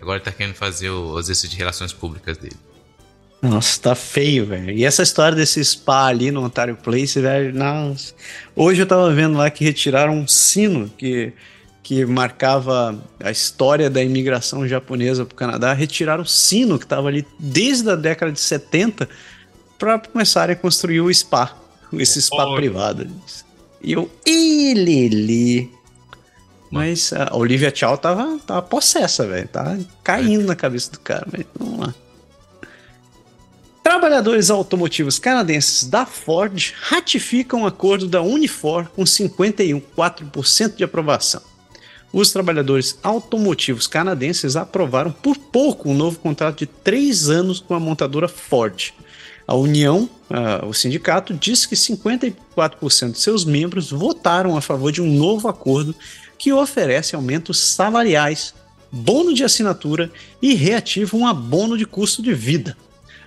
[0.00, 2.56] agora ele tá querendo fazer o exercício de relações públicas dele.
[3.44, 4.70] Nossa, tá feio, velho.
[4.70, 8.14] E essa história desse spa ali no Ontario Place, velho, nossa.
[8.56, 11.30] Hoje eu tava vendo lá que retiraram um sino que,
[11.82, 15.74] que marcava a história da imigração japonesa pro Canadá.
[15.74, 19.06] Retiraram o sino que tava ali desde a década de 70
[19.78, 21.54] para começarem a construir o spa.
[21.92, 22.56] Esse spa oh.
[22.56, 23.06] privado.
[23.82, 25.70] E eu, ilili.
[26.70, 29.46] Mas a Olivia Chow tava, tava possessa, velho.
[29.48, 30.46] Tá caindo é.
[30.46, 31.94] na cabeça do cara, mas vamos lá.
[33.94, 41.40] Trabalhadores automotivos canadenses da Ford ratificam o acordo da Unifor com 51,4% de aprovação.
[42.12, 47.78] Os trabalhadores automotivos canadenses aprovaram por pouco um novo contrato de três anos com a
[47.78, 48.92] montadora Ford.
[49.46, 55.00] A União, uh, o sindicato, diz que 54% de seus membros votaram a favor de
[55.00, 55.94] um novo acordo
[56.36, 58.54] que oferece aumentos salariais,
[58.90, 60.10] bônus de assinatura
[60.42, 62.76] e reativa um abono de custo de vida.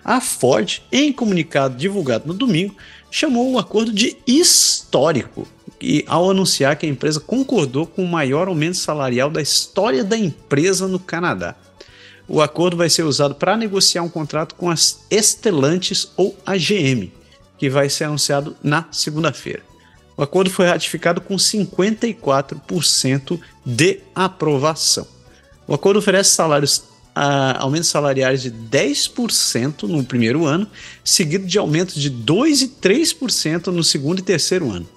[0.07, 2.73] A Ford, em comunicado divulgado no domingo,
[3.11, 5.45] chamou o acordo de histórico
[5.81, 10.17] e ao anunciar que a empresa concordou com o maior aumento salarial da história da
[10.17, 11.55] empresa no Canadá.
[12.25, 17.11] O acordo vai ser usado para negociar um contrato com as Estelantes ou a GM,
[17.57, 19.61] que vai ser anunciado na segunda-feira.
[20.15, 25.05] O acordo foi ratificado com 54% de aprovação.
[25.67, 26.81] O acordo oferece salários
[27.17, 30.67] uh, aumentos salariais de 10% no primeiro ano,
[31.03, 34.87] seguido de aumentos de 2% e 3% no segundo e terceiro ano.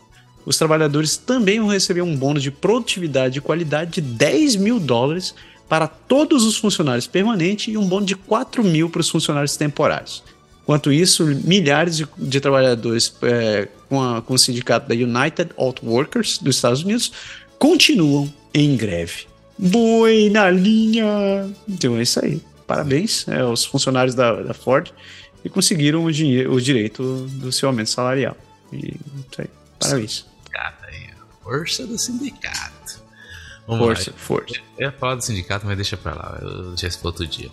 [0.44, 5.34] Os trabalhadores também vão receber um bônus de produtividade e qualidade de 10 mil dólares
[5.68, 10.22] para todos os funcionários permanentes e um bônus de 4 mil para os funcionários temporários.
[10.62, 15.86] Enquanto isso, milhares de, de trabalhadores é, com, a, com o sindicato da United Auto
[15.86, 17.12] Workers dos Estados Unidos
[17.58, 19.29] continuam em greve.
[19.60, 21.50] Boi na linha.
[21.68, 22.42] Então é isso aí.
[22.66, 24.90] Parabéns é, aos funcionários da, da Ford
[25.44, 28.36] e conseguiram o, dinheiro, o direito do seu aumento salarial.
[28.72, 28.94] E
[29.30, 29.50] isso aí.
[29.78, 30.26] Parabéns.
[31.42, 33.02] Força do sindicato.
[33.66, 34.16] Vamos força, lá.
[34.16, 34.54] força.
[34.78, 36.38] Eu ia falar do sindicato, mas deixa pra lá.
[36.40, 37.50] Eu isso para outro dia.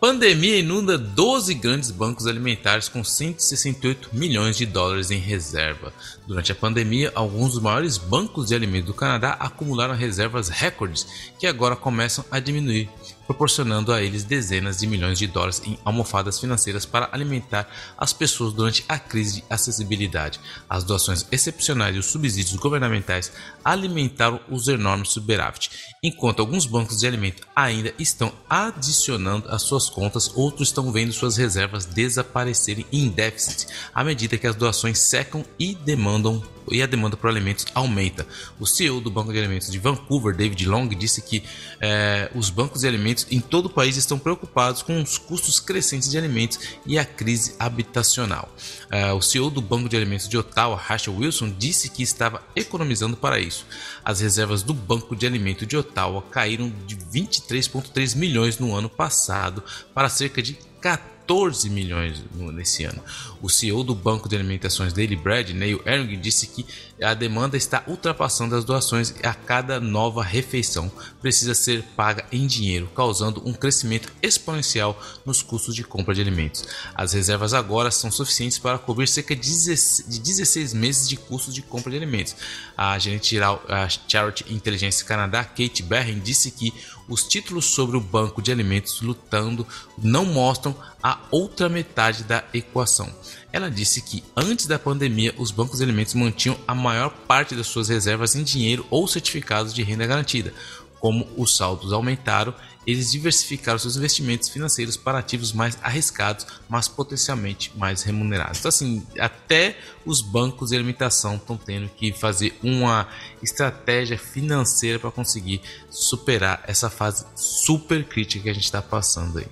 [0.00, 5.92] Pandemia inunda 12 grandes bancos alimentares com 168 milhões de dólares em reserva.
[6.26, 11.06] Durante a pandemia, alguns dos maiores bancos de alimentos do Canadá acumularam reservas recordes
[11.38, 12.90] que agora começam a diminuir.
[13.26, 18.52] Proporcionando a eles dezenas de milhões de dólares em almofadas financeiras para alimentar as pessoas
[18.52, 20.40] durante a crise de acessibilidade.
[20.68, 23.32] As doações excepcionais e os subsídios governamentais
[23.64, 25.70] alimentaram os enormes superávit.
[26.02, 31.36] Enquanto alguns bancos de alimento ainda estão adicionando às suas contas, outros estão vendo suas
[31.36, 37.16] reservas desaparecerem em déficit à medida que as doações secam e demandam e a demanda
[37.16, 38.26] por alimentos aumenta.
[38.58, 41.42] O CEO do Banco de Alimentos de Vancouver, David Long, disse que
[41.80, 46.10] eh, os bancos de alimentos em todo o país estão preocupados com os custos crescentes
[46.10, 48.54] de alimentos e a crise habitacional.
[48.90, 53.16] Eh, o CEO do Banco de Alimentos de Ottawa, Rachel Wilson, disse que estava economizando
[53.16, 53.66] para isso.
[54.04, 59.62] As reservas do Banco de Alimentos de Ottawa caíram de 23,3 milhões no ano passado
[59.94, 63.02] para cerca de 14 14 milhões nesse ano.
[63.40, 66.66] O CEO do Banco de Alimentações Daily Bread, Neil Erling, disse que
[67.02, 72.46] a demanda está ultrapassando as doações e a cada nova refeição precisa ser paga em
[72.46, 76.64] dinheiro, causando um crescimento exponencial nos custos de compra de alimentos.
[76.94, 81.90] As reservas agora são suficientes para cobrir cerca de 16 meses de custos de compra
[81.90, 82.36] de alimentos.
[82.76, 83.62] A gerente geral
[84.06, 86.72] Charity Intelligence Canadá, Kate Berren, disse que
[87.08, 89.66] os títulos sobre o banco de alimentos lutando
[89.98, 93.12] não mostram a outra metade da equação.
[93.52, 97.66] Ela disse que antes da pandemia, os bancos de alimentos mantinham a maior parte das
[97.66, 100.52] suas reservas em dinheiro ou certificados de renda garantida.
[100.98, 102.54] Como os saldos aumentaram,
[102.86, 108.58] eles diversificaram seus investimentos financeiros para ativos mais arriscados, mas potencialmente mais remunerados.
[108.58, 113.08] Então, assim, até os bancos de alimentação estão tendo que fazer uma
[113.42, 119.46] estratégia financeira para conseguir superar essa fase super crítica que a gente está passando aí.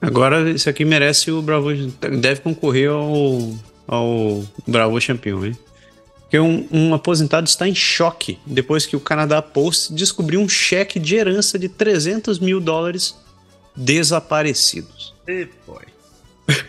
[0.00, 1.74] Agora, isso aqui merece o Bravo.
[2.20, 3.54] Deve concorrer ao,
[3.86, 5.56] ao Bravo Champion, hein?
[6.34, 10.98] Porque um, um, aposentado está em choque depois que o Canadá Post descobriu um cheque
[10.98, 13.14] de herança de 300 mil dólares
[13.76, 15.14] desaparecidos.
[15.28, 15.84] E boy.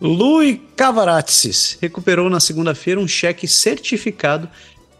[0.00, 4.48] Louis Cavaratsis recuperou na segunda-feira um cheque certificado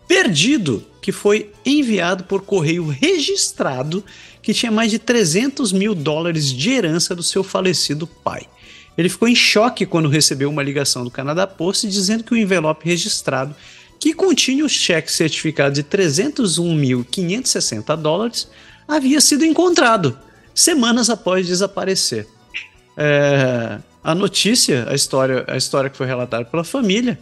[0.06, 4.04] perdido que foi enviado por correio registrado
[4.42, 8.46] que tinha mais de 300 mil dólares de herança do seu falecido pai.
[8.98, 12.86] Ele ficou em choque quando recebeu uma ligação do Canadá Post dizendo que o envelope
[12.86, 13.56] registrado
[14.04, 18.50] que continha o cheque certificado de 301.560 dólares,
[18.86, 20.18] havia sido encontrado
[20.54, 22.28] semanas após desaparecer.
[22.98, 27.18] É, a notícia, a história, a história que foi relatada pela família,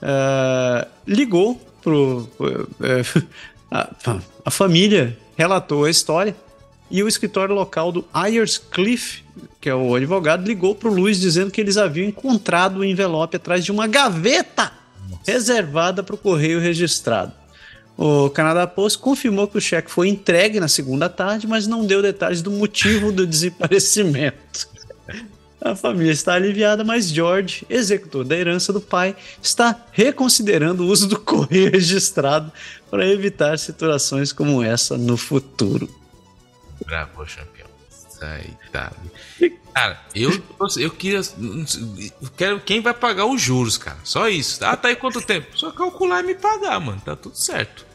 [0.00, 2.26] é, ligou pro
[2.80, 3.02] é,
[3.70, 3.90] a,
[4.46, 6.34] a, família relatou a história
[6.90, 9.22] e o escritório local do Ayers Cliff,
[9.60, 13.36] que é o advogado, ligou para o Luiz dizendo que eles haviam encontrado o envelope
[13.36, 14.80] atrás de uma gaveta
[15.26, 17.32] reservada para o correio registrado.
[17.96, 22.02] O Canadá Post confirmou que o cheque foi entregue na segunda tarde, mas não deu
[22.02, 24.68] detalhes do motivo do desaparecimento.
[25.60, 31.06] A família está aliviada, mas George, executor da herança do pai, está reconsiderando o uso
[31.06, 32.50] do correio registrado
[32.90, 35.88] para evitar situações como essa no futuro.
[36.84, 37.68] Bravo, campeão.
[37.88, 38.92] Sai, tá.
[39.74, 40.30] Cara, eu,
[40.76, 41.20] eu queria.
[41.20, 43.98] Eu quero quem vai pagar os juros, cara.
[44.04, 44.62] Só isso.
[44.64, 45.56] Ah, tá aí quanto tempo?
[45.56, 47.00] Só calcular e me pagar, mano.
[47.04, 47.86] Tá tudo certo.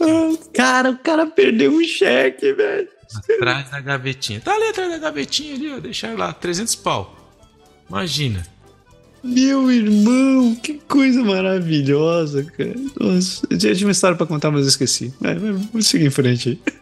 [0.00, 2.88] Ah, cara, o cara perdeu um cheque, velho.
[3.34, 4.40] Atrás da gavetinha.
[4.40, 5.78] Tá ali atrás da gavetinha ali, ó.
[5.78, 6.32] Deixar lá.
[6.32, 7.16] 300 pau.
[7.88, 8.44] Imagina.
[9.22, 12.74] Meu irmão, que coisa maravilhosa, cara.
[12.98, 15.12] Nossa, eu tinha uma história pra contar, mas eu esqueci.
[15.20, 16.74] vamos seguir em frente aí.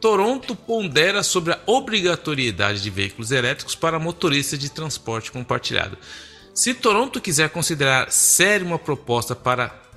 [0.00, 5.98] Toronto pondera sobre a obrigatoriedade de veículos elétricos para motoristas de transporte compartilhado.
[6.54, 9.89] Se Toronto quiser considerar séria uma proposta para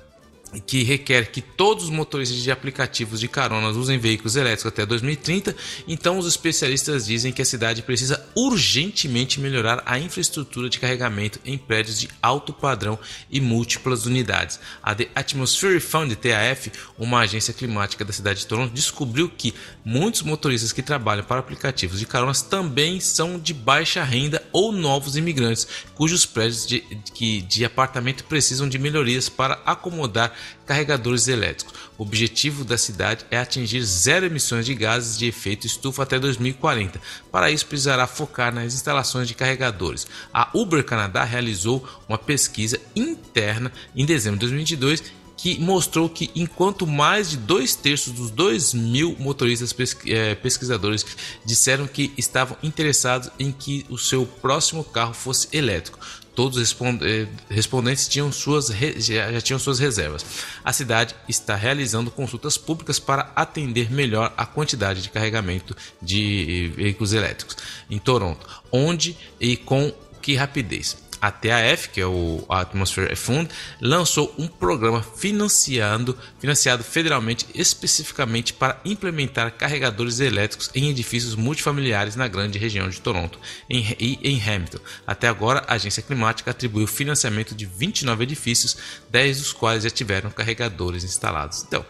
[0.60, 5.54] que requer que todos os motoristas de aplicativos de caronas usem veículos elétricos até 2030,
[5.86, 11.58] então os especialistas dizem que a cidade precisa urgentemente melhorar a infraestrutura de carregamento em
[11.58, 12.98] prédios de alto padrão
[13.30, 14.60] e múltiplas unidades.
[14.82, 19.54] A The Atmosphere Fund, TAF, uma agência climática da cidade de Toronto, descobriu que
[19.84, 25.16] muitos motoristas que trabalham para aplicativos de caronas também são de baixa renda ou novos
[25.16, 26.80] imigrantes, cujos prédios de,
[27.14, 30.32] de, de apartamento precisam de melhorias para acomodar
[30.66, 31.74] carregadores elétricos.
[31.96, 37.00] O objetivo da cidade é atingir zero emissões de gases de efeito estufa até 2040.
[37.30, 40.06] Para isso, precisará focar nas instalações de carregadores.
[40.32, 46.86] A Uber Canadá realizou uma pesquisa interna em dezembro de 2022 que mostrou que enquanto
[46.86, 49.76] mais de dois terços dos 2 mil motoristas
[50.06, 51.04] eh, pesquisadores
[51.44, 55.98] disseram que estavam interessados em que o seu próximo carro fosse elétrico,
[56.34, 58.68] Todos os eh, respondentes tinham suas,
[58.98, 60.24] já tinham suas reservas.
[60.64, 67.12] A cidade está realizando consultas públicas para atender melhor a quantidade de carregamento de veículos
[67.12, 67.56] elétricos
[67.88, 71.03] em Toronto, onde e com que rapidez.
[71.24, 73.48] A TAF, que é o Atmosphere Fund,
[73.80, 82.28] lançou um programa financiando, financiado federalmente especificamente para implementar carregadores elétricos em edifícios multifamiliares na
[82.28, 83.38] grande região de Toronto
[83.70, 84.80] e em Hamilton.
[85.06, 88.76] Até agora, a agência climática atribuiu financiamento de 29 edifícios,
[89.10, 91.64] 10 dos quais já tiveram carregadores instalados.
[91.66, 91.86] Então,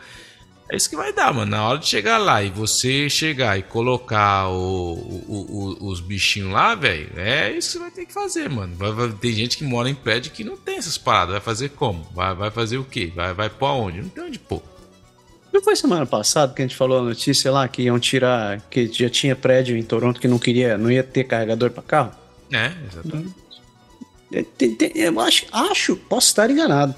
[0.70, 1.51] é isso que vai dar, mano.
[1.51, 6.53] Na hora de chegar lá e você chegar e colocar o, o, o, os bichinhos
[6.53, 8.74] lá, velho, é isso que você vai ter que fazer, mano.
[8.77, 11.32] Vai, vai, tem gente que mora em prédio que não tem essas paradas.
[11.32, 12.03] Vai fazer como?
[12.15, 13.12] Vai, vai fazer o quê?
[13.15, 14.01] Vai, vai pôr aonde?
[14.01, 14.62] Não tem onde pôr.
[15.53, 18.91] Não foi semana passada que a gente falou a notícia lá que iam tirar, que
[18.93, 22.12] já tinha prédio em Toronto que não queria, não ia ter carregador para carro?
[22.51, 23.35] É, exatamente.
[24.97, 26.95] Eu acho, acho, posso estar enganado.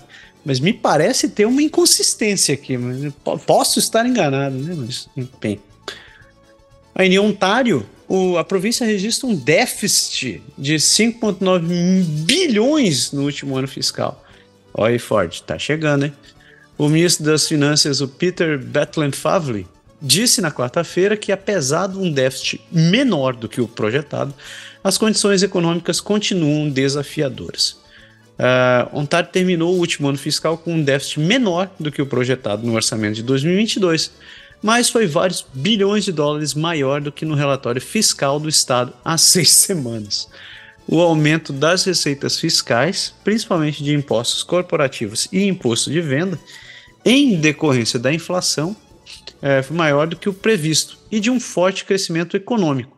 [0.47, 2.79] Mas me parece ter uma inconsistência aqui.
[2.79, 3.13] Mas
[3.45, 4.77] posso estar enganado, né?
[4.79, 5.09] Mas,
[5.41, 5.59] bem.
[6.95, 13.67] Aí, em Ontário, o, a província registra um déficit de 5,9 bilhões no último ano
[13.67, 14.25] fiscal.
[14.73, 16.13] Olha aí, Ford, tá chegando, hein?
[16.79, 18.61] O ministro das Finanças, o Peter
[19.15, 19.67] Favre,
[20.01, 24.33] disse na quarta-feira que, apesar de um déficit menor do que o projetado,
[24.85, 27.85] as condições econômicas continuam desafiadoras.
[28.39, 32.67] Uh, Ontário terminou o último ano fiscal com um déficit menor do que o projetado
[32.67, 34.13] no orçamento de 2022,
[34.63, 39.17] mas foi vários bilhões de dólares maior do que no relatório fiscal do estado há
[39.19, 40.29] seis semanas.
[40.87, 46.39] O aumento das receitas fiscais, principalmente de impostos corporativos e imposto de venda,
[47.05, 48.77] em decorrência da inflação,
[49.43, 52.97] é, foi maior do que o previsto e de um forte crescimento econômico.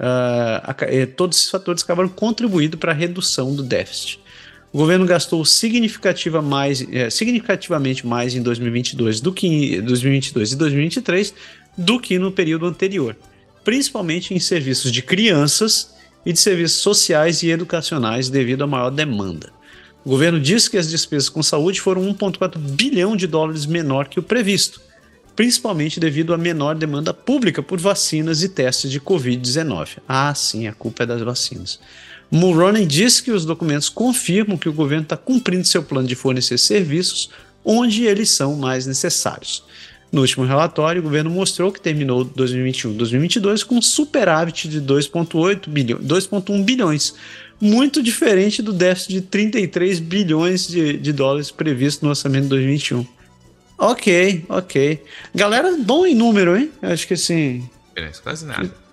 [0.00, 4.20] Uh, todos esses fatores acabaram contribuindo para a redução do déficit.
[4.74, 10.56] O governo gastou significativa mais, é, significativamente mais em 2022 do que em 2022 e
[10.56, 11.34] 2023
[11.78, 13.16] do que no período anterior,
[13.62, 15.94] principalmente em serviços de crianças
[16.26, 19.52] e de serviços sociais e educacionais devido à maior demanda.
[20.04, 24.18] O governo disse que as despesas com saúde foram 1,4 bilhão de dólares menor que
[24.18, 24.80] o previsto,
[25.36, 29.98] principalmente devido à menor demanda pública por vacinas e testes de Covid-19.
[30.08, 31.78] Ah, sim, a culpa é das vacinas.
[32.30, 36.58] Mulroney disse que os documentos confirmam que o governo está cumprindo seu plano de fornecer
[36.58, 37.30] serviços
[37.64, 39.64] onde eles são mais necessários.
[40.12, 46.04] No último relatório, o governo mostrou que terminou 2021-2022 com um superávit de 2,8 bilhões,
[46.04, 47.14] 2,1 bilhões,
[47.60, 53.06] muito diferente do déficit de 33 bilhões de, de dólares previsto no orçamento de 2021.
[53.76, 55.02] Ok, ok.
[55.34, 56.70] Galera, bom em número, hein?
[56.80, 57.68] Acho que assim.
[58.22, 58.83] Quase nada.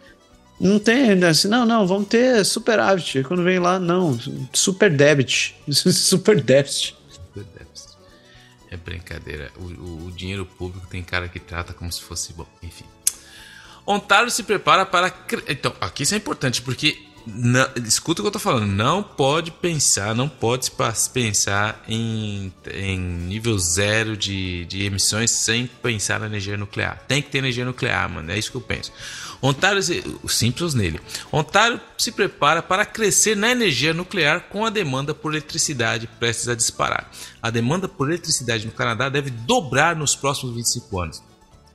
[0.61, 3.23] Não tem, né, assim, não, não, vamos ter superávit.
[3.23, 4.17] Quando vem lá, não,
[4.53, 5.55] super debit.
[5.71, 6.95] super deficit.
[7.09, 7.61] Super.
[8.71, 9.51] É brincadeira.
[9.57, 12.45] O, o, o, dinheiro público tem cara que trata como se fosse bom.
[12.63, 12.85] Enfim.
[13.85, 15.13] Ontário se prepara para.
[15.49, 17.07] Então, aqui isso é importante, porque.
[17.23, 18.65] Não, escuta o que eu tô falando.
[18.65, 20.71] Não pode pensar, não pode
[21.13, 27.03] pensar em, em nível zero de, de emissões sem pensar na energia nuclear.
[27.07, 28.31] Tem que ter energia nuclear, mano.
[28.31, 28.91] É isso que eu penso.
[29.41, 29.81] Ontário,
[30.27, 30.99] simples nele.
[31.31, 36.55] Ontário se prepara para crescer na energia nuclear com a demanda por eletricidade prestes a
[36.55, 37.09] disparar.
[37.41, 41.23] A demanda por eletricidade no Canadá deve dobrar nos próximos 25 anos.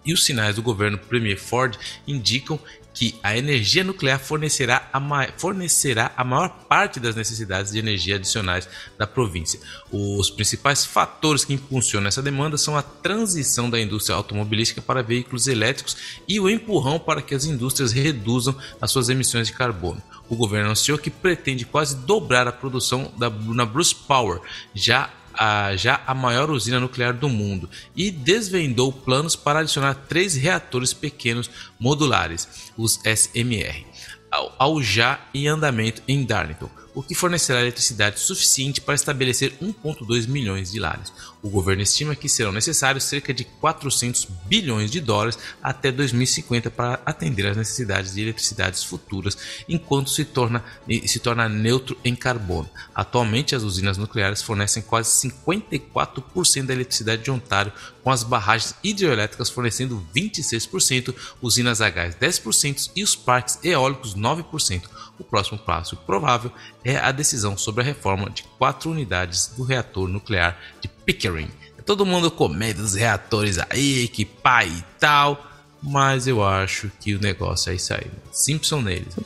[0.05, 1.77] E os sinais do governo Premier Ford
[2.07, 2.61] indicam
[2.97, 8.67] que a energia nuclear fornecerá a, fornecerá a maior parte das necessidades de energia adicionais
[8.97, 9.61] da província.
[9.93, 15.47] Os principais fatores que impulsionam essa demanda são a transição da indústria automobilística para veículos
[15.47, 15.95] elétricos
[16.27, 20.03] e o empurrão para que as indústrias reduzam as suas emissões de carbono.
[20.27, 24.41] O governo anunciou que pretende quase dobrar a produção da, na Bruce Power,
[24.75, 30.35] já a, já a maior usina nuclear do mundo e desvendou planos para adicionar três
[30.35, 33.87] reatores pequenos modulares, os SMR,
[34.31, 40.27] ao, ao já em andamento em Darlington o que fornecerá eletricidade suficiente para estabelecer 1,2
[40.27, 41.13] milhões de lares.
[41.47, 47.01] O governo estima que serão necessários cerca de 400 bilhões de dólares até 2050 para
[47.07, 50.65] atender às necessidades de eletricidades futuras, enquanto se torna,
[51.07, 52.69] se torna neutro em carbono.
[52.93, 59.49] Atualmente, as usinas nucleares fornecem quase 54% da eletricidade de Ontário, com as barragens hidrelétricas
[59.49, 64.83] fornecendo 26%, usinas a gás 10% e os parques eólicos 9%.
[65.17, 66.51] O próximo passo provável
[66.85, 71.51] é a decisão sobre a reforma de quatro unidades do reator nuclear de Pickering.
[71.87, 75.43] todo mundo com medo dos reatores aí, que pai e tal.
[75.83, 78.07] Mas eu acho que o negócio é isso aí.
[78.33, 79.17] Simpson neles.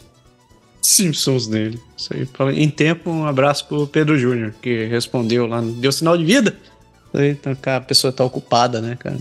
[0.82, 1.80] Simpsons nele.
[1.96, 2.28] Isso aí.
[2.62, 6.56] Em tempo, um abraço pro Pedro Júnior, que respondeu lá, deu sinal de vida.
[7.14, 9.16] Então, a pessoa tá ocupada, né, cara?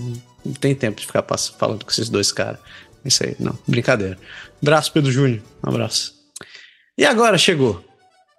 [0.46, 1.26] Não tem tempo de ficar
[1.58, 2.60] falando com esses dois caras.
[3.06, 4.18] Isso aí, não, brincadeira.
[4.62, 5.42] Abraço, Pedro Júnior.
[5.64, 6.14] Um abraço.
[6.98, 7.84] E agora chegou,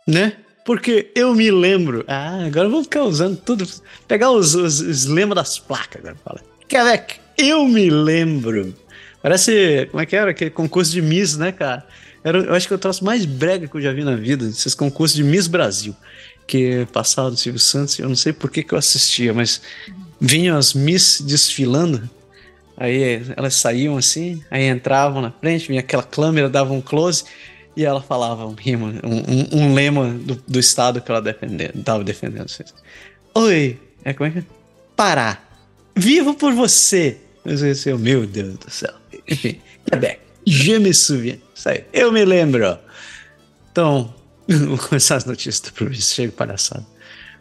[0.06, 0.36] né?
[0.64, 2.04] Porque eu me lembro.
[2.06, 3.66] Ah, agora eu vou ficar usando tudo.
[4.06, 6.16] Pegar os, os, os lembra das placas agora.
[6.24, 6.40] Fala.
[6.68, 8.74] Quebec, eu me lembro.
[9.22, 9.88] Parece.
[9.90, 10.30] Como é que era?
[10.30, 11.86] Aquele concurso de Miss, né, cara?
[12.22, 14.44] Era, eu acho que é o troço mais brega que eu já vi na vida,
[14.46, 15.96] esses concursos de Miss Brasil.
[16.46, 19.62] Que passava do Silvio Santos, eu não sei por que, que eu assistia, mas
[20.20, 22.10] vinham as Miss desfilando
[22.80, 27.24] Aí elas saíam assim, aí entravam na frente, vinha aquela câmera, dava um close
[27.76, 31.22] e ela falava um rima, um, um, um lema do, do, estado que ela
[31.74, 32.46] estava defendendo.
[33.34, 34.44] Oi, é como é que é?
[34.96, 35.38] Pará.
[35.94, 37.18] Vivo por você.
[37.44, 37.56] Eu
[37.98, 38.92] meu Deus do céu.
[39.28, 40.20] Enfim, Quebec.
[40.46, 41.38] Je me souviens.
[41.54, 41.84] Isso aí.
[41.92, 42.78] Eu me lembro.
[43.70, 44.12] Então,
[44.48, 46.86] vou começar as notícias ver se chega palhaçada.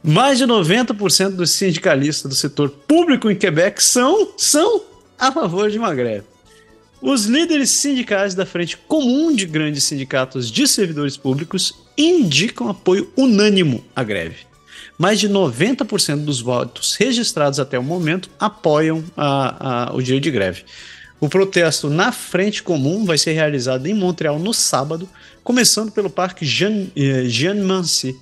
[0.02, 4.84] Mais de 90% dos sindicalistas do setor público em Quebec são, são
[5.18, 6.26] a favor de uma greve.
[7.02, 13.86] Os líderes sindicais da Frente Comum de Grandes Sindicatos de Servidores Públicos indicam apoio unânimo
[13.96, 14.48] à greve.
[14.98, 20.30] Mais de 90% dos votos registrados até o momento apoiam a, a, o dia de
[20.30, 20.66] greve.
[21.22, 25.08] O protesto na Frente Comum vai ser realizado em Montreal no sábado,
[25.42, 28.14] começando pelo Parque Jean, eh, Jean Mancy,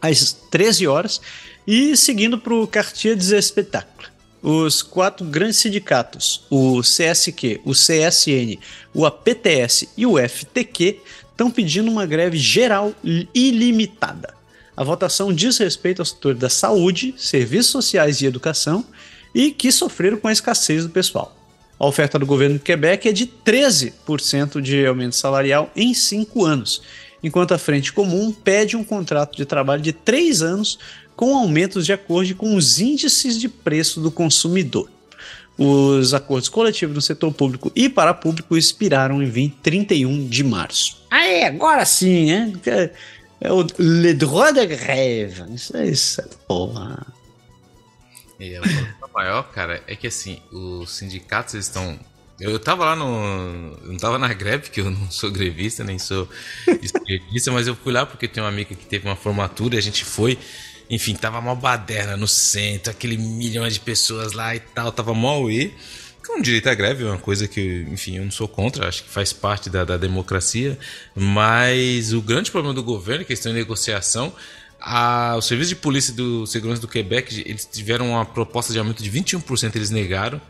[0.00, 1.22] às 13 horas,
[1.66, 4.13] e seguindo para o Quartier des Espectacles
[4.44, 8.58] os quatro grandes sindicatos, o CSQ, o CSN,
[8.92, 11.00] o APTS e o FTQ,
[11.30, 12.92] estão pedindo uma greve geral
[13.34, 14.34] ilimitada.
[14.76, 18.84] A votação diz respeito ao setor da saúde, serviços sociais e educação
[19.34, 21.34] e que sofreram com a escassez do pessoal.
[21.80, 26.82] A oferta do governo de Quebec é de 13% de aumento salarial em cinco anos,
[27.22, 30.78] enquanto a Frente Comum pede um contrato de trabalho de três anos
[31.16, 34.90] com aumentos de acordo com os índices de preço do consumidor.
[35.56, 41.04] Os acordos coletivos no setor público e parapúblico expiraram em 20, 31 de março.
[41.10, 42.52] Ah, é, agora sim, né?
[43.40, 45.44] É o Le droit de grève.
[45.54, 47.06] Isso é isso, porra.
[48.40, 48.62] E o
[49.14, 51.98] maior, cara, é que assim, os sindicatos estão
[52.40, 53.76] eu tava lá no.
[53.82, 56.28] Não tava na greve, porque eu não sou grevista, nem sou
[56.82, 59.82] esquerdista, mas eu fui lá porque tem uma amiga que teve uma formatura e a
[59.82, 60.38] gente foi.
[60.90, 65.48] Enfim, tava mó baderna no centro, aquele milhão de pessoas lá e tal, tava mó
[65.48, 65.72] e
[66.26, 69.10] com direito à greve é uma coisa que, enfim, eu não sou contra, acho que
[69.10, 70.78] faz parte da, da democracia,
[71.14, 74.32] mas o grande problema do governo, questão de negociação,
[74.80, 79.02] a, o serviço de polícia do segurança do Quebec, eles tiveram uma proposta de aumento
[79.02, 80.40] de 21%, eles negaram.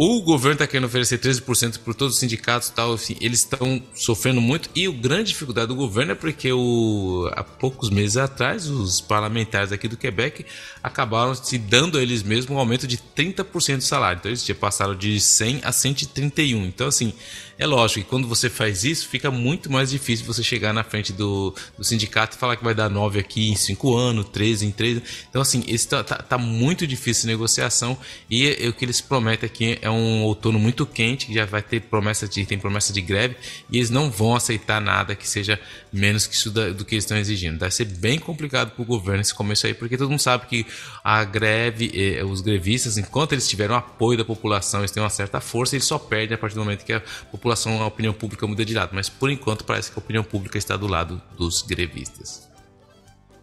[0.00, 3.82] O governo está querendo oferecer 13% por todos os sindicatos e tal, enfim, eles estão
[3.96, 4.70] sofrendo muito.
[4.72, 9.72] E a grande dificuldade do governo é porque o, há poucos meses atrás, os parlamentares
[9.72, 10.46] aqui do Quebec
[10.84, 14.20] acabaram se dando a eles mesmos um aumento de 30% do salário.
[14.20, 16.64] Então eles passaram de 100 a 131.
[16.64, 17.12] Então, assim,
[17.58, 21.12] é lógico que quando você faz isso, fica muito mais difícil você chegar na frente
[21.12, 24.70] do, do sindicato e falar que vai dar 9 aqui em 5 anos, 13 em
[24.70, 25.02] 3.
[25.28, 27.98] Então, assim, está tá, tá, muito difícil a negociação
[28.30, 31.44] e é, é, o que eles prometem aqui é um outono muito quente, que já
[31.46, 33.34] vai ter promessa de, tem promessa de greve
[33.68, 35.58] e eles não vão aceitar nada que seja
[35.92, 37.58] menos que isso da, do que eles estão exigindo.
[37.58, 40.64] Vai ser bem complicado para o governo esse começo aí, porque todo mundo sabe que
[41.02, 45.40] a greve, eh, os grevistas, enquanto eles tiveram apoio da população, eles têm uma certa
[45.40, 47.02] força, eles só perdem a partir do momento que a
[47.32, 50.22] população população, a opinião pública muda de lado, mas por enquanto parece que a opinião
[50.22, 52.48] pública está do lado dos grevistas.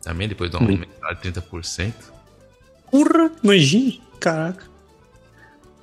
[0.02, 1.94] Também depois de um aumento de 30%.
[2.92, 4.66] Porra, imagina, caraca.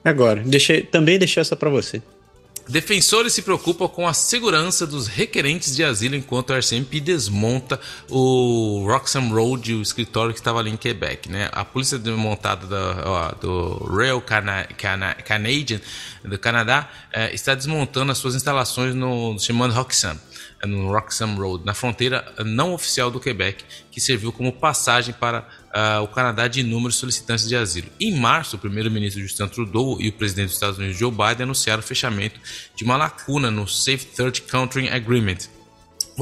[0.05, 2.01] Agora, deixei, também deixei essa para você.
[2.73, 7.79] Defensores se preocupam com a segurança dos requerentes de asilo enquanto a RCMP desmonta
[8.09, 11.29] o Roxham Road, o escritório que estava ali em Quebec.
[11.29, 11.51] Né?
[11.53, 15.83] A polícia desmontada do, do Rail Cana, Cana, Canadian
[16.25, 20.19] do Canadá eh, está desmontando as suas instalações no chamado Roxham
[20.67, 26.03] no Roxham Road, na fronteira não oficial do Quebec, que serviu como passagem para uh,
[26.03, 27.89] o Canadá de inúmeros solicitantes de asilo.
[28.01, 31.81] Em março, o primeiro-ministro Justin Trudeau e o presidente dos Estados Unidos Joe Biden anunciaram
[31.81, 32.39] o fechamento
[32.77, 35.39] de uma lacuna no Safe Third Country Agreement,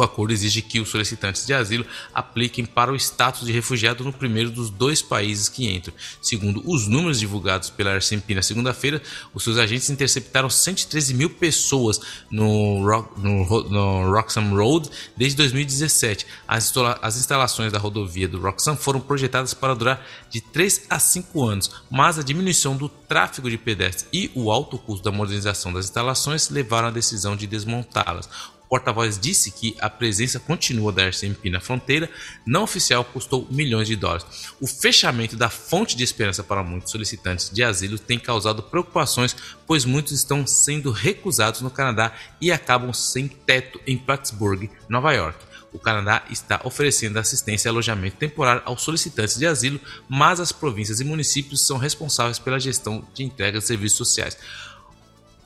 [0.01, 4.11] O acordo exige que os solicitantes de asilo apliquem para o status de refugiado no
[4.11, 5.93] primeiro dos dois países que entram.
[6.23, 9.03] Segundo os números divulgados pela RCMP na segunda-feira,
[9.35, 12.01] os seus agentes interceptaram 113 mil pessoas
[12.31, 16.27] no, Rock, no, no Roxham Road desde 2017.
[16.49, 16.73] As,
[17.03, 21.71] as instalações da rodovia do Roxham foram projetadas para durar de 3 a 5 anos,
[21.91, 26.49] mas a diminuição do tráfego de pedestres e o alto custo da modernização das instalações
[26.49, 28.31] levaram à decisão de desmontá-las
[28.71, 32.09] porta-voz disse que a presença continua da RCMP na fronteira
[32.47, 34.25] não oficial custou milhões de dólares.
[34.61, 39.35] O fechamento da fonte de esperança para muitos solicitantes de asilo tem causado preocupações,
[39.67, 45.51] pois muitos estão sendo recusados no Canadá e acabam sem teto em Plattsburgh, Nova York.
[45.73, 51.01] O Canadá está oferecendo assistência e alojamento temporário aos solicitantes de asilo, mas as províncias
[51.01, 54.37] e municípios são responsáveis pela gestão de entrega de serviços sociais.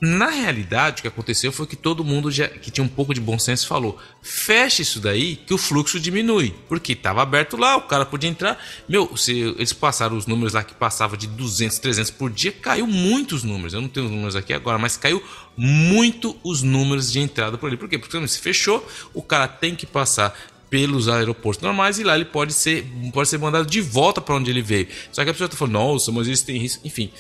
[0.00, 3.20] Na realidade, o que aconteceu foi que todo mundo já, que tinha um pouco de
[3.20, 6.54] bom senso falou: fecha isso daí que o fluxo diminui.
[6.68, 8.58] Porque estava aberto lá, o cara podia entrar.
[8.88, 12.86] Meu, se eles passaram os números lá que passava de 200, 300 por dia, caiu
[12.86, 13.72] muitos números.
[13.72, 15.22] Eu não tenho os números aqui agora, mas caiu
[15.56, 17.76] muito os números de entrada por ali.
[17.76, 17.96] Por quê?
[17.98, 20.36] Porque se fechou, o cara tem que passar
[20.68, 24.50] pelos aeroportos normais e lá ele pode ser, pode ser mandado de volta para onde
[24.50, 24.88] ele veio.
[25.12, 26.84] Só que a pessoa está falando, nossa, mas isso tem risco.
[26.84, 27.12] Enfim,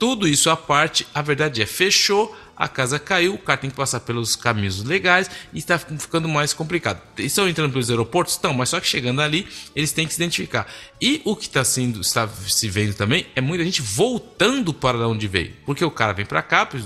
[0.00, 3.76] tudo isso à parte, a verdade é, fechou, a casa caiu, o cara tem que
[3.76, 7.00] passar pelos caminhos legais e está ficando mais complicado.
[7.16, 8.34] Estão entrando pelos aeroportos?
[8.34, 10.66] Estão, mas só que chegando ali, eles têm que se identificar.
[11.00, 15.26] E o que está sendo, está se vendo também é muita gente voltando para onde
[15.26, 15.54] veio.
[15.64, 16.78] Porque o cara vem para cá, para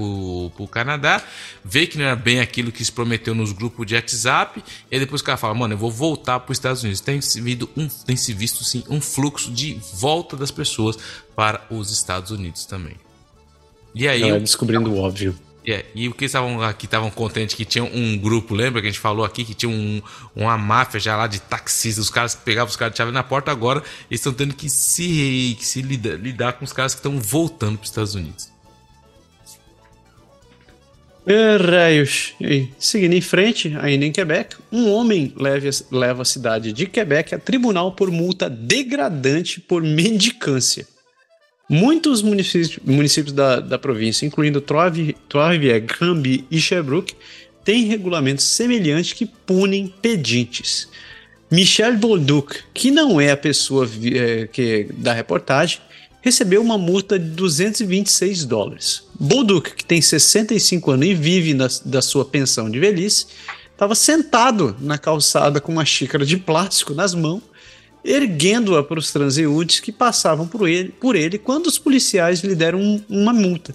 [0.00, 1.22] o Canadá,
[1.64, 5.20] vê que não era bem aquilo que se prometeu nos grupos de WhatsApp, e depois
[5.20, 7.00] o cara fala, mano, eu vou voltar para os Estados Unidos.
[7.00, 10.98] Tem se, visto um, tem se visto sim um fluxo de volta das pessoas
[11.36, 12.96] para os Estados Unidos também.
[13.94, 14.22] E aí.
[14.22, 15.34] Ela descobrindo o óbvio.
[15.64, 15.86] Yeah.
[15.94, 19.00] E o que estavam aqui estavam contentes que tinha um grupo, lembra que a gente
[19.00, 20.02] falou aqui que tinha um,
[20.34, 23.22] uma máfia já lá de taxistas, os caras que pegavam os caras de chave na
[23.22, 26.98] porta, agora eles estão tendo que se, que se lidar, lidar com os caras que
[26.98, 28.50] estão voltando para os Estados Unidos.
[31.24, 32.34] É, raios.
[32.78, 37.38] Seguindo em frente, ainda em Quebec, um homem leva, leva a cidade de Quebec a
[37.38, 40.88] tribunal por multa degradante por mendicância.
[41.72, 47.14] Muitos municípios, municípios da, da província, incluindo Trois-Rivières, Granby e Sherbrooke,
[47.64, 50.86] têm regulamentos semelhantes que punem pedintes.
[51.50, 55.80] Michel Bolduc, que não é a pessoa é, que da reportagem,
[56.20, 59.04] recebeu uma multa de 226 dólares.
[59.18, 63.28] Bolduc, que tem 65 anos e vive na, da sua pensão de velhice,
[63.72, 67.42] estava sentado na calçada com uma xícara de plástico nas mãos
[68.04, 72.80] erguendo-a para os transeuntes que passavam por ele, por ele quando os policiais lhe deram
[72.80, 73.74] um, uma multa.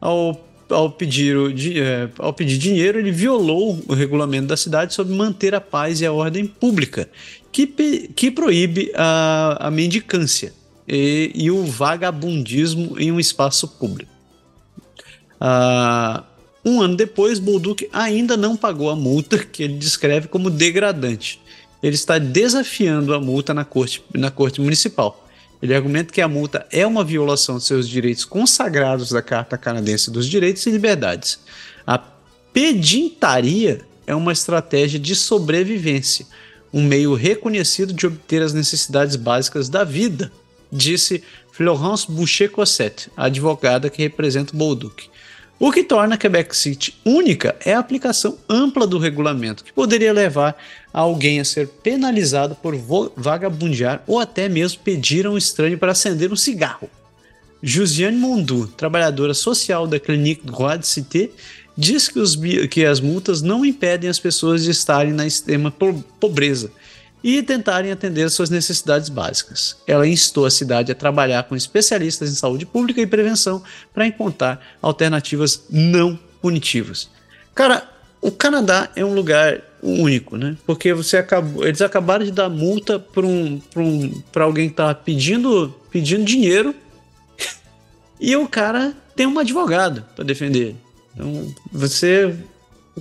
[0.00, 5.14] Ao, ao, pedir o, é, ao pedir dinheiro, ele violou o regulamento da cidade sobre
[5.14, 7.08] manter a paz e a ordem pública,
[7.50, 7.66] que,
[8.14, 10.52] que proíbe a, a mendicância
[10.86, 14.12] e, e o vagabundismo em um espaço público.
[15.40, 16.24] Ah,
[16.64, 21.40] um ano depois, Bolduc ainda não pagou a multa que ele descreve como degradante
[21.84, 25.28] ele está desafiando a multa na corte, na corte municipal.
[25.60, 30.10] Ele argumenta que a multa é uma violação de seus direitos consagrados da Carta Canadense
[30.10, 31.40] dos Direitos e Liberdades.
[31.86, 36.26] A pedintaria é uma estratégia de sobrevivência,
[36.72, 40.32] um meio reconhecido de obter as necessidades básicas da vida,
[40.72, 45.10] disse Florence Boucher-Cosset, a advogada que representa Bolduc.
[45.58, 50.56] O que torna Quebec City única é a aplicação ampla do regulamento, que poderia levar
[50.92, 52.74] alguém a ser penalizado por
[53.16, 56.90] vagabundear ou até mesmo pedir a um estranho para acender um cigarro.
[57.62, 61.30] Josiane Mondu, trabalhadora social da Clinique Droit de Cité,
[61.78, 65.72] diz que, que as multas não impedem as pessoas de estarem na extrema
[66.20, 66.70] pobreza
[67.24, 69.78] e tentarem atender suas necessidades básicas.
[69.86, 73.62] Ela instou a cidade a trabalhar com especialistas em saúde pública e prevenção
[73.94, 77.08] para encontrar alternativas não punitivas.
[77.54, 77.88] Cara,
[78.20, 80.54] o Canadá é um lugar único, né?
[80.66, 85.74] Porque você acabou, eles acabaram de dar multa para um, um, alguém que estava pedindo,
[85.90, 86.74] pedindo dinheiro
[88.20, 90.76] e o cara tem um advogado para defender.
[91.14, 92.36] Então, você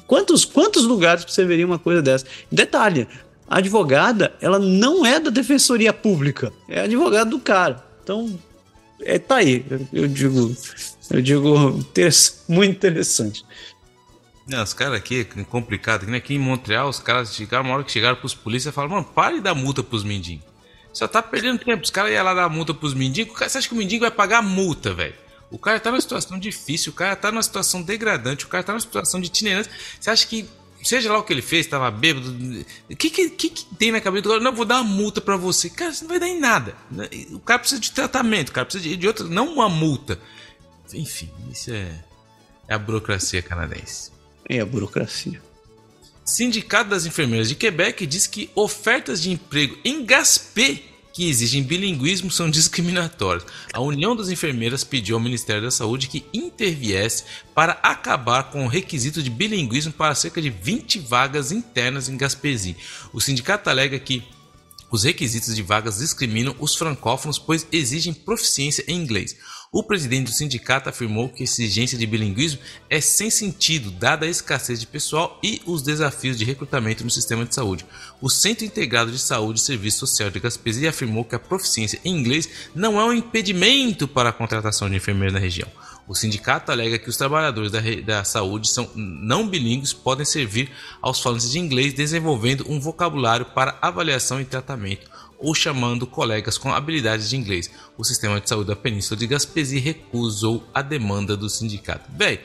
[0.07, 2.25] quantos quantos lugares você veria uma coisa dessa?
[2.51, 3.07] Detalhe,
[3.47, 7.83] a advogada, ela não é da defensoria pública, é advogada do cara.
[8.03, 8.39] Então,
[9.01, 9.65] é, tá aí.
[9.91, 10.55] Eu, digo,
[11.11, 11.85] eu digo
[12.47, 13.45] muito interessante.
[14.47, 16.13] Não, os caras aqui é complicado.
[16.13, 19.35] Aqui em Montreal, os caras chegaram, uma hora que chegaram pros polícia, falaram, mano, pare
[19.35, 20.45] de dar multa pros mendigos.
[20.91, 21.83] Só tá perdendo tempo.
[21.83, 23.37] Os caras iam lá dar multa pros mendigos.
[23.37, 25.15] Você acha que o mendigo vai pagar multa, velho?
[25.49, 28.73] O cara tá numa situação difícil, o cara tá numa situação degradante, o cara tá
[28.73, 29.71] numa situação de itinerância.
[29.99, 30.49] Você acha que
[30.83, 32.29] seja lá o que ele fez, tava bêbado.
[32.89, 34.41] O que, que, que, tem na cabeça do cara?
[34.41, 35.69] Não, vou dar uma multa para você.
[35.69, 36.75] Cara, isso não vai dar em nada.
[37.31, 40.19] O cara precisa de tratamento, o cara precisa de, de outra, não uma multa.
[40.93, 42.03] Enfim, isso é,
[42.67, 44.11] é a burocracia canadense.
[44.47, 45.41] É a burocracia.
[46.25, 50.81] Sindicato das Enfermeiras de Quebec diz que ofertas de emprego em Gaspé
[51.13, 53.45] que exigem bilinguismo são discriminatórias.
[53.71, 57.23] A União das Enfermeiras pediu ao Ministério da Saúde que interviesse
[57.53, 62.75] para acabar com o requisito de bilinguismo para cerca de 20 vagas internas em Gaspesi.
[63.13, 64.23] O sindicato alega que
[64.89, 69.35] os requisitos de vagas discriminam os francófonos, pois exigem proficiência em inglês.
[69.73, 74.29] O presidente do sindicato afirmou que a exigência de bilinguismo é sem sentido, dada a
[74.29, 77.83] escassez de pessoal e os desafios de recrutamento no sistema de saúde.
[78.21, 82.15] O Centro Integrado de Saúde e Serviço Social de Gaspesi afirmou que a proficiência em
[82.15, 85.67] inglês não é um impedimento para a contratação de enfermeiros na região.
[86.07, 90.69] O sindicato alega que os trabalhadores da, da saúde são não bilíngues podem servir
[91.01, 95.12] aos falantes de inglês desenvolvendo um vocabulário para avaliação e tratamento
[95.43, 97.69] ou chamando colegas com habilidades de inglês.
[97.97, 102.09] O sistema de saúde da Península de Gaspesi recusou a demanda do sindicato.
[102.17, 102.39] Véi,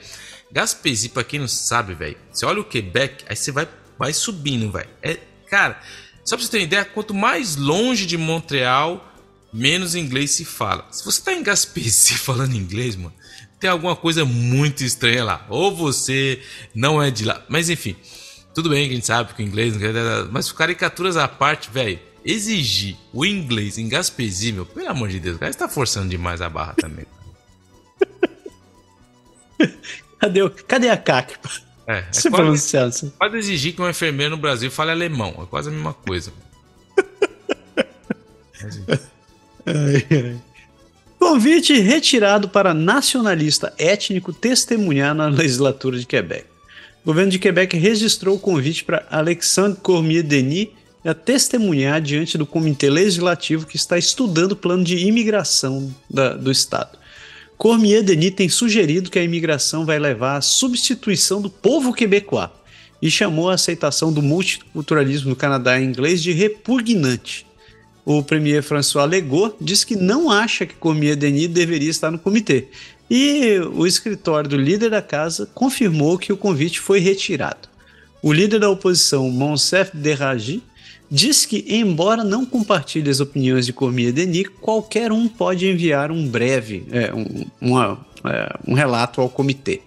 [0.51, 4.73] Gaspesi, para quem não sabe, velho, você olha o Quebec, aí você vai, vai subindo,
[4.73, 4.89] velho.
[5.01, 5.17] É,
[5.49, 5.81] cara,
[6.25, 9.15] só pra você ter uma ideia, quanto mais longe de Montreal,
[9.53, 10.85] menos inglês se fala.
[10.91, 13.15] Se você tá em Gaspesi falando inglês, mano,
[13.61, 15.47] tem alguma coisa muito estranha lá.
[15.49, 16.43] Ou você
[16.75, 17.45] não é de lá.
[17.49, 17.95] Mas enfim,
[18.53, 19.75] tudo bem que a gente sabe que o inglês.
[20.33, 25.37] Mas caricaturas à parte, velho exigir o inglês em Gaspesi, meu, pelo amor de Deus,
[25.37, 27.07] o cara está forçando demais a barra também.
[30.21, 31.37] cadê, o, cadê a CAC?
[31.87, 33.11] É, é Se pronunciar assim.
[33.19, 36.31] Pode exigir que um enfermeiro no Brasil fale alemão, é quase a mesma coisa.
[39.65, 40.39] ai, ai.
[41.19, 46.45] Convite retirado para nacionalista étnico testemunhar na legislatura de Quebec.
[47.03, 50.69] O governo de Quebec registrou o convite para Alexandre Cormier-Denis
[51.09, 56.51] a testemunhar diante do Comitê Legislativo que está estudando o plano de imigração da, do
[56.51, 56.99] Estado.
[57.57, 62.51] Cormier Denis tem sugerido que a imigração vai levar à substituição do povo quebecois
[63.01, 67.47] e chamou a aceitação do multiculturalismo no Canadá em inglês de repugnante.
[68.05, 72.69] O premier François Legault disse que não acha que Cormier Denis deveria estar no comitê.
[73.11, 77.69] E o escritório do líder da casa confirmou que o convite foi retirado.
[78.23, 80.63] O líder da oposição, Monsef Deragi,
[81.11, 86.27] diz que, embora não compartilhe as opiniões de Cormier Denis, qualquer um pode enviar um
[86.27, 89.81] breve, é, um, uma, é, um relato ao comitê.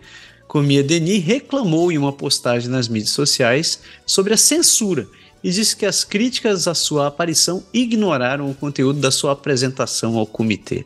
[0.48, 5.07] Cormier Denis reclamou em uma postagem nas mídias sociais sobre a censura
[5.43, 10.26] e disse que as críticas à sua aparição ignoraram o conteúdo da sua apresentação ao
[10.26, 10.85] comitê.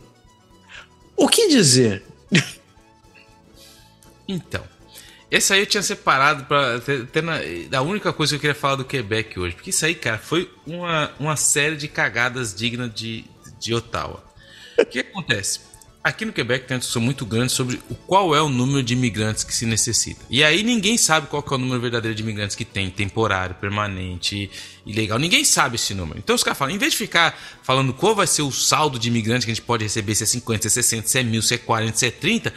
[1.17, 2.03] O que dizer?
[4.27, 4.63] Então,
[5.35, 7.39] esse aí eu tinha separado para ter, ter na,
[7.75, 9.55] a única coisa que eu queria falar do Quebec hoje.
[9.55, 13.25] Porque isso aí, cara, foi uma, uma série de cagadas dignas de,
[13.59, 14.23] de Ottawa.
[14.77, 15.59] O que acontece?
[16.01, 18.93] Aqui no Quebec tem uma discussão muito grande sobre o qual é o número de
[18.93, 20.23] imigrantes que se necessita.
[20.29, 24.49] E aí ninguém sabe qual é o número verdadeiro de imigrantes que tem, temporário, permanente,
[24.85, 25.17] ilegal.
[25.17, 26.19] Ninguém sabe esse número.
[26.19, 29.07] Então os caras falam, em vez de ficar falando qual vai ser o saldo de
[29.07, 31.41] imigrantes que a gente pode receber, se é 50, se é 60, se é mil,
[31.41, 32.53] se é 40, se é 30,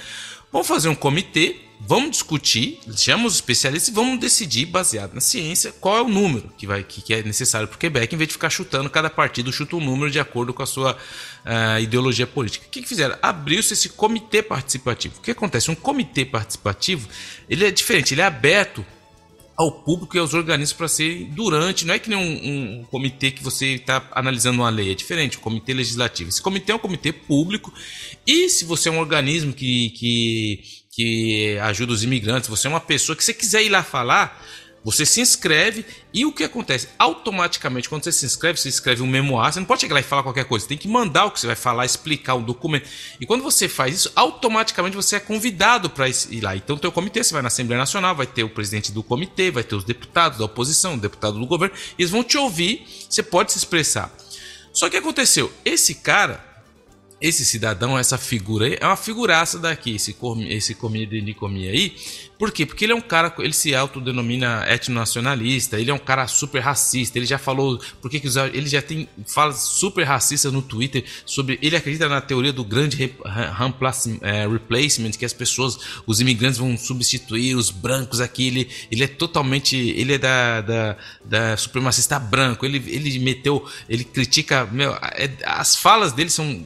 [0.53, 5.73] vamos fazer um comitê vamos discutir, chamamos os especialistas e vamos decidir, baseado na ciência,
[5.73, 8.29] qual é o número que, vai, que, que é necessário para o Quebec, em vez
[8.29, 12.27] de ficar chutando, cada partido chuta um número de acordo com a sua uh, ideologia
[12.27, 12.67] política.
[12.67, 13.17] O que, que fizeram?
[13.23, 15.19] Abriu-se esse comitê participativo.
[15.19, 15.71] O que acontece?
[15.71, 17.09] Um comitê participativo
[17.49, 18.85] ele é diferente, ele é aberto
[19.59, 21.85] ao público e aos organismos para ser durante.
[21.85, 25.37] Não é que nem um, um comitê que você está analisando uma lei, é diferente,
[25.37, 26.29] o um comitê legislativo.
[26.29, 27.75] Esse comitê é um comitê público
[28.25, 32.81] e se você é um organismo que, que que ajuda os imigrantes, você é uma
[32.81, 34.45] pessoa que você quiser ir lá falar,
[34.83, 36.89] você se inscreve e o que acontece?
[36.99, 40.03] Automaticamente, quando você se inscreve, você escreve um memoir, você não pode chegar lá e
[40.03, 42.89] falar qualquer coisa, você tem que mandar o que você vai falar, explicar um documento.
[43.21, 46.57] E quando você faz isso, automaticamente você é convidado para ir lá.
[46.57, 49.53] Então, tem o comitê, você vai na Assembleia Nacional, vai ter o presidente do comitê,
[49.53, 53.23] vai ter os deputados da oposição, o deputado do governo, eles vão te ouvir, você
[53.23, 54.13] pode se expressar.
[54.73, 56.45] Só que aconteceu, esse cara,
[57.21, 60.17] esse cidadão, essa figura aí, é uma figuraça daqui, esse,
[60.49, 61.97] esse comia de Nicomia aí.
[62.39, 62.65] Por quê?
[62.65, 67.19] Porque ele é um cara, ele se autodenomina etnonacionalista, ele é um cara super racista,
[67.19, 68.23] ele já falou, por que
[68.53, 73.13] ele já tem, fala super racista no Twitter sobre, ele acredita na teoria do grande
[74.23, 75.77] é, replacement, que as pessoas,
[76.07, 80.97] os imigrantes vão substituir os brancos aqui, ele, ele é totalmente, ele é da, da,
[81.25, 86.65] da supremacista branco, ele, ele meteu, ele critica, meu, é, as falas dele são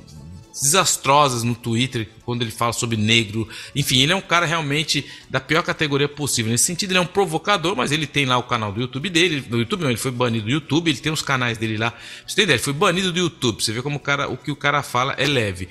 [0.52, 3.48] desastrosas no Twitter, quando ele fala sobre negro.
[3.74, 6.52] Enfim, ele é um cara realmente da pior categoria possível.
[6.52, 9.44] Nesse sentido, ele é um provocador, mas ele tem lá o canal do YouTube dele.
[9.48, 11.94] No YouTube não, ele foi banido do YouTube, ele tem os canais dele lá.
[12.26, 12.56] Você tem ideia?
[12.56, 13.62] Ele foi banido do YouTube.
[13.62, 15.68] Você vê como o, cara, o que o cara fala é leve.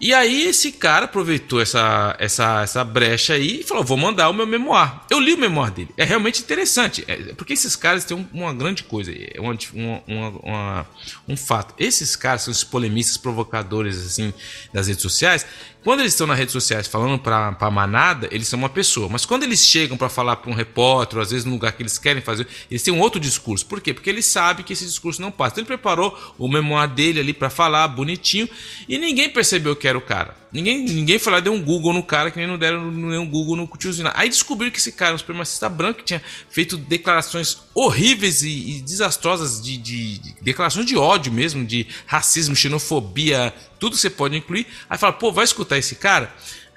[0.00, 4.32] E aí esse cara aproveitou essa, essa, essa brecha aí e falou: vou mandar o
[4.32, 5.02] meu memoir.
[5.10, 5.90] Eu li o memoir dele.
[5.96, 7.04] É realmente interessante.
[7.06, 10.86] É, porque esses caras têm uma grande coisa, é uma, uma, uma,
[11.28, 11.74] um fato.
[11.78, 14.32] Esses caras são esses polemistas provocadores assim
[14.72, 15.44] das redes sociais.
[15.82, 19.08] Quando eles estão nas redes sociais falando para a manada, eles são uma pessoa.
[19.08, 21.82] Mas quando eles chegam para falar para um repórter, ou às vezes no lugar que
[21.82, 23.64] eles querem fazer, eles têm um outro discurso.
[23.64, 23.94] Por quê?
[23.94, 25.54] Porque ele sabe que esse discurso não passa.
[25.54, 28.48] Então ele preparou o memoir dele ali para falar bonitinho
[28.86, 30.40] e ninguém percebeu que era o cara.
[30.52, 33.54] Ninguém, ninguém foi lá deu um Google no cara, que nem não deram nenhum Google
[33.54, 34.10] no tiozinho.
[34.14, 38.80] Aí descobriram que esse cara, um supremacista branco, que tinha feito declarações horríveis e, e
[38.82, 44.66] desastrosas, de, de, de, declarações de ódio mesmo, de racismo, xenofobia, tudo você pode incluir.
[44.88, 46.32] Aí fala, pô, vai escutar esse cara?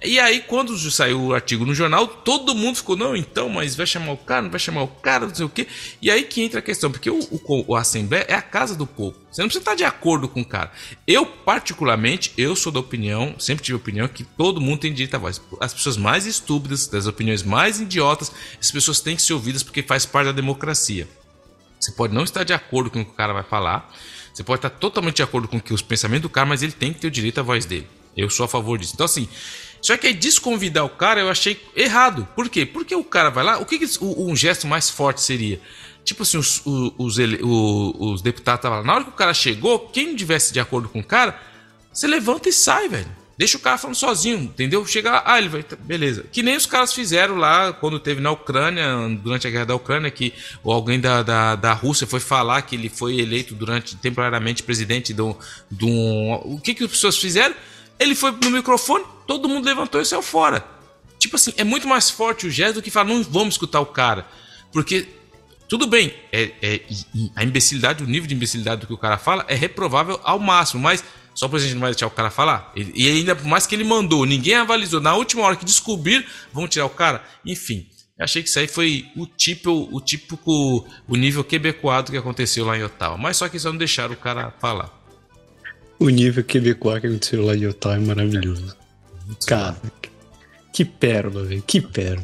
[0.06, 3.86] E aí, quando saiu o artigo no jornal, todo mundo ficou, não, então, mas vai
[3.86, 5.66] chamar o cara, não vai chamar o cara, não sei o quê.
[6.02, 8.86] E aí que entra a questão, porque o, o, o Assembleia é a casa do
[8.86, 9.16] povo.
[9.32, 10.74] Você não precisa estar de acordo com o cara.
[11.08, 15.16] Eu, particularmente, eu sou da opinião, sempre tive a opinião, que todo mundo tem direito
[15.16, 15.42] à voz.
[15.62, 19.82] As pessoas mais estúpidas, das opiniões mais idiotas, as pessoas têm que ser ouvidas porque
[19.82, 21.08] faz parte da democracia.
[21.80, 23.90] Você pode não estar de acordo com o que o cara vai falar,
[24.34, 27.00] você pode estar totalmente de acordo com os pensamentos do cara, mas ele tem que
[27.00, 27.88] ter o direito à voz dele.
[28.18, 28.94] Eu sou a favor disso.
[28.96, 29.30] Então, assim,
[29.82, 32.28] só que aí desconvidar o cara eu achei errado.
[32.36, 32.66] Por quê?
[32.66, 33.60] Porque o cara vai lá.
[33.60, 35.62] O que, que um gesto mais forte seria?
[36.04, 38.84] Tipo assim, os, os, os, os deputados estavam lá.
[38.84, 41.40] Na hora que o cara chegou, quem não tivesse de acordo com o cara,
[41.92, 43.23] você levanta e sai, velho.
[43.36, 44.86] Deixa o cara falando sozinho, entendeu?
[44.86, 45.66] Chega lá, ah, ele vai.
[45.80, 46.26] Beleza.
[46.32, 48.86] Que nem os caras fizeram lá quando teve na Ucrânia,
[49.22, 50.34] durante a guerra da Ucrânia, que
[50.64, 55.22] alguém da, da, da Rússia foi falar que ele foi eleito durante temporariamente presidente de
[55.22, 56.34] um.
[56.44, 57.56] O que, que as pessoas fizeram?
[58.00, 60.64] Ele foi no microfone, todo mundo levantou e saiu fora.
[61.18, 63.86] Tipo assim, é muito mais forte o gesto do que falar, não vamos escutar o
[63.86, 64.28] cara.
[64.72, 65.08] Porque,
[65.70, 66.82] tudo bem, é, é,
[67.36, 70.84] a imbecilidade, o nível de imbecilidade do que o cara fala é reprovável ao máximo,
[70.84, 71.04] mas
[71.34, 72.72] só por a gente não vai deixar o cara falar.
[72.76, 75.02] E ainda por mais que ele mandou, ninguém avalizou.
[75.02, 77.24] Na última hora que descobrir, vão tirar o cara.
[77.46, 77.88] Enfim,
[78.20, 82.78] achei que isso aí foi o tipo, o típico, o nível quebecoado que aconteceu lá
[82.78, 83.18] em Ottawa.
[83.18, 84.92] Mas só que só não deixaram o cara falar.
[86.00, 88.76] O nível quebecois que aconteceu lá em Ottawa é maravilhoso.
[89.48, 89.78] Cara,
[90.72, 91.64] que pérola, velho.
[91.64, 92.24] Que pérola.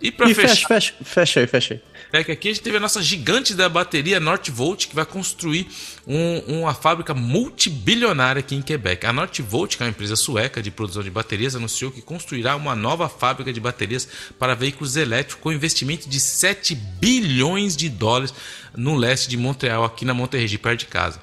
[0.00, 0.66] E pra e fechar.
[0.66, 1.93] Fecha, fecha, fecha aí, fecha aí.
[2.14, 5.66] É que aqui a gente teve a nossa gigante da bateria Northvolt, que vai construir
[6.06, 9.04] um, uma fábrica multibilionária aqui em Quebec.
[9.04, 12.76] A Northvolt, que é uma empresa sueca de produção de baterias, anunciou que construirá uma
[12.76, 14.06] nova fábrica de baterias
[14.38, 18.32] para veículos elétricos com investimento de 7 bilhões de dólares
[18.76, 21.20] no leste de Montreal, aqui na Monterrey, perto de casa.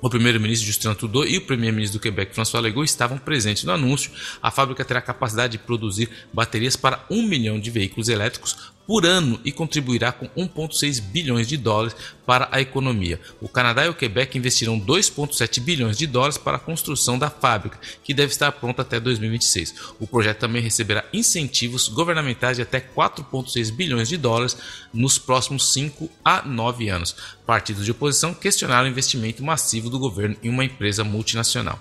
[0.00, 4.10] O primeiro-ministro Justin Trudeau e o primeiro-ministro do Quebec, François Legault, estavam presentes no anúncio.
[4.40, 9.40] A fábrica terá capacidade de produzir baterias para um milhão de veículos elétricos por ano
[9.44, 13.20] e contribuirá com 1,6 bilhões de dólares para a economia.
[13.40, 17.78] O Canadá e o Quebec investirão 2,7 bilhões de dólares para a construção da fábrica,
[18.04, 19.74] que deve estar pronta até 2026.
[19.98, 24.56] O projeto também receberá incentivos governamentais de até 4,6 bilhões de dólares
[24.92, 27.16] nos próximos 5 a 9 anos.
[27.44, 31.78] Partidos de oposição questionaram o investimento massivo do governo em uma empresa multinacional.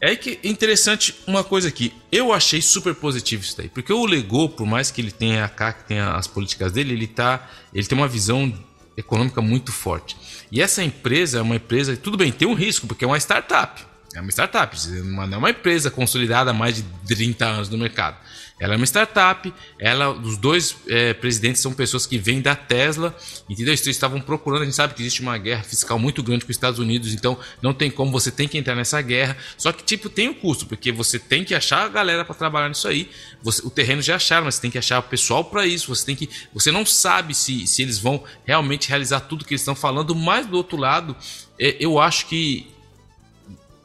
[0.00, 1.92] É que interessante uma coisa aqui.
[2.10, 3.68] Eu achei super positivo isso daí.
[3.68, 7.06] Porque o Lego, por mais que ele tenha a CAC, tenha as políticas dele, ele,
[7.06, 8.52] tá, ele tem uma visão
[8.96, 10.16] econômica muito forte.
[10.50, 13.84] E essa empresa é uma empresa, tudo bem, tem um risco, porque é uma startup.
[14.14, 18.16] É uma startup, não é uma empresa consolidada há mais de 30 anos no mercado.
[18.60, 23.16] Ela é uma startup, ela, os dois é, presidentes são pessoas que vêm da Tesla,
[23.48, 23.72] entendeu?
[23.72, 26.56] Eles estavam procurando, a gente sabe que existe uma guerra fiscal muito grande com os
[26.56, 29.34] Estados Unidos, então não tem como, você tem que entrar nessa guerra.
[29.56, 32.68] Só que, tipo, tem um custo, porque você tem que achar a galera para trabalhar
[32.68, 33.08] nisso aí.
[33.42, 35.94] Você, o terreno já acharam, mas você tem que achar o pessoal para isso.
[35.94, 36.28] Você tem que.
[36.52, 40.46] Você não sabe se, se eles vão realmente realizar tudo que eles estão falando, mas
[40.46, 41.16] do outro lado,
[41.58, 42.66] é, eu acho que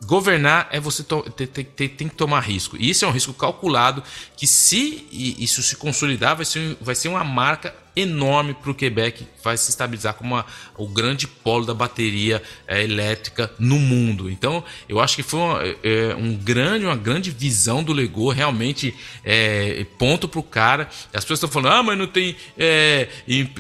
[0.06, 2.77] governar é você tem, tem, que tomar risco.
[2.77, 4.03] E isso é um risco calculado
[4.38, 9.26] que, se isso se consolidar, vai ser, vai ser uma marca enorme para o Quebec,
[9.41, 10.44] vai se estabilizar como
[10.76, 14.30] o grande polo da bateria é, elétrica no mundo.
[14.30, 18.94] Então, eu acho que foi uma, é, um grande, uma grande visão do Lego, realmente
[19.23, 20.90] é, ponto para o cara.
[21.14, 22.36] As pessoas estão falando, ah, mas não tem,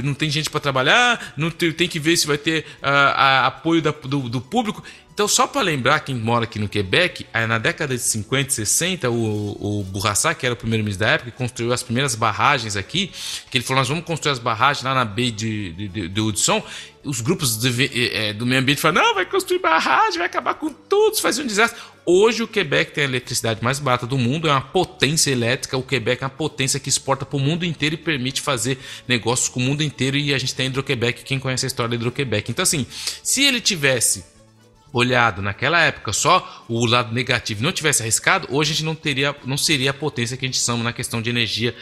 [0.03, 3.47] não tem gente para trabalhar, não tem, tem, que ver se vai ter a, a,
[3.47, 4.83] apoio da, do, do público
[5.15, 9.09] Então, só para lembrar, quem mora aqui no Quebec, na década de 50 e 60,
[9.09, 13.09] o, o Bourassa, que era o primeiro-ministro da época, construiu as primeiras barragens aqui,
[13.49, 16.21] que ele falou, nós vamos construir as barragens lá na Baía de, de, de, de
[16.21, 16.61] Hudson.
[17.01, 20.69] Os grupos de, é, do meio ambiente falaram, não, vai construir barragem, vai acabar com
[20.69, 21.79] tudo, isso faz um desastre.
[22.05, 25.77] Hoje o Quebec tem a eletricidade mais barata do mundo, é uma potência elétrica.
[25.77, 28.77] O Quebec é uma potência que exporta para o mundo inteiro e permite fazer
[29.07, 30.17] negócios com o mundo inteiro.
[30.17, 32.51] E a gente tem a Hidroquebec, quem conhece a história da Hidroquebec.
[32.51, 32.85] Então, assim,
[33.23, 34.34] se ele tivesse
[34.91, 39.35] olhado naquela época só o lado negativo não tivesse arriscado, hoje a gente não teria,
[39.45, 41.75] não seria a potência que a gente somos na questão de energia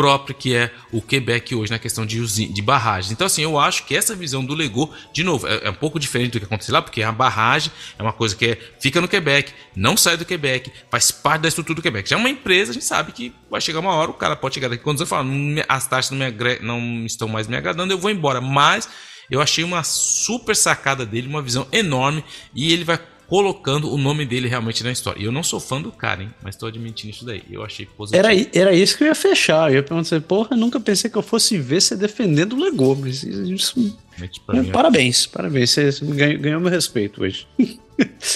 [0.00, 3.12] própria que é o Quebec hoje na questão de, de barragens.
[3.12, 6.00] Então, assim, eu acho que essa visão do Lego, de novo, é, é, um pouco
[6.00, 9.06] diferente do que aconteceu lá, porque a barragem é uma coisa que é, fica no
[9.06, 12.08] Quebec, não sai do Quebec, faz parte da estrutura do Quebec.
[12.08, 14.54] Já é uma empresa, a gente sabe que vai chegar uma hora, o cara pode
[14.54, 15.28] chegar daqui quando você fala,
[15.68, 18.40] as taxas não, me não estão mais me agradando, eu vou embora.
[18.40, 18.88] Mas
[19.30, 22.24] eu achei uma super sacada dele, uma visão enorme
[22.54, 22.98] e ele vai
[23.30, 25.22] colocando o nome dele realmente na história.
[25.22, 26.34] E eu não sou fã do cara, hein?
[26.42, 27.44] Mas tô admitindo isso daí.
[27.48, 28.26] Eu achei positivo.
[28.26, 29.70] Era, era isso que eu ia fechar.
[29.70, 33.22] Eu ia perguntar, porra, nunca pensei que eu fosse ver você defendendo o Lego, mas
[33.22, 33.96] isso.
[34.20, 35.70] É, parabéns, parabéns.
[35.70, 37.46] Você ganhou, ganhou meu respeito hoje.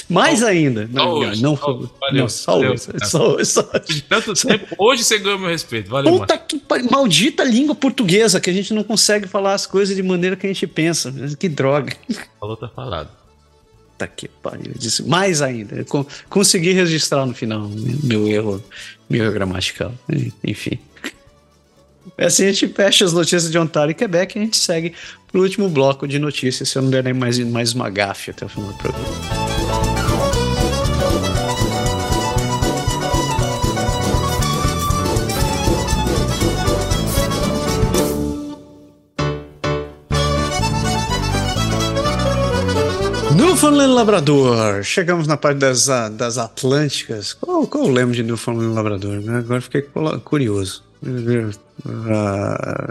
[0.09, 0.89] Mais oh, ainda.
[0.93, 2.83] Não, hoje, não, oh, valeu, não, só valeu, hoje.
[3.05, 5.91] Só, só, De tanto tempo, hoje você ganhou meu respeito.
[5.91, 6.61] Valeu, Puta que
[6.91, 10.53] maldita língua portuguesa que a gente não consegue falar as coisas de maneira que a
[10.53, 11.13] gente pensa.
[11.39, 11.95] Que droga.
[12.39, 13.09] Falou, tá falado.
[13.93, 14.73] Puta que pariu.
[14.77, 15.85] Disse, mais ainda.
[16.29, 17.69] consegui registrar no final
[18.03, 18.63] meu erro,
[19.09, 19.93] meu erro gramatical.
[20.43, 20.79] Enfim.
[22.19, 24.95] Assim a gente fecha as notícias de Ontário e Quebec e a gente segue
[25.33, 28.45] pro último bloco de notícias, se eu não der nem mais, mais uma gafe até
[28.45, 29.54] o final do programa.
[43.75, 44.85] Newfoundland Labrador.
[44.85, 47.33] Chegamos na parte das, das Atlânticas.
[47.33, 49.21] Qual, qual o lema de Newfoundland Labrador?
[49.21, 49.39] Né?
[49.39, 49.85] Agora fiquei
[50.23, 50.85] curioso.
[51.03, 51.51] Uh,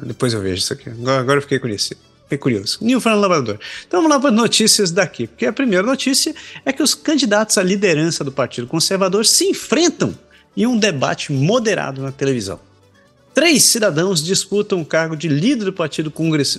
[0.05, 0.89] depois eu vejo isso aqui.
[0.89, 1.91] Agora, agora eu fiquei curioso.
[2.23, 2.79] Fiquei curioso.
[2.81, 3.59] Newfoundland Labrador.
[3.87, 5.25] Então vamos lá para notícias daqui.
[5.25, 6.35] Porque a primeira notícia
[6.65, 10.13] é que os candidatos à liderança do Partido Conservador se enfrentam
[10.55, 12.59] em um debate moderado na televisão.
[13.33, 16.13] Três cidadãos disputam o cargo de líder do Partido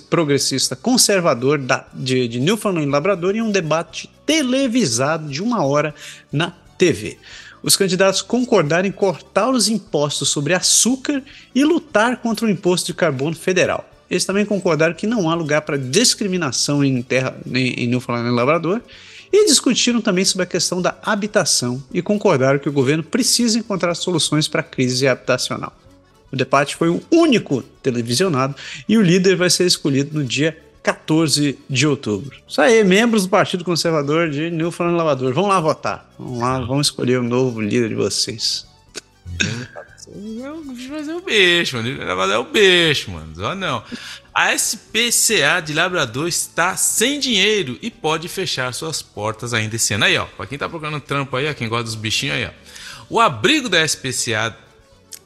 [0.09, 5.95] Progressista Conservador da, de, de Newfoundland e Labrador em um debate televisado de uma hora
[6.29, 7.17] na TV.
[7.63, 11.23] Os candidatos concordaram em cortar os impostos sobre açúcar
[11.55, 13.89] e lutar contra o imposto de carbono federal.
[14.09, 18.35] Eles também concordaram que não há lugar para discriminação em, terra, em, em Newfoundland e
[18.35, 18.81] Labrador
[19.31, 23.95] e discutiram também sobre a questão da habitação e concordaram que o governo precisa encontrar
[23.95, 25.73] soluções para a crise habitacional.
[26.35, 28.53] O debate foi o único televisionado
[28.89, 32.37] e o líder vai ser escolhido no dia 14 de outubro.
[32.45, 36.13] Isso aí, membros do Partido Conservador de Newfoundland Lavador, vão lá votar.
[36.19, 38.67] Vão lá, vão escolher o novo líder de vocês.
[40.89, 41.97] Fazer o beijo, mano.
[41.97, 43.33] Dar o beijo, mano.
[43.33, 43.81] Só não.
[44.33, 50.03] A SPCA de Labrador está sem dinheiro e pode fechar suas portas ainda esse ano.
[50.03, 50.25] Aí, ó.
[50.25, 52.49] Pra quem tá procurando trampo aí, ó, quem gosta dos bichinhos aí, ó.
[53.09, 54.64] O abrigo da SPCA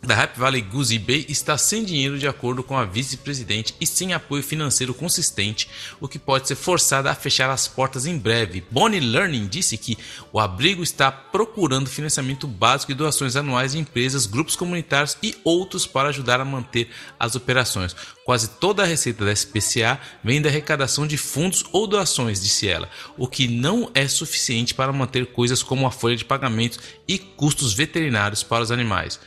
[0.01, 4.13] da Happy Valley Goose Bay está sem dinheiro de acordo com a vice-presidente e sem
[4.13, 5.69] apoio financeiro consistente,
[5.99, 8.63] o que pode ser forçado a fechar as portas em breve.
[8.71, 9.97] Bonnie Learning disse que
[10.31, 15.85] o abrigo está procurando financiamento básico e doações anuais de empresas, grupos comunitários e outros
[15.85, 16.89] para ajudar a manter
[17.19, 17.95] as operações.
[18.23, 22.89] Quase toda a receita da SPCA vem da arrecadação de fundos ou doações, disse ela,
[23.17, 27.73] o que não é suficiente para manter coisas como a folha de pagamentos e custos
[27.73, 29.19] veterinários para os animais.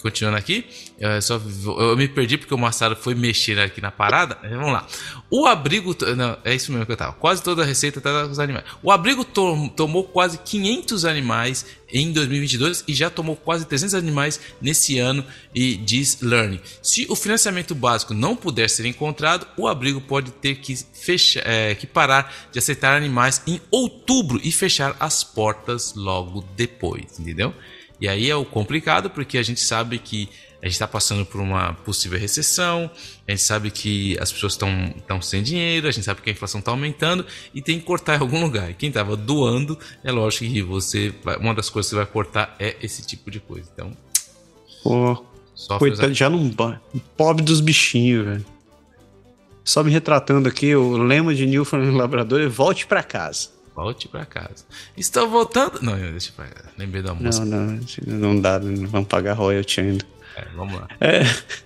[0.00, 0.64] Continuando aqui,
[0.98, 4.38] eu, só, eu me perdi porque o Massaro foi mexer aqui na parada.
[4.42, 4.86] Vamos lá.
[5.30, 5.96] O abrigo.
[6.16, 7.12] Não, é isso mesmo que eu tava.
[7.14, 8.64] Quase toda a receita tá com os animais.
[8.82, 14.40] O abrigo to, tomou quase 500 animais em 2022 e já tomou quase 300 animais
[14.60, 15.24] nesse ano.
[15.52, 16.60] E diz Learning.
[16.80, 21.74] Se o financiamento básico não puder ser encontrado, o abrigo pode ter que, fechar, é,
[21.74, 27.18] que parar de aceitar animais em outubro e fechar as portas logo depois.
[27.18, 27.52] Entendeu?
[28.00, 30.28] E aí é o complicado porque a gente sabe que
[30.60, 32.90] a gente está passando por uma possível recessão,
[33.26, 36.58] a gente sabe que as pessoas estão sem dinheiro, a gente sabe que a inflação
[36.58, 38.70] está aumentando e tem que cortar em algum lugar.
[38.70, 42.12] E quem estava doando, é lógico que você vai, uma das coisas que você vai
[42.12, 43.70] cortar é esse tipo de coisa.
[43.72, 43.96] Então,
[44.82, 45.24] Pô,
[45.78, 46.50] coitado, já não.
[47.16, 48.46] Pobre dos bichinhos, velho.
[49.64, 53.50] Só me retratando aqui, o lema de Newfoundland Labrador é volte para casa.
[53.78, 54.64] Volte para casa.
[54.96, 55.80] Estou voltando.
[55.80, 56.44] Não, deixa eu
[56.76, 57.46] Lembrei da música.
[57.46, 60.04] Não, não, não dá, não vamos pagar royalty ainda.
[60.36, 60.88] É, vamos lá.
[61.00, 61.20] É,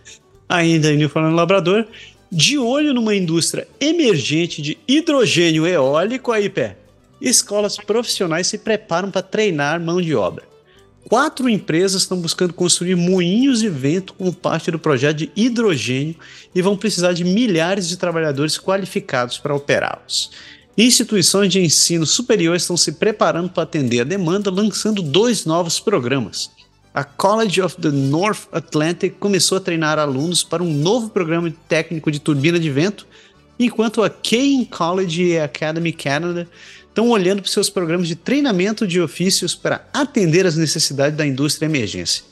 [0.46, 1.86] ainda em Newfoundland Labrador,
[2.30, 6.76] de olho numa indústria emergente de hidrogênio eólico aí, pé.
[7.18, 10.44] escolas profissionais se preparam para treinar mão de obra.
[11.08, 16.16] Quatro empresas estão buscando construir moinhos de vento como parte do projeto de hidrogênio
[16.54, 20.30] e vão precisar de milhares de trabalhadores qualificados para operá-los.
[20.76, 26.50] Instituições de ensino superior estão se preparando para atender a demanda, lançando dois novos programas.
[26.94, 32.10] A College of the North Atlantic começou a treinar alunos para um novo programa técnico
[32.10, 33.06] de turbina de vento,
[33.58, 36.48] enquanto a Kane College e a Academy Canada
[36.88, 41.66] estão olhando para seus programas de treinamento de ofícios para atender às necessidades da indústria
[41.66, 42.31] emergência.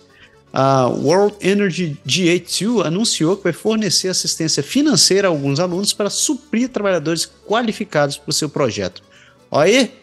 [0.53, 6.69] A World Energy GA2 anunciou que vai fornecer assistência financeira a alguns alunos para suprir
[6.69, 9.03] trabalhadores qualificados para o seu projeto.
[9.51, 9.95] Olha aí.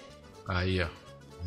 [0.47, 0.87] Aí, ó.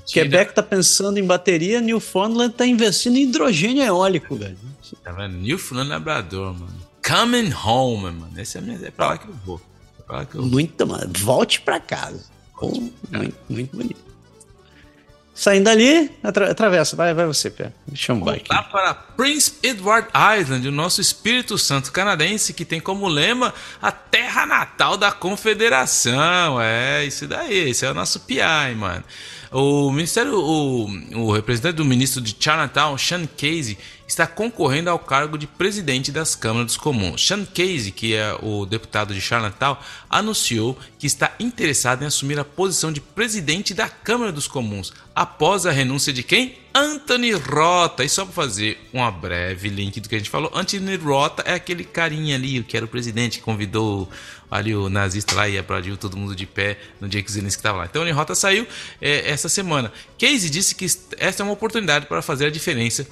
[0.07, 4.59] Quebec está pensando em bateria, Newfoundland está investindo em hidrogênio eólico, velho.
[5.05, 5.37] Tá vendo?
[5.37, 6.75] Newfoundland Labrador, mano.
[7.07, 8.33] Coming home, mano.
[8.37, 9.61] Esse é, é pra lá que eu vou.
[9.99, 10.51] É pra lá que eu vou.
[10.51, 11.13] Muito, mano.
[11.19, 12.25] Volte para casa.
[12.61, 14.10] Muito, muito bonito.
[15.41, 16.95] Saindo dali, atra atravessa.
[16.95, 17.73] Vai, vai você, Pé.
[17.95, 18.53] Chama o bike.
[18.53, 20.07] Lá para Prince Edward
[20.39, 26.61] Island, o nosso Espírito Santo canadense, que tem como lema a terra natal da confederação.
[26.61, 27.71] É, isso daí.
[27.71, 29.03] Esse é o nosso PI, mano.
[29.51, 30.85] O ministério, o,
[31.15, 33.79] o representante do ministro de Chinatown, Sean Casey,
[34.11, 37.25] está concorrendo ao cargo de presidente das câmaras dos comuns.
[37.25, 39.77] Sean Casey, que é o deputado de Chinatown,
[40.09, 45.65] anunciou que está interessado em assumir a posição de presidente da Câmara dos Comuns após
[45.65, 46.57] a renúncia de quem?
[46.75, 48.05] Anthony Rota.
[48.05, 51.55] E só para fazer um breve link do que a gente falou, Anthony Rota é
[51.55, 54.09] aquele carinha ali, que era o presidente que convidou
[54.51, 57.79] ali o nazista lá e aplaudiu todo mundo de pé no dia que Zelensky estava
[57.79, 57.85] lá.
[57.85, 58.67] Então, Anthony Rota saiu
[59.01, 59.93] é, essa semana.
[60.19, 60.87] Casey disse que
[61.19, 63.07] esta é uma oportunidade para fazer a diferença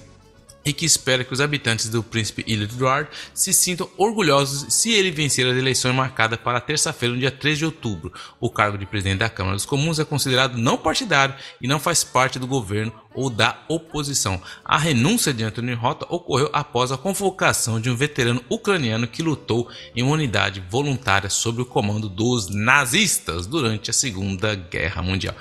[0.69, 5.47] e que espera que os habitantes do príncipe Edward se sintam orgulhosos se ele vencer
[5.47, 8.13] as eleições marcadas para terça-feira, no dia 3 de outubro.
[8.39, 12.05] O cargo de presidente da Câmara dos Comuns é considerado não partidário e não faz
[12.05, 14.41] parte do governo ou da oposição.
[14.65, 19.69] A renúncia de Anthony Rota ocorreu após a convocação de um veterano ucraniano que lutou
[19.97, 25.35] em uma unidade voluntária sob o comando dos nazistas durante a Segunda Guerra Mundial.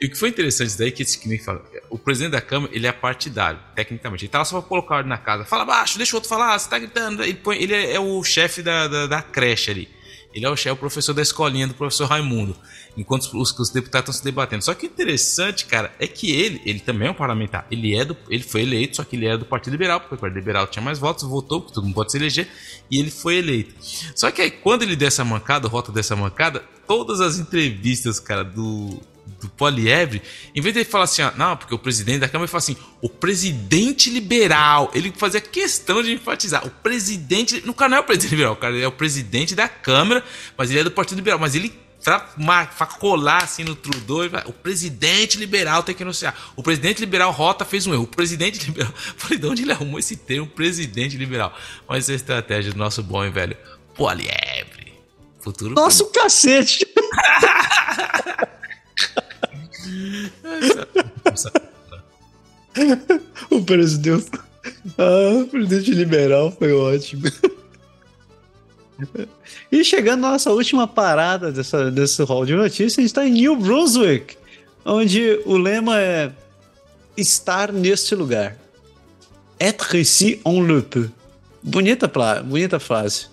[0.00, 1.04] E o que foi interessante daí é que
[1.90, 4.24] o presidente da Câmara, ele é partidário, tecnicamente.
[4.24, 5.44] Ele tá lá só pra colocar na casa.
[5.44, 7.22] Fala baixo, deixa o outro falar, você tá gritando.
[7.22, 9.88] Ele, põe, ele é, é o chefe da, da, da, creche ali.
[10.32, 12.56] Ele é o chefe, o professor da escolinha do professor Raimundo.
[12.98, 14.64] Enquanto os, os deputados estão se debatendo.
[14.64, 17.66] Só que o interessante, cara, é que ele, ele também é um parlamentar.
[17.70, 20.18] Ele é do, ele foi eleito, só que ele era do Partido Liberal, porque o
[20.18, 22.48] Partido Liberal tinha mais votos, votou, porque todo mundo pode se eleger,
[22.90, 23.74] e ele foi eleito.
[24.16, 29.00] Só que aí, quando ele dessa mancada, rota dessa mancada, todas as entrevistas, cara, do,
[29.40, 30.22] do Poliebre,
[30.54, 32.58] em vez de ele falar assim, ó, não, porque o presidente da Câmara ele fala
[32.58, 38.04] assim, o presidente liberal, ele fazia questão de enfatizar, o presidente, no canal é o
[38.04, 40.24] presidente liberal, o cara é o presidente da Câmara,
[40.56, 41.72] mas ele é do Partido Liberal, mas ele
[42.04, 46.34] para colar assim no Trudeau, o presidente liberal tem que anunciar.
[46.56, 48.04] O presidente liberal Rota fez um erro.
[48.04, 48.92] O presidente liberal.
[48.94, 51.52] Falei, de onde ele arrumou esse termo, presidente liberal?
[51.88, 53.56] Mas essa é a estratégia do nosso bom e velho
[53.94, 54.94] Poliebre.
[55.40, 55.74] Futuro.
[55.74, 56.14] Nosso como...
[56.14, 56.86] cacete!
[63.50, 64.30] o presidente.
[64.96, 67.24] Ah, o presidente liberal foi ótimo.
[69.70, 73.32] E chegando à nossa última parada dessa, desse hall de notícias, a gente está em
[73.32, 74.36] New Brunswick,
[74.84, 76.32] onde o lema é
[77.16, 78.56] estar neste lugar.
[79.60, 81.10] Être ici on le peut.
[81.62, 82.10] Bonita,
[82.44, 83.26] bonita frase.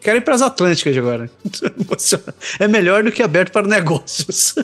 [0.00, 1.30] Quero ir para as Atlânticas agora.
[2.58, 4.54] É melhor do que aberto para negócios.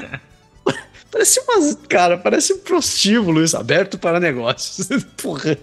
[1.12, 1.74] parece uma.
[1.88, 4.88] Cara, parece um prostíbulo isso, aberto para negócios.
[5.22, 5.56] Porra.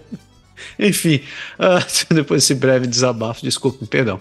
[0.78, 1.20] Enfim,
[1.58, 4.20] uh, depois desse breve desabafo, desculpe, perdão.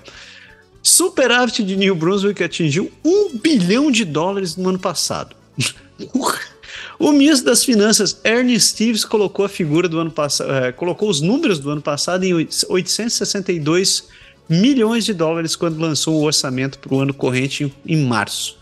[0.82, 5.36] Superávit de New Brunswick atingiu um bilhão de dólares no ano passado.
[6.98, 11.20] o ministro das Finanças, Ernie Stevens, colocou a figura do ano passado, uh, colocou os
[11.20, 14.06] números do ano passado em 862
[14.50, 18.58] milhões de dólares quando lançou o orçamento para o ano corrente em março.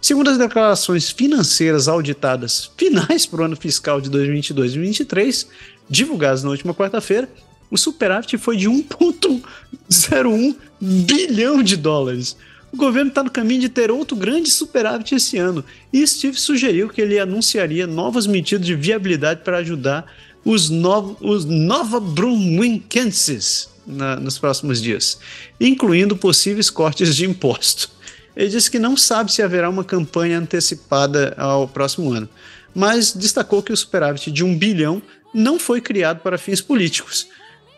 [0.00, 5.48] Segundo as declarações financeiras auditadas finais para o ano fiscal de 2022 e 2023,
[5.88, 7.28] divulgadas na última quarta-feira,
[7.70, 12.36] o superávit foi de 1,01 bilhão de dólares.
[12.72, 16.88] O governo está no caminho de ter outro grande superávit esse ano, e Steve sugeriu
[16.88, 20.06] que ele anunciaria novas medidas de viabilidade para ajudar
[20.44, 25.18] os, no, os Nova Brunswickenses na, nos próximos dias,
[25.60, 27.90] incluindo possíveis cortes de imposto.
[28.36, 32.28] Ele disse que não sabe se haverá uma campanha antecipada ao próximo ano,
[32.74, 35.02] mas destacou que o superávit de um bilhão
[35.34, 37.28] não foi criado para fins políticos.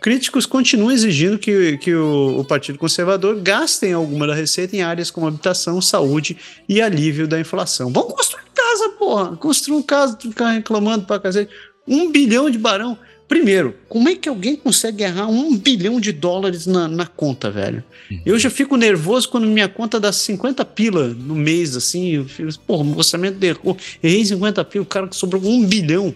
[0.01, 5.11] críticos continuam exigindo que, que o, o Partido Conservador gastem alguma da receita em áreas
[5.11, 6.37] como habitação, saúde
[6.69, 7.93] e alívio da inflação.
[7.93, 9.37] Vamos construir casa, porra!
[9.37, 11.53] Construir um casa, ficar reclamando pra cacete.
[11.87, 12.97] Um bilhão de barão.
[13.31, 17.85] Primeiro, como é que alguém consegue errar um bilhão de dólares na, na conta, velho?
[18.11, 18.23] Uhum.
[18.27, 22.09] Eu já fico nervoso quando minha conta dá 50 pila no mês, assim.
[22.17, 23.77] Eu fico, porra, o orçamento derrou.
[24.03, 26.13] Errei 50 pila, o cara que sobrou um bilhão.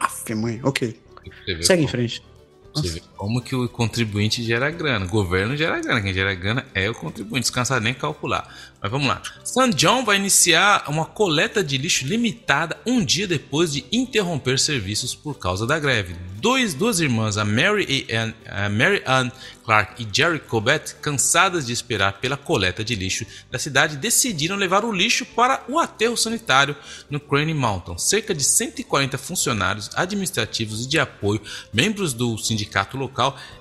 [0.00, 0.98] Aff, mãe, ok.
[1.62, 2.22] Segue em frente.
[2.76, 5.04] Vê como que o contribuinte gera grana.
[5.04, 6.00] O governo gera grana.
[6.00, 7.42] Quem gera grana é o contribuinte.
[7.42, 8.48] Descansa nem calcular.
[8.80, 9.20] Mas vamos lá.
[9.44, 9.74] St.
[9.74, 15.38] John vai iniciar uma coleta de lixo limitada um dia depois de interromper serviços por
[15.38, 16.16] causa da greve.
[16.36, 19.30] Dois, duas irmãs, a Mary, Ann, a Mary Ann
[19.70, 24.84] Clark e Jerry Cobbett, cansadas de esperar pela coleta de lixo da cidade, decidiram levar
[24.84, 26.74] o lixo para o aterro sanitário
[27.08, 27.96] no Crane Mountain.
[27.96, 31.40] Cerca de 140 funcionários administrativos e de apoio,
[31.72, 33.09] membros do sindicato local,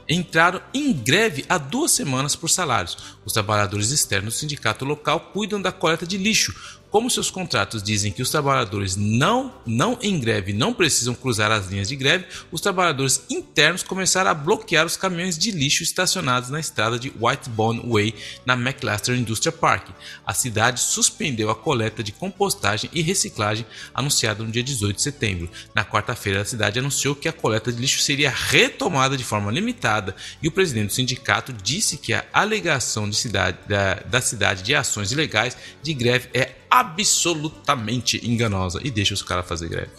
[0.08, 2.98] entraram em greve há duas semanas por salários.
[3.26, 8.12] Os trabalhadores externos do sindicato local cuidam da coleta de lixo, como seus contratos dizem
[8.12, 12.62] que os trabalhadores não, não em greve não precisam cruzar as linhas de greve, os
[12.62, 18.16] trabalhadores internos começaram a bloquear os caminhões de lixo estacionados na estrada de Whitebone Way,
[18.46, 19.90] na McLaster Industrial Park.
[20.26, 25.50] A cidade suspendeu a coleta de compostagem e reciclagem anunciada no dia 18 de setembro.
[25.76, 30.16] Na quarta-feira, a cidade anunciou que a coleta de lixo seria retomada de forma limitada
[30.42, 34.74] e o presidente do sindicato disse que a alegação de cidade, da, da cidade de
[34.74, 39.92] ações ilegais de greve é absolutamente enganosa e deixa os caras fazer greve.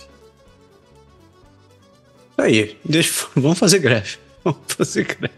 [2.38, 4.18] Aí, deixa, vamos fazer greve.
[4.44, 5.34] Vamos fazer greve.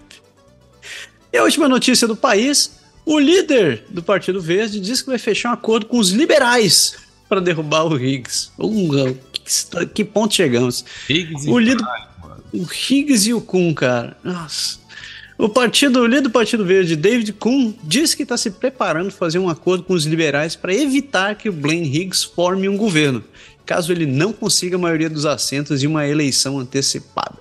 [1.33, 5.51] E a última notícia do país: o líder do Partido Verde diz que vai fechar
[5.51, 6.97] um acordo com os liberais
[7.29, 8.51] para derrubar o Higgs.
[8.59, 10.85] Uh, que, que ponto chegamos?
[11.09, 11.85] Higgs o líder,
[12.53, 14.17] o Higgs e o Kuhn, cara.
[14.23, 14.82] Nossa.
[15.43, 19.19] O partido, o líder do Partido Verde, David Kuhn, disse que está se preparando para
[19.19, 23.25] fazer um acordo com os liberais para evitar que o Blaine Higgs forme um governo,
[23.67, 27.41] caso ele não consiga a maioria dos assentos em uma eleição antecipada.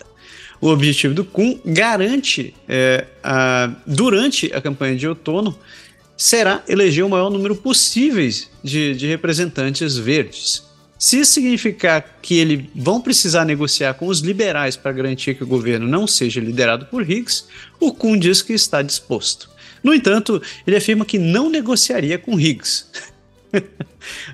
[0.60, 5.56] O objetivo do Kuhn garante, é, a, durante a campanha de outono,
[6.18, 8.28] será eleger o maior número possível
[8.64, 10.64] de, de representantes verdes.
[11.02, 15.48] Se isso significar que eles vão precisar negociar com os liberais para garantir que o
[15.48, 17.46] governo não seja liderado por Higgs,
[17.80, 19.50] o Kuhn diz que está disposto.
[19.84, 22.86] No entanto, ele afirma que não negociaria com Higgs.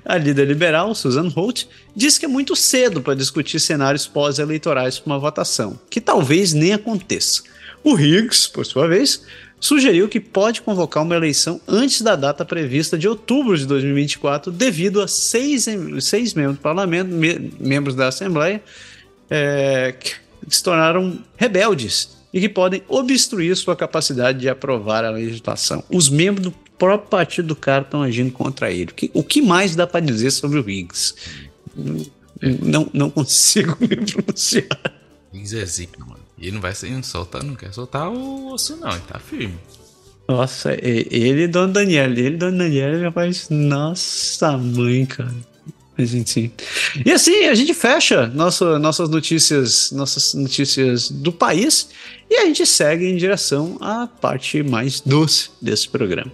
[0.04, 1.64] A líder liberal, Susan Holt,
[1.96, 6.74] diz que é muito cedo para discutir cenários pós-eleitorais para uma votação, que talvez nem
[6.74, 7.44] aconteça.
[7.82, 9.22] O Higgs, por sua vez,
[9.60, 15.00] sugeriu que pode convocar uma eleição antes da data prevista de outubro de 2024, devido
[15.00, 15.66] a seis,
[16.00, 18.62] seis membros do parlamento, me, membros da Assembleia,
[19.30, 20.14] é, que
[20.48, 25.82] se tornaram rebeldes e que podem obstruir sua capacidade de aprovar a legislação.
[25.90, 28.92] Os membros do próprio partido do cara estão agindo contra ele.
[28.92, 31.14] O que, o que mais dá para dizer sobre o Higgs?
[32.62, 34.78] Não, não consigo me pronunciar.
[35.32, 36.17] Higgs é zica, mano.
[36.40, 39.58] E ele não vai não soltar, não quer soltar o osso, não, ele tá firme.
[40.28, 45.34] Nossa, ele e Dona Daniela, ele e Dona Daniela, rapaz, nossa mãe, cara.
[45.96, 46.52] Mas enfim.
[47.04, 51.88] E assim, a gente fecha nossa, nossas notícias, nossas notícias do país
[52.30, 56.30] e a gente segue em direção à parte mais doce desse programa.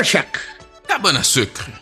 [0.00, 0.38] Sugar Shack.
[0.88, 1.72] Cabana Sucre.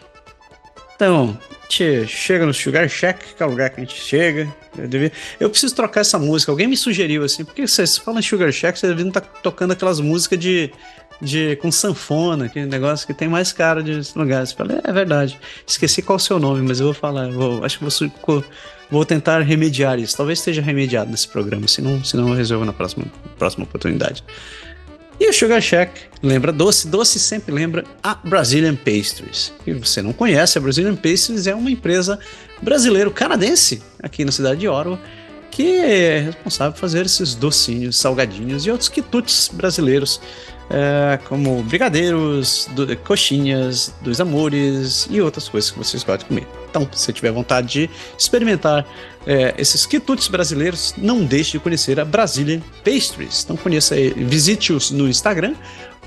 [0.96, 4.52] Então, a gente chega no Sugar Shack, que é o lugar que a gente chega.
[4.76, 5.12] Eu, devia...
[5.38, 6.50] eu preciso trocar essa música.
[6.50, 9.72] Alguém me sugeriu assim, porque vocês falam em Sugar Shack, vocês deviam estar tá tocando
[9.72, 10.72] aquelas músicas de,
[11.20, 14.50] de com sanfona, aquele negócio que tem mais cara de lugares.
[14.50, 15.38] Falei, é, é verdade.
[15.64, 17.30] Esqueci qual é o seu nome, mas eu vou falar.
[17.30, 18.44] Vou, acho que vou,
[18.90, 20.16] vou tentar remediar isso.
[20.16, 23.06] Talvez esteja remediado nesse programa, se não, se não eu resolvo na próxima,
[23.38, 24.24] próxima oportunidade.
[25.20, 29.52] E o Sugar Shack lembra doce, doce sempre lembra a Brazilian Pastries.
[29.66, 32.18] E você não conhece, a Brazilian Pastries é uma empresa
[32.62, 35.00] brasileiro-canadense aqui na cidade de Ottawa
[35.50, 40.20] que é responsável por fazer esses docinhos, salgadinhos e outros quitutes brasileiros
[40.70, 46.46] é, como brigadeiros, do, coxinhas, dos amores e outras coisas que vocês de comer.
[46.68, 48.86] Então, se você tiver vontade de experimentar
[49.26, 53.44] é, esses quitutes brasileiros, não deixe de conhecer a Brazilian Pastries.
[53.44, 55.54] Então, conheça, visite-os no Instagram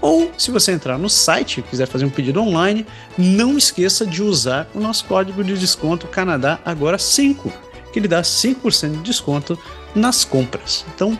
[0.02, 2.86] ou se você entrar no site e quiser fazer um pedido online,
[3.18, 7.54] não esqueça de usar o nosso código de desconto Canadá Agora 5,
[7.94, 9.58] que lhe dá 5% de desconto
[9.94, 10.84] nas compras.
[10.96, 11.18] Então,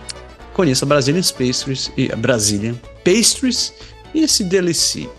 [0.54, 3.74] conheça Brazilian Pastries e Brazilian Pastries
[4.14, 5.10] e esse DLC.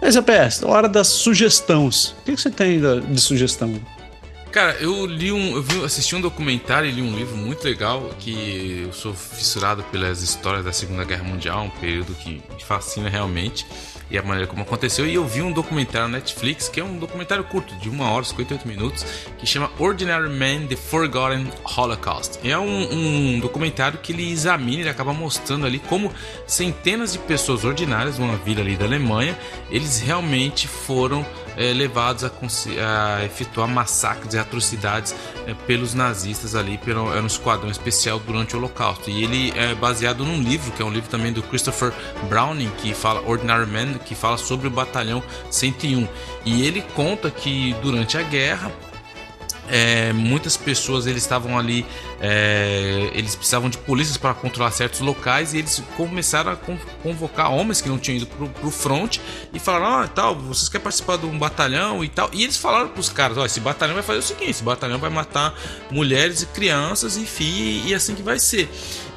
[0.00, 2.14] Mas, PS, hora das sugestões.
[2.20, 3.80] O que você tem de sugestão?
[4.50, 5.54] Cara, eu li um.
[5.56, 9.84] Eu vi, assisti um documentário e li um livro muito legal que eu sou fissurado
[9.84, 13.64] pelas histórias da Segunda Guerra Mundial, um período que me fascina realmente
[14.10, 15.06] e a maneira como aconteceu.
[15.06, 18.22] E eu vi um documentário na Netflix, que é um documentário curto, de 1 hora
[18.22, 19.04] e 58 minutos,
[19.38, 21.46] que chama Ordinary Man The Forgotten
[21.76, 22.38] Holocaust.
[22.42, 26.12] É um, um documentário que ele examina, ele acaba mostrando ali como
[26.46, 29.38] centenas de pessoas ordinárias, numa vila ali da Alemanha,
[29.70, 31.24] eles realmente foram
[31.56, 35.14] é, levados a, a, efetuar massacres e atrocidades
[35.46, 39.10] é, pelos nazistas ali, pelo, era um esquadrão especial durante o Holocausto.
[39.10, 41.92] E ele é baseado num livro, que é um livro também do Christopher
[42.28, 46.06] Browning, que fala Ordinary Man, que fala sobre o Batalhão 101.
[46.44, 48.70] E ele conta que durante a guerra
[49.70, 51.86] é, muitas pessoas eles estavam ali,
[52.20, 56.56] é, eles precisavam de polícias para controlar certos locais e eles começaram a
[57.02, 59.18] convocar homens que não tinham ido para o front
[59.54, 62.28] e falaram: ah, tal, vocês querem participar de um batalhão e tal.
[62.32, 64.98] E eles falaram para os caras: ó, esse batalhão vai fazer o seguinte: esse batalhão
[64.98, 65.54] vai matar
[65.90, 68.68] mulheres e crianças, enfim, e assim que vai ser.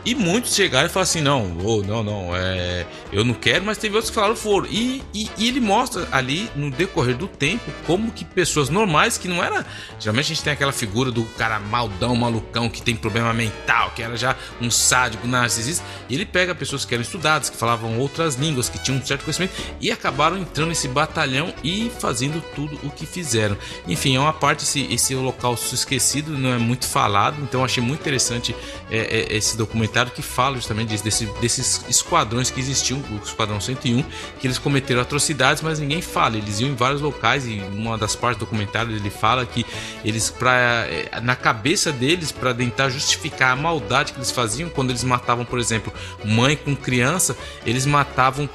[0.06, 3.78] E muitos chegaram e falaram assim: não, oh, não, não, é, eu não quero, mas
[3.78, 4.68] teve outros que falaram foram.
[4.70, 9.28] E, e, e, ele mostra ali no decorrer do tempo como que pessoas normais, que
[9.28, 9.66] não era.
[10.00, 14.04] Geralmente a gente tem aquela figura do cara maldão, malucão, que tem problema mental, que
[14.04, 15.86] era já um sádico, narcisista.
[16.10, 19.24] E ele pega pessoas que eram estudadas, que falavam outras línguas, que tinham um certo
[19.24, 23.58] conhecimento, e acabaram entrando nesse batalhão e fazendo tudo o que fizeram.
[23.88, 28.02] Enfim, é uma parte, esse, esse holocausto esquecido, não é muito falado, então achei muito
[28.02, 28.54] interessante
[28.92, 33.62] é, é, esse documento documentário que fala justamente desse, desses esquadrões que existiam, o Esquadrão
[33.62, 34.04] 101,
[34.40, 36.36] que eles cometeram atrocidades, mas ninguém fala.
[36.36, 39.66] Eles iam em vários locais e uma das partes do documentário ele fala que
[40.04, 44.90] eles, pra, eh, na cabeça deles, para tentar justificar a maldade que eles faziam, quando
[44.90, 45.94] eles matavam, por exemplo,
[46.26, 48.50] mãe com criança, eles matavam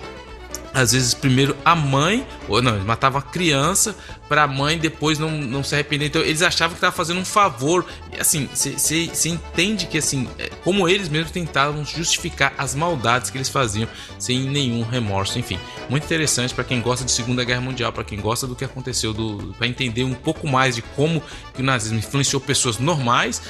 [0.78, 3.96] às vezes primeiro a mãe, ou não, eles matavam a criança
[4.28, 6.06] para a mãe depois não, não se arrepender.
[6.06, 7.84] Então eles achavam que estava fazendo um favor.
[8.16, 13.38] E assim, você entende que assim, é, como eles mesmos tentavam justificar as maldades que
[13.38, 13.88] eles faziam
[14.18, 15.38] sem nenhum remorso.
[15.38, 18.64] Enfim, muito interessante para quem gosta de Segunda Guerra Mundial, para quem gosta do que
[18.64, 19.14] aconteceu,
[19.56, 21.20] para entender um pouco mais de como
[21.54, 23.42] que o nazismo influenciou pessoas normais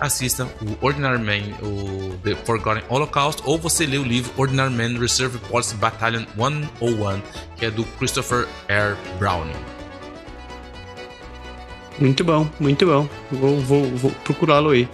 [0.00, 4.98] assista o Ordinary Man, o The Forgotten Holocaust, ou você lê o livro Ordinary Man
[4.98, 7.20] Reserve Policy Battalion 101,
[7.56, 8.96] que é do Christopher R.
[9.18, 9.52] Browning.
[11.98, 13.08] Muito bom, muito bom.
[13.30, 14.88] Vou, vou, vou procurá-lo aí.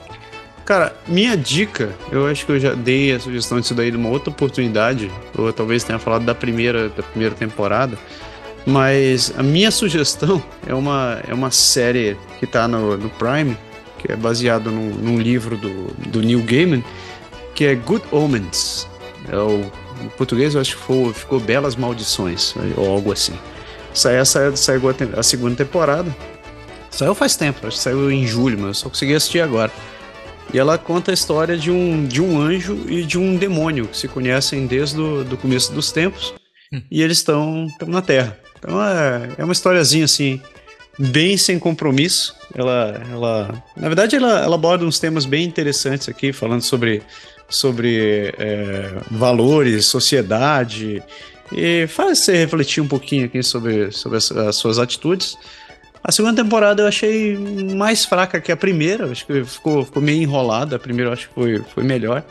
[0.65, 4.31] Cara, minha dica, eu acho que eu já dei a sugestão disso daí numa outra
[4.31, 5.09] oportunidade,
[5.39, 7.97] ou talvez tenha falado da primeira, da primeira temporada,
[8.67, 13.57] mas a minha sugestão é uma, é uma série que tá no, no Prime,
[13.99, 16.85] que é baseado num, num livro do, do Neil Gaiman,
[17.55, 18.87] que é Good Omens.
[19.29, 19.71] É o,
[20.03, 23.35] em português eu acho que ficou, ficou Belas Maldições, ou algo assim.
[23.93, 26.15] Saiu, saiu, saiu a, a segunda temporada.
[26.91, 29.73] Saiu faz tempo, acho que saiu em julho, mas eu só consegui assistir agora.
[30.53, 33.97] E ela conta a história de um, de um anjo e de um demônio que
[33.97, 36.33] se conhecem desde o do começo dos tempos.
[36.73, 36.83] Hum.
[36.91, 38.39] E eles estão na Terra.
[38.59, 40.41] Então é, é uma historiazinha assim,
[40.99, 42.35] bem sem compromisso.
[42.55, 47.03] Ela, ela, na verdade, ela, ela aborda uns temas bem interessantes aqui, falando sobre,
[47.49, 51.03] sobre é, valores, sociedade,
[51.53, 55.37] e faz você refletir um pouquinho aqui sobre, sobre as, as, suas atitudes.
[56.03, 60.23] A segunda temporada eu achei mais fraca que a primeira, acho que ficou, ficou meio
[60.23, 60.77] enrolada.
[60.77, 62.25] A primeira eu acho que foi, foi melhor.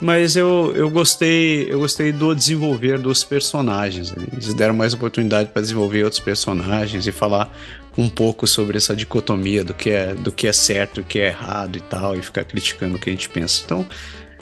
[0.00, 4.12] Mas eu, eu gostei eu gostei do desenvolver dos personagens.
[4.32, 7.50] Eles deram mais oportunidade para desenvolver outros personagens e falar
[7.96, 11.20] um pouco sobre essa dicotomia do que é, do que é certo e o que
[11.20, 13.62] é errado e tal, e ficar criticando o que a gente pensa.
[13.64, 13.86] Então,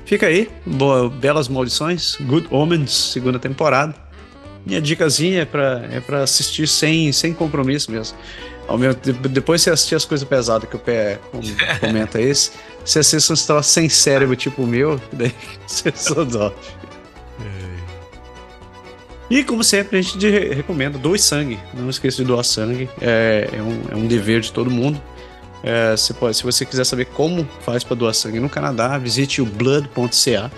[0.05, 3.95] fica aí, boa, belas maldições, Good Omens, segunda temporada.
[4.65, 8.17] Minha dicasinha é pra, é pra assistir sem, sem compromisso mesmo.
[8.69, 11.19] Ao meu, depois você assistir as coisas pesadas que o pé
[11.81, 12.53] comenta esse,
[12.85, 15.35] você assiste um troço sem cérebro tipo o meu, daí
[15.67, 16.55] você só dó.
[19.33, 21.59] E como sempre, a gente recomenda, doe sangue.
[21.73, 22.87] Não esqueça de doar sangue.
[23.01, 25.01] É, é, um, é um dever de todo mundo.
[25.63, 29.41] É, você pode, se você quiser saber como faz para doar sangue no Canadá, visite
[29.41, 30.51] o blood.ca.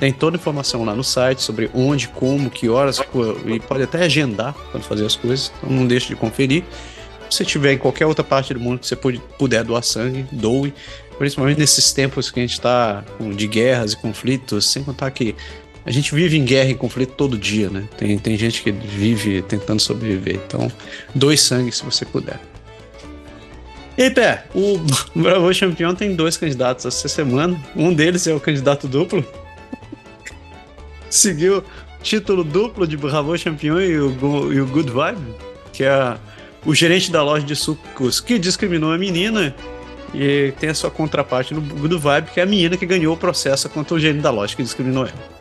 [0.00, 3.00] Tem toda a informação lá no site sobre onde, como, que horas,
[3.46, 5.52] e pode até agendar quando fazer as coisas.
[5.58, 6.64] Então não deixe de conferir.
[7.30, 10.74] Se estiver em qualquer outra parte do mundo que você puder doar sangue, doe.
[11.16, 13.04] Principalmente nesses tempos que a gente está
[13.36, 15.36] de guerras e conflitos, sem contar que
[15.86, 17.84] a gente vive em guerra e conflito todo dia, né?
[17.96, 20.34] Tem, tem gente que vive tentando sobreviver.
[20.44, 20.70] Então,
[21.14, 22.40] doe sangue se você puder.
[23.96, 24.80] E aí, Pé, o
[25.14, 27.56] Bravo Champion tem dois candidatos essa semana.
[27.76, 29.24] Um deles é o candidato duplo.
[31.08, 31.62] Seguiu
[32.02, 35.34] título duplo de Bravo Champion e o, e o Good Vibe,
[35.72, 36.16] que é
[36.64, 39.54] o gerente da loja de sucos que discriminou a menina
[40.12, 43.16] e tem a sua contraparte no Good Vibe, que é a menina que ganhou o
[43.16, 45.35] processo contra o gerente da loja que discriminou ela.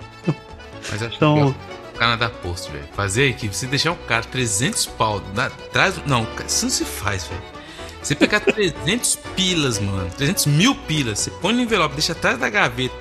[0.92, 2.86] Mas acho então, que o Canadá Post, velho.
[2.94, 5.96] Fazer equipe, você deixar um cara 300 pau atrás.
[6.06, 7.42] Não, isso não se faz, velho.
[8.02, 10.10] Você pegar 300 pilas, mano.
[10.18, 11.20] 300 mil pilas.
[11.20, 12.96] Você põe no envelope, deixa atrás da gaveta.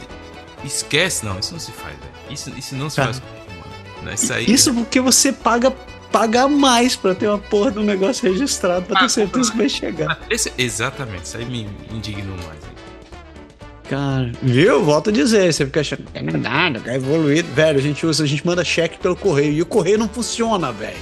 [0.65, 1.39] Esquece, não.
[1.39, 2.12] Isso não se faz, velho.
[2.31, 3.05] Isso, isso não se tá.
[3.05, 3.20] faz.
[4.02, 4.15] Mano.
[4.15, 5.73] Isso, aí, isso porque você paga
[6.15, 9.69] pagar mais pra ter uma porra do negócio registrado pra ah, ter certeza que vai
[9.69, 10.20] chegar.
[10.31, 12.73] Esse, exatamente, isso aí me indignou mais.
[13.89, 14.82] Cara, viu?
[14.82, 17.48] Volto a dizer, você fica achando que é nada, que é evoluído.
[17.52, 20.73] Velho, a gente usa, a gente manda cheque pelo correio e o correio não funciona,
[20.73, 20.97] velho.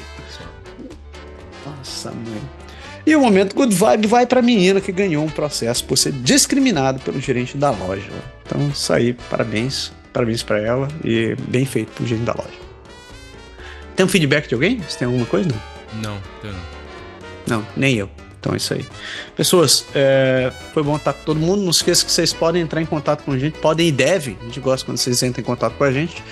[1.65, 2.43] Nossa, mãe.
[3.07, 7.01] E o momento good vibe vai pra menina que ganhou um processo por ser discriminado
[7.01, 8.11] pelo gerente da loja.
[8.45, 9.93] Então, isso aí, parabéns.
[10.13, 12.61] Parabéns para ela e bem feito pro gerente da loja.
[13.97, 14.81] Tem um feedback de alguém?
[14.81, 15.49] Você tem alguma coisa?
[16.03, 16.61] Não, não.
[17.47, 18.11] Não, nem eu.
[18.43, 18.85] Então é isso aí.
[19.37, 21.63] Pessoas, é, foi bom estar com todo mundo.
[21.63, 24.37] Não esqueça que vocês podem entrar em contato com a gente, podem e devem.
[24.41, 26.23] A gente gosta quando vocês entram em contato com a gente.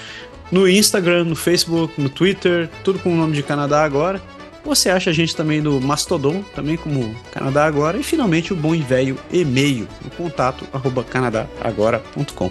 [0.51, 4.21] No Instagram, no Facebook, no Twitter, tudo com o nome de Canadá Agora.
[4.65, 8.75] Você acha a gente também no Mastodon, também como Canadá Agora, e finalmente o bom
[8.75, 12.51] e velho e-mail, no contato arroba canadagora.com.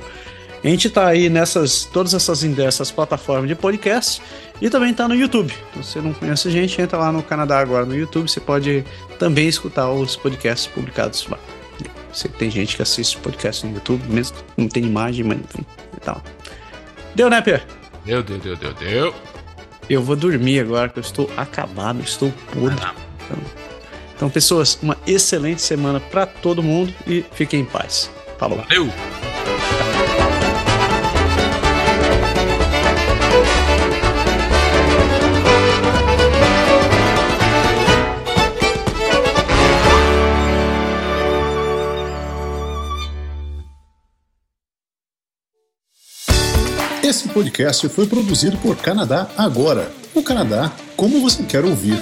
[0.64, 4.22] A gente está aí nessas todas essas, essas plataformas de podcast
[4.62, 5.54] e também está no YouTube.
[5.74, 8.84] Se você não conhece a gente, entra lá no Canadá Agora no YouTube, você pode
[9.18, 11.40] também escutar os podcasts publicados lá.
[12.12, 15.66] Você tem gente que assiste podcast no YouTube, mesmo que não tem imagem, mas enfim,
[16.04, 16.22] tal.
[17.16, 17.64] Deu, né, Pierre?
[18.04, 19.16] Deu, deu, deu, deu, deu.
[19.90, 22.76] Eu vou dormir agora que eu estou acabado, estou podre.
[23.26, 23.38] Então,
[24.16, 28.12] então, pessoas, uma excelente semana para todo mundo e fiquem em paz.
[28.38, 28.58] Falou.
[28.58, 29.29] Valeu!
[47.10, 49.92] Esse podcast foi produzido por Canadá Agora.
[50.14, 52.00] O Canadá como você quer ouvir.